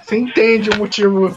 Você 0.05 0.17
entende 0.17 0.71
o 0.71 0.77
motivo. 0.77 1.37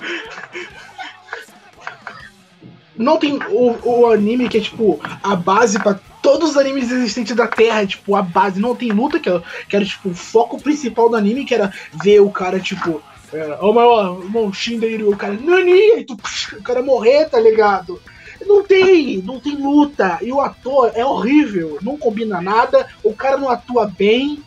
Não 2.96 3.18
tem 3.18 3.40
o, 3.50 3.78
o 3.84 4.08
anime 4.12 4.50
que 4.50 4.58
é 4.58 4.62
tipo 4.62 5.00
a 5.24 5.36
base 5.36 5.80
pra 5.80 6.00
todos 6.22 6.52
os 6.52 6.58
animes 6.58 6.92
existentes 6.92 7.36
da 7.36 7.48
Terra, 7.48 7.86
tipo, 7.86 8.16
a 8.16 8.22
base. 8.22 8.60
Não 8.60 8.76
tem 8.76 8.92
luta, 8.92 9.20
que 9.20 9.30
era, 9.30 9.42
que 9.68 9.76
era 9.76 9.86
tipo 9.86 10.10
o 10.10 10.16
foco 10.16 10.62
principal 10.62 11.10
do 11.10 11.16
anime, 11.16 11.46
que 11.46 11.56
era 11.56 11.74
ver 12.04 12.20
o 12.20 12.30
cara, 12.30 12.60
tipo, 12.60 13.02
é, 13.34 13.58
o 13.62 13.74
maior 13.74 14.20
irmão 14.22 14.52
Shindeiro, 14.52 15.10
o 15.10 15.18
cara, 15.18 15.34
Nani, 15.34 16.04
tu, 16.04 16.18
o 16.58 16.64
cara 16.64 16.82
morrer, 16.82 17.30
tá 17.30 17.40
ligado? 17.40 18.02
Não 18.50 18.64
tem, 18.64 19.18
não 19.22 19.39
tem 19.39 19.56
luta. 19.56 20.18
E 20.24 20.32
o 20.34 20.41
ator 20.41 20.91
é 20.95 21.06
horrível, 21.06 21.78
não 21.84 21.95
combina 21.95 22.41
nada, 22.41 22.88
o 23.04 23.14
cara 23.14 23.38
não 23.38 23.47
atua 23.47 23.86
bem. 23.86 24.43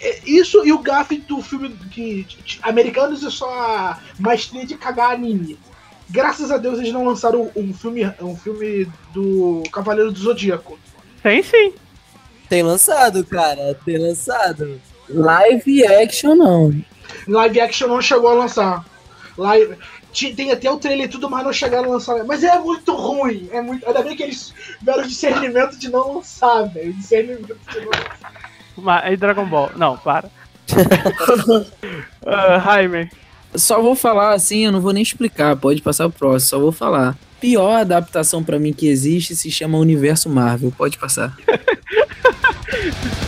É, 0.00 0.20
Isso 0.26 0.66
e 0.66 0.72
o 0.72 0.78
gafe 0.80 1.18
do 1.18 1.40
filme 1.40 1.68
que 1.90 2.24
que- 2.24 2.58
americanos 2.62 3.24
é 3.24 3.30
só 3.30 3.48
a 3.48 3.98
maestria 4.18 4.66
de 4.66 4.76
cagar 4.76 5.12
anime. 5.12 5.56
Graças 6.10 6.50
a 6.50 6.56
Deus 6.58 6.78
eles 6.80 6.92
não 6.92 7.04
lançaram 7.04 7.50
um 7.56 7.72
filme, 7.72 8.02
um 8.20 8.36
filme 8.36 8.88
do 9.14 9.62
Cavaleiro 9.72 10.10
do 10.12 10.18
Zodíaco. 10.18 10.78
Tem 11.22 11.42
sim. 11.42 11.72
Tem 12.48 12.62
lançado, 12.62 13.24
cara. 13.24 13.78
Tem 13.84 13.98
lançado. 13.98 14.80
Live 15.08 15.84
action 15.86 16.34
não. 16.34 16.74
Live 17.28 17.60
action 17.60 17.88
não 17.88 18.00
chegou 18.02 18.30
a 18.30 18.34
lançar. 18.34 18.84
Live, 19.38 19.76
tem 20.34 20.50
até 20.50 20.70
o 20.70 20.78
trailer 20.78 21.06
e 21.06 21.08
tudo, 21.08 21.28
mas 21.28 21.44
não 21.44 21.52
chegaram 21.52 21.90
a 21.90 21.92
lançar. 21.92 22.24
Mas 22.24 22.42
é 22.42 22.58
muito 22.58 22.94
ruim. 22.94 23.48
É 23.52 23.60
muito, 23.60 23.86
ainda 23.86 24.02
bem 24.02 24.16
que 24.16 24.22
eles 24.22 24.52
tiveram 24.78 25.04
o 25.04 25.06
discernimento 25.06 25.78
de 25.78 25.90
não 25.90 26.14
lançar, 26.14 26.62
velho. 26.64 26.92
Discernimento 26.94 27.58
de 27.70 27.80
não 27.80 27.86
lançar. 27.86 28.32
Mas 28.76 29.04
aí 29.04 29.16
Dragon 29.16 29.46
Ball. 29.46 29.70
Não, 29.76 29.96
para. 29.96 30.28
uh, 30.72 31.64
Jaime. 32.64 33.10
Só 33.54 33.80
vou 33.80 33.94
falar 33.94 34.34
assim, 34.34 34.66
eu 34.66 34.72
não 34.72 34.80
vou 34.80 34.92
nem 34.92 35.02
explicar, 35.02 35.56
pode 35.56 35.80
passar 35.80 36.08
pro 36.08 36.18
próximo, 36.18 36.50
só 36.50 36.58
vou 36.58 36.72
falar. 36.72 37.16
Pior 37.40 37.80
adaptação 37.80 38.42
pra 38.42 38.58
mim 38.58 38.72
que 38.72 38.88
existe 38.88 39.36
se 39.36 39.50
chama 39.50 39.78
Universo 39.78 40.28
Marvel, 40.28 40.72
pode 40.76 40.98
passar. 40.98 41.34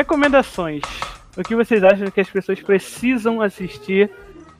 Recomendações. 0.00 0.80
O 1.36 1.42
que 1.42 1.54
vocês 1.54 1.84
acham 1.84 2.10
que 2.10 2.22
as 2.22 2.30
pessoas 2.30 2.58
precisam 2.62 3.42
assistir, 3.42 4.10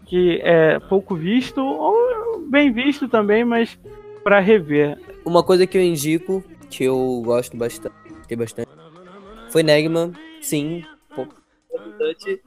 que 0.05 0.39
é 0.43 0.79
pouco 0.81 1.17
visto, 1.17 1.65
ou 1.65 2.47
bem 2.47 2.71
visto 2.71 3.09
também, 3.09 3.43
mas 3.43 3.79
pra 4.23 4.39
rever? 4.39 5.01
Uma 5.25 5.43
coisa 5.43 5.67
que 5.67 5.79
eu 5.79 5.83
indico, 5.83 6.45
que 6.69 6.85
eu 6.85 7.23
gosto 7.25 7.57
bastante, 7.57 7.95
bastante, 8.37 8.69
foi 9.51 9.63
Negman, 9.63 10.13
sim, 10.43 10.85
pô, 11.17 11.27
bastante. 11.75 12.43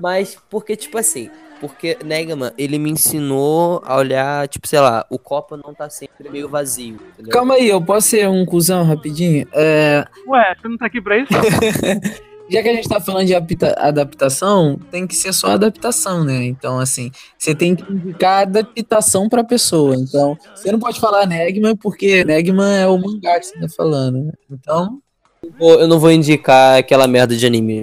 Mas 0.00 0.34
porque, 0.48 0.76
tipo 0.76 0.96
assim, 0.96 1.28
porque 1.60 1.98
Negman, 2.04 2.52
ele 2.56 2.78
me 2.78 2.90
ensinou 2.90 3.82
a 3.84 3.96
olhar, 3.96 4.46
tipo, 4.48 4.66
sei 4.66 4.80
lá, 4.80 5.04
o 5.10 5.18
copo 5.18 5.56
não 5.56 5.74
tá 5.74 5.88
sempre 5.90 6.28
meio 6.30 6.48
vazio, 6.48 6.94
entendeu? 7.12 7.30
Calma 7.32 7.54
aí, 7.54 7.68
eu 7.68 7.80
posso 7.82 8.08
ser 8.08 8.28
um 8.28 8.44
cuzão 8.46 8.84
rapidinho? 8.84 9.46
É, 9.52 10.04
Ué, 10.26 10.54
você 10.60 10.68
não 10.68 10.76
tá 10.78 10.86
aqui 10.86 11.00
pra 11.00 11.18
isso? 11.18 11.28
já 12.50 12.62
que 12.62 12.68
a 12.68 12.74
gente 12.74 12.88
tá 12.88 13.00
falando 13.00 13.26
de 13.26 13.34
apta- 13.34 13.74
adaptação, 13.78 14.78
tem 14.90 15.06
que 15.06 15.14
ser 15.14 15.32
só 15.34 15.48
adaptação, 15.52 16.24
né? 16.24 16.44
Então, 16.46 16.78
assim, 16.78 17.10
você 17.38 17.54
tem 17.54 17.74
que 17.76 17.90
indicar 17.92 18.42
adaptação 18.42 19.28
pra 19.28 19.44
pessoa. 19.44 19.94
Então, 19.96 20.36
você 20.54 20.72
não 20.72 20.78
pode 20.78 20.98
falar 21.00 21.26
Negman, 21.26 21.76
porque 21.76 22.24
Negman 22.24 22.78
é 22.82 22.86
o 22.86 22.96
mangá 22.98 23.38
que 23.38 23.46
você 23.46 23.60
tá 23.60 23.66
falando. 23.76 24.24
né? 24.24 24.32
Então, 24.50 24.98
eu 25.60 25.86
não 25.86 25.98
vou 25.98 26.10
indicar 26.10 26.78
aquela 26.78 27.06
merda 27.06 27.36
de 27.36 27.46
anime. 27.46 27.82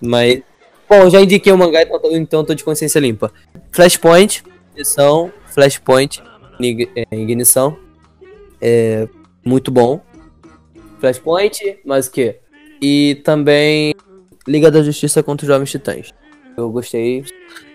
Mas. 0.00 0.42
Bom, 0.88 1.10
já 1.10 1.20
indiquei 1.20 1.52
o 1.52 1.58
mangá, 1.58 1.82
então, 1.82 2.00
então 2.16 2.44
tô 2.44 2.54
de 2.54 2.64
consciência 2.64 2.98
limpa. 2.98 3.30
Flashpoint, 3.70 4.42
ignição, 4.72 5.30
Flashpoint, 5.46 6.22
é, 6.96 7.16
ignição. 7.16 7.76
É 8.60 9.06
muito 9.44 9.70
bom. 9.70 10.00
Flashpoint, 10.98 11.78
mais 11.84 12.06
o 12.06 12.10
quê? 12.10 12.40
E 12.80 13.20
também 13.24 13.94
Liga 14.46 14.70
da 14.70 14.82
Justiça 14.82 15.22
contra 15.22 15.44
os 15.44 15.48
Jovens 15.48 15.70
Titãs. 15.70 16.14
Eu 16.58 16.72
gostei. 16.72 17.24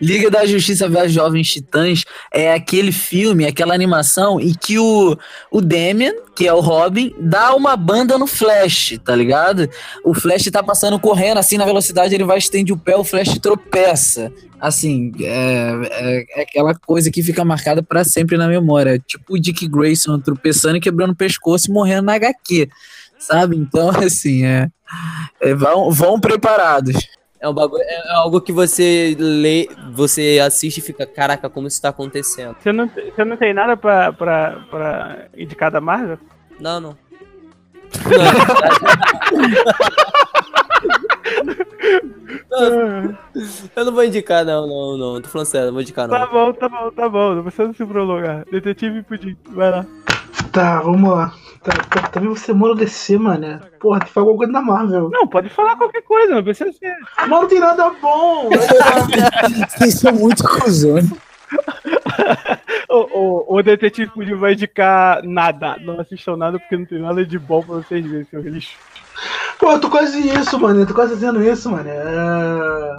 Liga 0.02 0.30
da 0.30 0.46
Justiça 0.46 0.90
vs 0.90 1.14
Jovens 1.14 1.50
Titãs 1.50 2.04
é 2.30 2.54
aquele 2.54 2.92
filme, 2.92 3.46
aquela 3.46 3.74
animação 3.74 4.42
em 4.42 4.54
que 4.54 4.78
o, 4.78 5.18
o 5.50 5.62
Damian, 5.62 6.12
que 6.36 6.46
é 6.46 6.54
o 6.54 6.60
Robin, 6.60 7.16
dá 7.18 7.56
uma 7.56 7.78
banda 7.78 8.18
no 8.18 8.28
Flash, 8.28 9.00
tá 9.06 9.16
ligado? 9.16 9.70
O 10.04 10.14
Flash 10.14 10.52
tá 10.52 10.62
passando 10.62 11.00
correndo 11.00 11.38
assim 11.38 11.56
na 11.56 11.64
velocidade, 11.64 12.14
ele 12.14 12.26
vai 12.26 12.38
estende 12.38 12.74
o 12.74 12.78
pé, 12.78 12.98
o 12.98 13.06
Flash 13.06 13.40
tropeça. 13.40 14.34
Assim, 14.60 15.14
é, 15.22 15.72
é, 15.90 16.26
é 16.40 16.42
aquela 16.42 16.76
coisa 16.76 17.10
que 17.10 17.24
fica 17.24 17.46
marcada 17.46 17.82
pra 17.82 18.04
sempre 18.04 18.36
na 18.36 18.50
memória. 18.50 19.00
Tipo 19.00 19.36
o 19.36 19.40
Dick 19.40 19.66
Grayson 19.66 20.20
tropeçando 20.20 20.76
e 20.76 20.82
quebrando 20.82 21.12
o 21.12 21.16
pescoço 21.16 21.70
e 21.70 21.74
morrendo 21.74 22.08
na 22.08 22.16
HQ, 22.16 22.68
sabe? 23.18 23.56
Então, 23.56 23.92
assim, 24.04 24.44
é, 24.44 24.68
é, 25.40 25.56
vão, 25.56 25.90
vão 25.90 26.20
preparados. 26.20 26.98
É, 27.44 27.50
um 27.50 27.54
bagulho, 27.54 27.84
é 27.84 28.14
algo 28.14 28.40
que 28.40 28.54
você 28.54 29.18
lê, 29.20 29.68
você 29.92 30.40
assiste 30.42 30.78
e 30.78 30.82
fica, 30.82 31.06
caraca, 31.06 31.50
como 31.50 31.68
isso 31.68 31.82
tá 31.82 31.90
acontecendo? 31.90 32.56
Você 32.58 32.72
não, 32.72 32.88
você 32.88 33.26
não 33.26 33.36
tem 33.36 33.54
nada 33.54 33.76
pra, 33.76 34.14
pra, 34.14 34.64
pra 34.72 35.26
indicar 35.36 35.70
da 35.70 35.82
Marvel? 35.82 36.18
Não, 36.58 36.80
não. 36.80 36.98
Não, 38.06 38.24
Não, 42.50 43.18
eu 43.76 43.86
não 43.86 43.92
vou 43.94 44.04
indicar, 44.04 44.46
não, 44.46 44.68
não, 44.68 44.98
não. 44.98 45.22
Tô 45.22 45.30
falando 45.30 45.48
sério, 45.48 45.68
não 45.68 45.74
vou 45.74 45.82
indicar, 45.82 46.08
Tá 46.10 46.20
não. 46.20 46.28
bom, 46.32 46.54
tá 46.54 46.70
bom, 46.70 46.92
tá 46.92 47.10
bom. 47.10 47.36
Não 47.36 47.44
precisa 47.44 47.74
se 47.74 47.86
prolongar. 47.86 48.46
Detetive 48.52 49.04
Pudim, 49.04 49.36
vai 49.50 49.72
lá. 49.72 49.86
Tá, 50.52 50.82
vamos 50.82 51.10
lá. 51.10 51.34
Tá, 51.64 51.72
tá, 51.90 52.08
também 52.10 52.30
você 52.30 52.54
mora 52.54 52.76
DC, 52.76 53.18
mano. 53.18 53.60
Porra, 53.80 54.00
tem 54.00 54.08
que 54.08 54.14
falar 54.14 54.28
alguma 54.28 54.38
coisa 54.38 54.54
da 54.54 54.62
Marvel. 54.62 55.10
Não, 55.10 55.28
pode 55.28 55.50
falar 55.50 55.76
qualquer 55.78 56.02
coisa, 56.04 56.36
não 56.36 56.44
precisa 56.44 56.72
ser. 56.74 56.96
Mas 57.18 57.30
não 57.30 57.48
tem 57.48 57.60
nada 57.60 57.90
bom. 58.02 58.50
Vocês 59.70 59.96
são 59.96 60.14
muito 60.14 60.44
cuzões. 60.44 61.06
O, 62.90 63.56
o, 63.56 63.56
o 63.58 63.64
Detetive 63.64 64.12
Pudim 64.12 64.36
vai 64.36 64.54
indicar 64.54 65.24
nada. 65.24 65.78
Não 65.82 66.00
assistam 66.00 66.38
nada 66.38 66.60
porque 66.60 66.78
não 66.78 66.86
tem 66.86 67.00
nada 67.00 67.26
de 67.26 67.40
bom 67.40 67.64
pra 67.64 67.78
vocês 67.78 68.06
verem, 68.06 68.24
seu 68.26 68.40
lixo. 68.42 68.78
Pô, 69.60 69.72
eu 69.72 69.80
tô 69.80 69.90
quase 69.90 70.20
isso, 70.28 70.60
mano. 70.60 70.82
Eu 70.82 70.88
tô 70.88 70.94
quase 70.94 71.14
fazendo 71.14 71.44
isso, 71.44 71.70
mano. 71.70 71.90
É... 71.90 72.96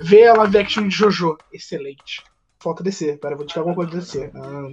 Vê 0.00 0.26
a 0.26 0.34
live 0.34 0.58
action 0.58 0.88
de 0.88 0.94
Jojo. 0.94 1.36
Excelente. 1.52 2.22
Falta 2.58 2.82
DC. 2.82 3.18
Pera, 3.18 3.36
vou 3.36 3.46
tirar 3.46 3.60
alguma 3.60 3.76
coisa 3.76 3.90
de 3.90 3.98
DC. 3.98 4.30
Ah, 4.34 4.68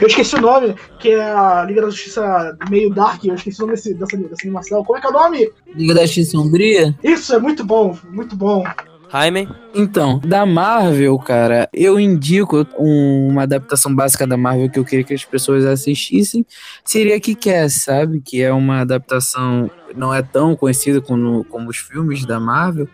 Eu 0.00 0.08
esqueci 0.08 0.34
o 0.34 0.40
nome, 0.40 0.74
que 0.98 1.10
é 1.10 1.22
a 1.22 1.64
Liga 1.64 1.82
da 1.82 1.90
Justiça 1.90 2.56
meio 2.68 2.92
dark. 2.92 3.24
Eu 3.24 3.34
esqueci 3.34 3.58
o 3.58 3.66
nome 3.66 3.76
desse, 3.76 3.94
dessa, 3.94 4.16
dessa 4.16 4.42
animação. 4.42 4.84
Como 4.84 4.98
é 4.98 5.00
que 5.00 5.06
é 5.06 5.10
o 5.10 5.12
nome? 5.12 5.52
Liga 5.74 5.94
da 5.94 6.06
X 6.06 6.30
Sombria? 6.30 6.96
Isso, 7.02 7.34
é 7.34 7.38
muito 7.38 7.64
bom, 7.64 7.96
muito 8.10 8.34
bom. 8.34 8.64
Jaime? 9.12 9.48
Então, 9.74 10.18
da 10.20 10.46
Marvel, 10.46 11.18
cara, 11.18 11.68
eu 11.72 11.98
indico 11.98 12.66
um- 12.78 13.28
uma 13.28 13.42
adaptação 13.42 13.94
básica 13.94 14.26
da 14.26 14.36
Marvel 14.36 14.70
que 14.70 14.78
eu 14.78 14.84
queria 14.84 15.04
que 15.04 15.14
as 15.14 15.24
pessoas 15.24 15.64
assistissem. 15.64 16.46
Seria 16.84 17.18
Kick-Ass, 17.20 17.82
sabe? 17.82 18.20
Que 18.20 18.42
é 18.42 18.52
uma 18.52 18.80
adaptação, 18.80 19.70
não 19.96 20.14
é 20.14 20.22
tão 20.22 20.54
conhecida 20.54 21.00
como, 21.00 21.44
como 21.44 21.70
os 21.70 21.78
filmes 21.78 22.24
da 22.24 22.38
Marvel, 22.38 22.88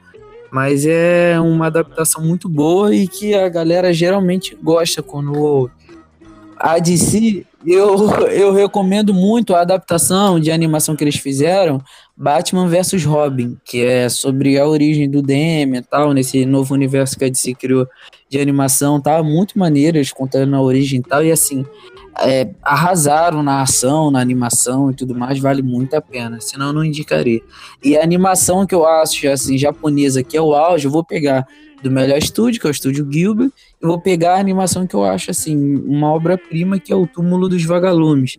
mas 0.51 0.87
é 0.87 1.39
uma 1.41 1.67
adaptação 1.67 2.23
muito 2.23 2.49
boa 2.49 2.95
e 2.95 3.07
que 3.07 3.35
a 3.35 3.49
galera 3.49 3.93
geralmente 3.93 4.57
gosta 4.63 5.03
quando. 5.03 5.71
A 6.67 6.81
DC, 6.81 7.47
eu, 7.65 8.11
eu 8.29 8.53
recomendo 8.53 9.15
muito 9.15 9.55
a 9.55 9.61
adaptação 9.61 10.41
de 10.41 10.51
animação 10.51 10.97
que 10.97 11.05
eles 11.05 11.15
fizeram, 11.15 11.81
Batman 12.17 12.67
vs 12.67 13.05
Robin, 13.05 13.57
que 13.65 13.85
é 13.85 14.09
sobre 14.09 14.59
a 14.59 14.67
origem 14.67 15.09
do 15.09 15.23
Damian 15.23 15.79
e 15.79 15.83
tal, 15.83 16.13
nesse 16.13 16.45
novo 16.45 16.75
universo 16.75 17.17
que 17.17 17.25
a 17.25 17.29
DC 17.29 17.55
criou 17.55 17.87
de 18.29 18.41
animação, 18.41 19.01
tá 19.01 19.23
muito 19.23 19.57
maneiro, 19.57 19.97
eles 19.97 20.11
contando 20.11 20.57
a 20.57 20.61
origem 20.61 20.99
e 20.99 21.03
tal, 21.05 21.25
e 21.25 21.31
assim, 21.31 21.65
é, 22.19 22.51
arrasaram 22.65 23.45
na 23.45 23.63
ação, 23.63 24.11
na 24.11 24.19
animação 24.19 24.91
e 24.91 24.95
tudo 24.95 25.15
mais, 25.15 25.39
vale 25.39 25.63
muito 25.63 25.95
a 25.95 26.03
pena, 26.03 26.41
senão 26.41 26.67
eu 26.67 26.73
não 26.73 26.85
indicaria. 26.85 27.43
E 27.81 27.97
a 27.97 28.03
animação 28.03 28.67
que 28.67 28.75
eu 28.75 28.85
acho, 28.85 29.29
assim, 29.29 29.57
japonesa, 29.57 30.21
que 30.25 30.37
é 30.37 30.43
o 30.43 30.53
auge, 30.53 30.87
eu 30.87 30.91
vou 30.91 31.05
pegar 31.05 31.47
do 31.83 31.91
melhor 31.91 32.19
estúdio, 32.19 32.61
que 32.61 32.67
é 32.67 32.71
o 32.71 32.73
estúdio 32.73 33.07
Gilbert, 33.11 33.51
eu 33.81 33.89
vou 33.89 34.01
pegar 34.01 34.35
a 34.35 34.41
animação 34.41 34.87
que 34.87 34.95
eu 34.95 35.05
acho, 35.05 35.31
assim, 35.31 35.77
uma 35.77 36.13
obra-prima, 36.13 36.79
que 36.79 36.93
é 36.93 36.97
o 36.97 37.07
Túmulo 37.07 37.49
dos 37.49 37.65
Vagalumes. 37.65 38.37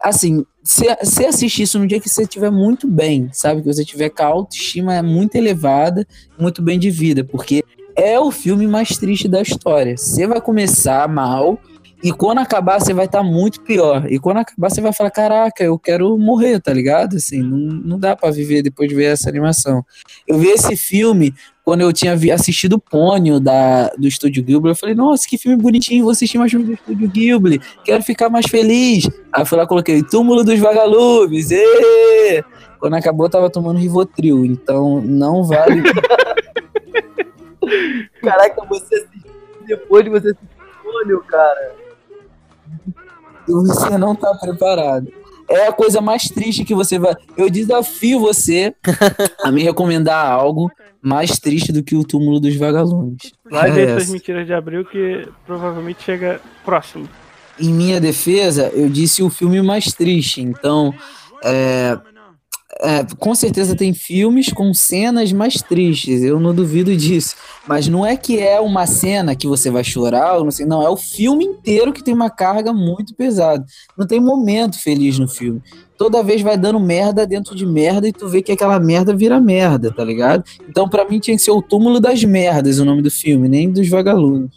Assim, 0.00 0.44
você 0.62 1.26
assistir 1.26 1.62
isso 1.62 1.78
no 1.78 1.86
dia 1.86 2.00
que 2.00 2.08
você 2.08 2.22
estiver 2.22 2.50
muito 2.50 2.86
bem, 2.86 3.28
sabe? 3.32 3.62
Que 3.62 3.66
você 3.66 3.84
tiver 3.84 4.10
com 4.10 4.22
a 4.22 4.26
autoestima 4.26 5.02
muito 5.02 5.34
elevada, 5.34 6.06
muito 6.38 6.62
bem 6.62 6.78
de 6.78 6.90
vida, 6.90 7.24
porque 7.24 7.64
é 7.96 8.18
o 8.18 8.30
filme 8.30 8.66
mais 8.66 8.96
triste 8.96 9.26
da 9.26 9.42
história. 9.42 9.96
Você 9.96 10.26
vai 10.26 10.40
começar 10.40 11.08
mal 11.08 11.58
e 12.02 12.12
quando 12.12 12.38
acabar 12.38 12.80
você 12.80 12.94
vai 12.94 13.06
estar 13.06 13.24
muito 13.24 13.60
pior. 13.62 14.06
E 14.10 14.20
quando 14.20 14.36
acabar 14.36 14.70
você 14.70 14.80
vai 14.80 14.92
falar, 14.92 15.10
caraca, 15.10 15.64
eu 15.64 15.76
quero 15.76 16.16
morrer, 16.16 16.60
tá 16.60 16.72
ligado? 16.72 17.16
Assim, 17.16 17.42
não, 17.42 17.58
não 17.58 17.98
dá 17.98 18.14
pra 18.14 18.30
viver 18.30 18.62
depois 18.62 18.88
de 18.88 18.94
ver 18.94 19.06
essa 19.06 19.28
animação. 19.28 19.84
Eu 20.26 20.38
vi 20.38 20.46
esse 20.46 20.76
filme 20.76 21.34
quando 21.68 21.82
eu 21.82 21.92
tinha 21.92 22.14
assistido 22.32 22.76
o 22.76 22.78
Pônio 22.78 23.38
da, 23.38 23.88
do 23.88 24.08
Estúdio 24.08 24.42
Ghibli, 24.42 24.70
eu 24.70 24.74
falei, 24.74 24.94
nossa, 24.94 25.28
que 25.28 25.36
filme 25.36 25.62
bonitinho, 25.62 26.04
vou 26.04 26.12
assistir 26.12 26.38
mais 26.38 26.50
filme 26.50 26.64
do 26.64 26.72
Estúdio 26.72 27.06
Ghibli, 27.06 27.60
quero 27.84 28.02
ficar 28.02 28.30
mais 28.30 28.46
feliz. 28.46 29.06
Aí 29.30 29.42
eu 29.42 29.44
fui 29.44 29.58
lá 29.58 29.64
e 29.64 29.66
coloquei 29.66 30.02
Túmulo 30.02 30.42
dos 30.42 30.58
Vagalumes, 30.58 31.50
ê! 31.50 32.42
Quando 32.80 32.94
acabou, 32.94 33.26
eu 33.26 33.30
tava 33.30 33.50
tomando 33.50 33.78
Rivotril, 33.78 34.46
então 34.46 35.02
não 35.02 35.44
vale. 35.44 35.82
Caraca, 38.24 38.64
você 38.64 38.94
assistiu 38.94 39.30
depois 39.66 40.04
de 40.04 40.10
você 40.10 40.28
assistir 40.28 40.48
o 40.86 40.88
Olho, 40.88 41.22
cara. 41.28 41.74
você 43.46 43.98
não 43.98 44.14
tá 44.14 44.34
preparado. 44.36 45.12
É 45.46 45.66
a 45.66 45.72
coisa 45.72 46.00
mais 46.00 46.30
triste 46.30 46.64
que 46.64 46.74
você 46.74 46.98
vai. 46.98 47.14
Eu 47.36 47.50
desafio 47.50 48.20
você 48.20 48.74
a 49.44 49.52
me 49.52 49.62
recomendar 49.62 50.30
algo 50.30 50.70
mais 51.08 51.38
triste 51.38 51.72
do 51.72 51.82
que 51.82 51.96
o 51.96 52.04
túmulo 52.04 52.38
dos 52.38 52.54
vagalumes. 52.56 53.32
Vai 53.50 53.70
É 53.70 53.72
ver 53.72 53.88
essas 53.88 54.02
essa. 54.04 54.12
mentiras 54.12 54.46
de 54.46 54.52
abril 54.52 54.84
que 54.84 55.26
provavelmente 55.46 56.02
chega 56.02 56.40
próximo. 56.64 57.08
Em 57.58 57.72
minha 57.72 58.00
defesa, 58.00 58.70
eu 58.74 58.88
disse 58.88 59.22
o 59.22 59.30
filme 59.30 59.60
mais 59.62 59.86
triste. 59.92 60.40
Então, 60.40 60.94
é, 61.42 61.98
é, 62.80 63.04
com 63.18 63.34
certeza 63.34 63.74
tem 63.74 63.92
filmes 63.92 64.52
com 64.52 64.72
cenas 64.72 65.32
mais 65.32 65.60
tristes. 65.62 66.22
Eu 66.22 66.38
não 66.38 66.54
duvido 66.54 66.94
disso. 66.96 67.34
Mas 67.66 67.88
não 67.88 68.06
é 68.06 68.16
que 68.16 68.38
é 68.38 68.60
uma 68.60 68.86
cena 68.86 69.34
que 69.34 69.48
você 69.48 69.70
vai 69.70 69.82
chorar, 69.82 70.36
ou 70.36 70.44
não 70.44 70.50
sei. 70.50 70.66
Não, 70.66 70.82
é 70.82 70.88
o 70.88 70.96
filme 70.96 71.44
inteiro 71.44 71.92
que 71.92 72.04
tem 72.04 72.14
uma 72.14 72.30
carga 72.30 72.72
muito 72.72 73.14
pesada. 73.14 73.64
Não 73.96 74.06
tem 74.06 74.20
momento 74.20 74.78
feliz 74.78 75.18
no 75.18 75.26
filme. 75.26 75.60
Toda 75.98 76.22
vez 76.22 76.40
vai 76.40 76.56
dando 76.56 76.78
merda 76.78 77.26
dentro 77.26 77.56
de 77.56 77.66
merda 77.66 78.06
e 78.06 78.12
tu 78.12 78.28
vê 78.28 78.40
que 78.40 78.52
aquela 78.52 78.78
merda 78.78 79.12
vira 79.12 79.40
merda, 79.40 79.92
tá 79.92 80.04
ligado? 80.04 80.44
Então, 80.68 80.88
pra 80.88 81.04
mim, 81.04 81.18
tinha 81.18 81.36
que 81.36 81.42
ser 81.42 81.50
o 81.50 81.60
túmulo 81.60 81.98
das 81.98 82.22
merdas 82.22 82.78
o 82.78 82.84
nome 82.84 83.02
do 83.02 83.10
filme, 83.10 83.48
nem 83.48 83.68
dos 83.68 83.88
vagalumes. 83.88 84.52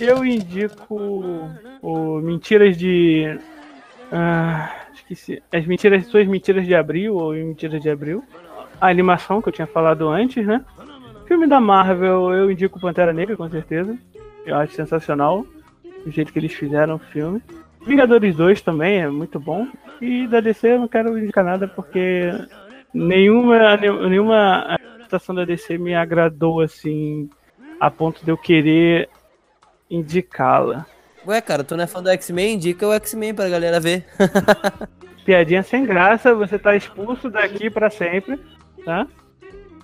Eu 0.00 0.24
indico 0.24 1.52
o 1.82 2.20
Mentiras 2.22 2.74
de. 2.78 3.38
Ah, 4.10 4.72
esqueci. 4.94 5.42
As 5.52 5.66
mentiras, 5.66 6.06
suas 6.06 6.26
mentiras 6.26 6.64
de 6.64 6.74
abril 6.74 7.16
ou 7.16 7.34
mentiras 7.34 7.82
de 7.82 7.90
abril. 7.90 8.24
A 8.80 8.88
animação 8.88 9.42
que 9.42 9.50
eu 9.50 9.52
tinha 9.52 9.66
falado 9.66 10.08
antes, 10.08 10.46
né? 10.46 10.64
Filme 11.26 11.46
da 11.46 11.60
Marvel, 11.60 12.32
eu 12.32 12.50
indico 12.50 12.80
Pantera 12.80 13.12
Negra, 13.12 13.36
com 13.36 13.50
certeza. 13.50 13.94
Eu 14.46 14.56
acho 14.56 14.72
sensacional 14.72 15.44
o 16.08 16.12
jeito 16.12 16.32
que 16.32 16.38
eles 16.38 16.52
fizeram 16.52 16.96
o 16.96 16.98
filme. 16.98 17.42
Vingadores 17.86 18.34
2 18.36 18.60
também 18.60 19.00
é 19.00 19.08
muito 19.08 19.38
bom. 19.38 19.66
E 20.00 20.26
da 20.26 20.40
DC 20.40 20.72
eu 20.72 20.80
não 20.80 20.88
quero 20.88 21.18
indicar 21.18 21.44
nada 21.44 21.68
porque 21.68 22.30
nenhuma, 22.92 23.76
nenhuma 23.76 24.78
adaptação 24.98 25.34
da 25.34 25.44
DC 25.44 25.78
me 25.78 25.94
agradou 25.94 26.60
assim 26.60 27.28
a 27.80 27.90
ponto 27.90 28.24
de 28.24 28.30
eu 28.30 28.36
querer 28.36 29.08
indicá-la. 29.90 30.86
Ué, 31.26 31.40
cara, 31.40 31.64
tu 31.64 31.76
não 31.76 31.84
é 31.84 31.86
fã 31.86 32.02
do 32.02 32.10
X-Men? 32.10 32.54
Indica 32.54 32.86
o 32.86 32.92
X-Men 32.92 33.34
pra 33.34 33.48
galera 33.48 33.80
ver. 33.80 34.06
Piadinha 35.24 35.62
sem 35.62 35.84
graça, 35.84 36.34
você 36.34 36.58
tá 36.58 36.74
expulso 36.74 37.28
daqui 37.28 37.68
pra 37.68 37.90
sempre, 37.90 38.40
tá? 38.84 39.06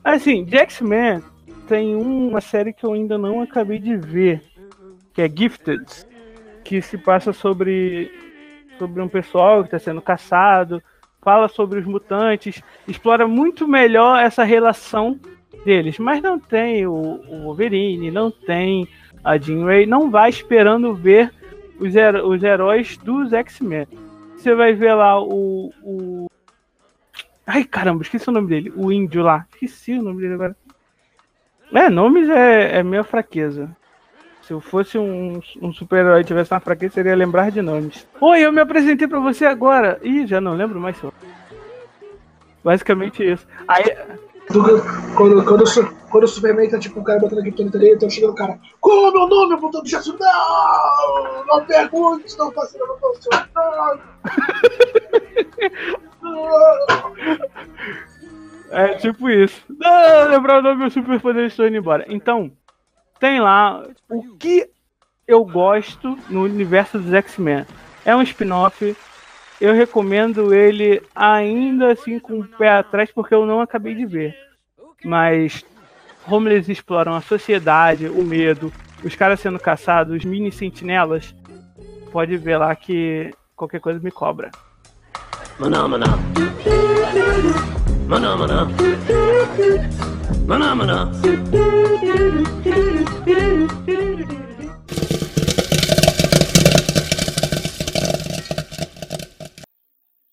Assim, 0.03 0.45
de 0.45 0.57
X-Men 0.57 1.23
tem 1.69 1.95
uma 1.95 2.41
série 2.41 2.73
que 2.73 2.85
eu 2.85 2.93
ainda 2.93 3.19
não 3.19 3.41
acabei 3.41 3.79
de 3.79 3.97
ver, 3.97 4.43
que 5.13 5.21
é 5.21 5.29
Gifted, 5.29 5.85
que 6.65 6.81
se 6.83 6.97
passa 6.99 7.33
sobre 7.33 8.11
sobre 8.79 9.01
um 9.01 9.09
pessoal 9.09 9.61
que 9.63 9.69
está 9.69 9.79
sendo 9.79 10.03
caçado, 10.03 10.83
fala 11.23 11.47
sobre 11.47 11.79
os 11.79 11.87
mutantes, 11.87 12.61
explora 12.89 13.29
muito 13.29 13.69
melhor 13.69 14.21
essa 14.21 14.43
relação 14.43 15.19
deles, 15.65 15.99
mas 15.99 16.21
não 16.21 16.41
tem 16.41 16.85
o, 16.87 16.93
o 16.93 17.43
Wolverine, 17.45 18.11
não 18.11 18.31
tem 18.31 18.89
a 19.23 19.39
Jean 19.39 19.65
Grey, 19.65 19.87
não 19.87 20.11
vai 20.11 20.29
esperando 20.29 20.93
ver 20.93 21.33
os, 21.79 21.95
heró- 21.95 22.27
os 22.27 22.43
heróis 22.43 22.97
dos 22.99 23.33
X-Men. 23.33 23.87
Você 24.37 24.55
vai 24.55 24.75
ver 24.75 24.93
lá 24.95 25.21
o, 25.23 25.73
o. 25.83 26.27
Ai 27.47 27.65
caramba, 27.65 28.03
esqueci 28.03 28.29
o 28.29 28.33
nome 28.33 28.49
dele. 28.49 28.73
O 28.77 28.93
índio 28.93 29.23
lá. 29.23 29.47
Esqueci 29.55 29.93
o 29.95 30.03
nome 30.03 30.21
dele 30.21 30.35
agora. 30.35 30.57
É, 31.73 31.89
nomes 31.89 32.29
é, 32.29 32.79
é 32.79 32.83
minha 32.83 33.03
fraqueza. 33.03 33.75
Se 34.47 34.53
eu 34.53 34.61
fosse 34.61 34.99
um, 34.99 35.41
um 35.63 35.73
super-herói 35.73 36.21
e 36.21 36.25
tivesse 36.25 36.53
uma 36.53 36.61
fraqueza, 36.61 36.95
seria 36.95 37.17
lembrar 37.17 37.51
de 37.51 37.63
nomes. 37.63 38.07
Oi, 38.21 38.41
eu 38.41 38.53
me 38.53 38.61
apresentei 38.61 39.09
pra 39.09 39.19
você 39.19 39.47
agora. 39.47 39.99
Ih, 40.03 40.27
já 40.27 40.41
não 40.41 40.55
lembro 40.55 40.79
mais. 40.79 40.99
seu. 40.99 41.13
Basicamente 42.63 43.25
isso. 43.25 43.47
Aí, 43.67 43.85
Quando, 44.47 45.45
quando, 45.45 45.65
quando 46.11 46.25
o 46.25 46.29
Superman 46.29 46.69
tá 46.69 46.79
tipo 46.79 47.01
o 47.01 47.05
cara 47.05 47.19
botando 47.19 47.39
a 47.39 47.43
criptonita 47.43 47.79
dele, 47.79 47.95
então 47.95 48.11
chega 48.11 48.31
o 48.31 48.35
cara, 48.35 48.59
qual 48.81 49.07
é 49.07 49.09
o 49.09 49.13
meu 49.13 49.27
nome? 49.27 49.55
Apontando 49.55 49.89
já 49.89 50.01
não! 50.01 51.47
Não 51.47 51.65
pergunte, 51.65 52.37
não 52.39 52.53
faça 52.53 52.79
nada 52.79 52.93
com 53.01 53.09
o 53.09 53.15
seu 53.23 53.33
nome! 53.65 54.01
É 58.71 58.89
tipo 58.95 59.31
isso. 59.31 59.65
Não, 59.71 60.29
lembrar 60.29 60.59
o 60.59 60.63
nome 60.63 60.75
do 60.75 60.81
meu 60.81 60.91
superpoder 60.91 61.47
estou 61.47 61.67
indo 61.67 61.77
embora. 61.79 62.05
Então, 62.09 62.53
tem 63.19 63.41
lá 63.41 63.87
o 64.09 64.37
que 64.37 64.69
eu 65.27 65.45
gosto 65.45 66.19
no 66.29 66.43
universo 66.43 66.99
dos 66.99 67.13
X-Men. 67.13 67.67
É 68.05 68.15
um 68.15 68.23
spin-off. 68.23 68.97
Eu 69.61 69.73
recomendo 69.73 70.53
ele 70.53 71.03
ainda 71.15 71.93
assim 71.93 72.19
com 72.19 72.41
o 72.41 72.47
pé 72.47 72.71
atrás, 72.71 73.11
porque 73.11 73.35
eu 73.35 73.47
não 73.47 73.61
acabei 73.61 73.95
de 73.95 74.05
ver. 74.05 74.37
Mas 75.05 75.65
como 76.25 76.49
eles 76.49 76.69
exploram 76.69 77.15
a 77.15 77.21
sociedade, 77.21 78.07
o 78.09 78.23
medo, 78.23 78.73
os 79.03 79.15
caras 79.15 79.41
sendo 79.41 79.59
caçados, 79.59 80.17
os 80.17 80.25
mini 80.25 80.51
sentinelas, 80.51 81.35
pode 82.11 82.37
ver 82.37 82.59
lá 82.59 82.75
que 82.75 83.33
qualquer 83.55 83.81
coisa 83.81 84.01
me 84.01 84.11
cobra. 84.11 84.51
Maná, 85.59 85.87
maná. 85.87 86.07
Maná, 88.07 88.37
maná. 88.37 88.69
Maná, 90.47 90.75
maná. 90.75 91.11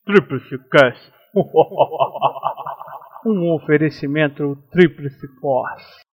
Tríplice 0.05 0.57
Cast. 0.69 1.11
um 3.25 3.51
oferecimento 3.55 4.55
Tríplice 4.71 5.27
Force. 5.39 6.10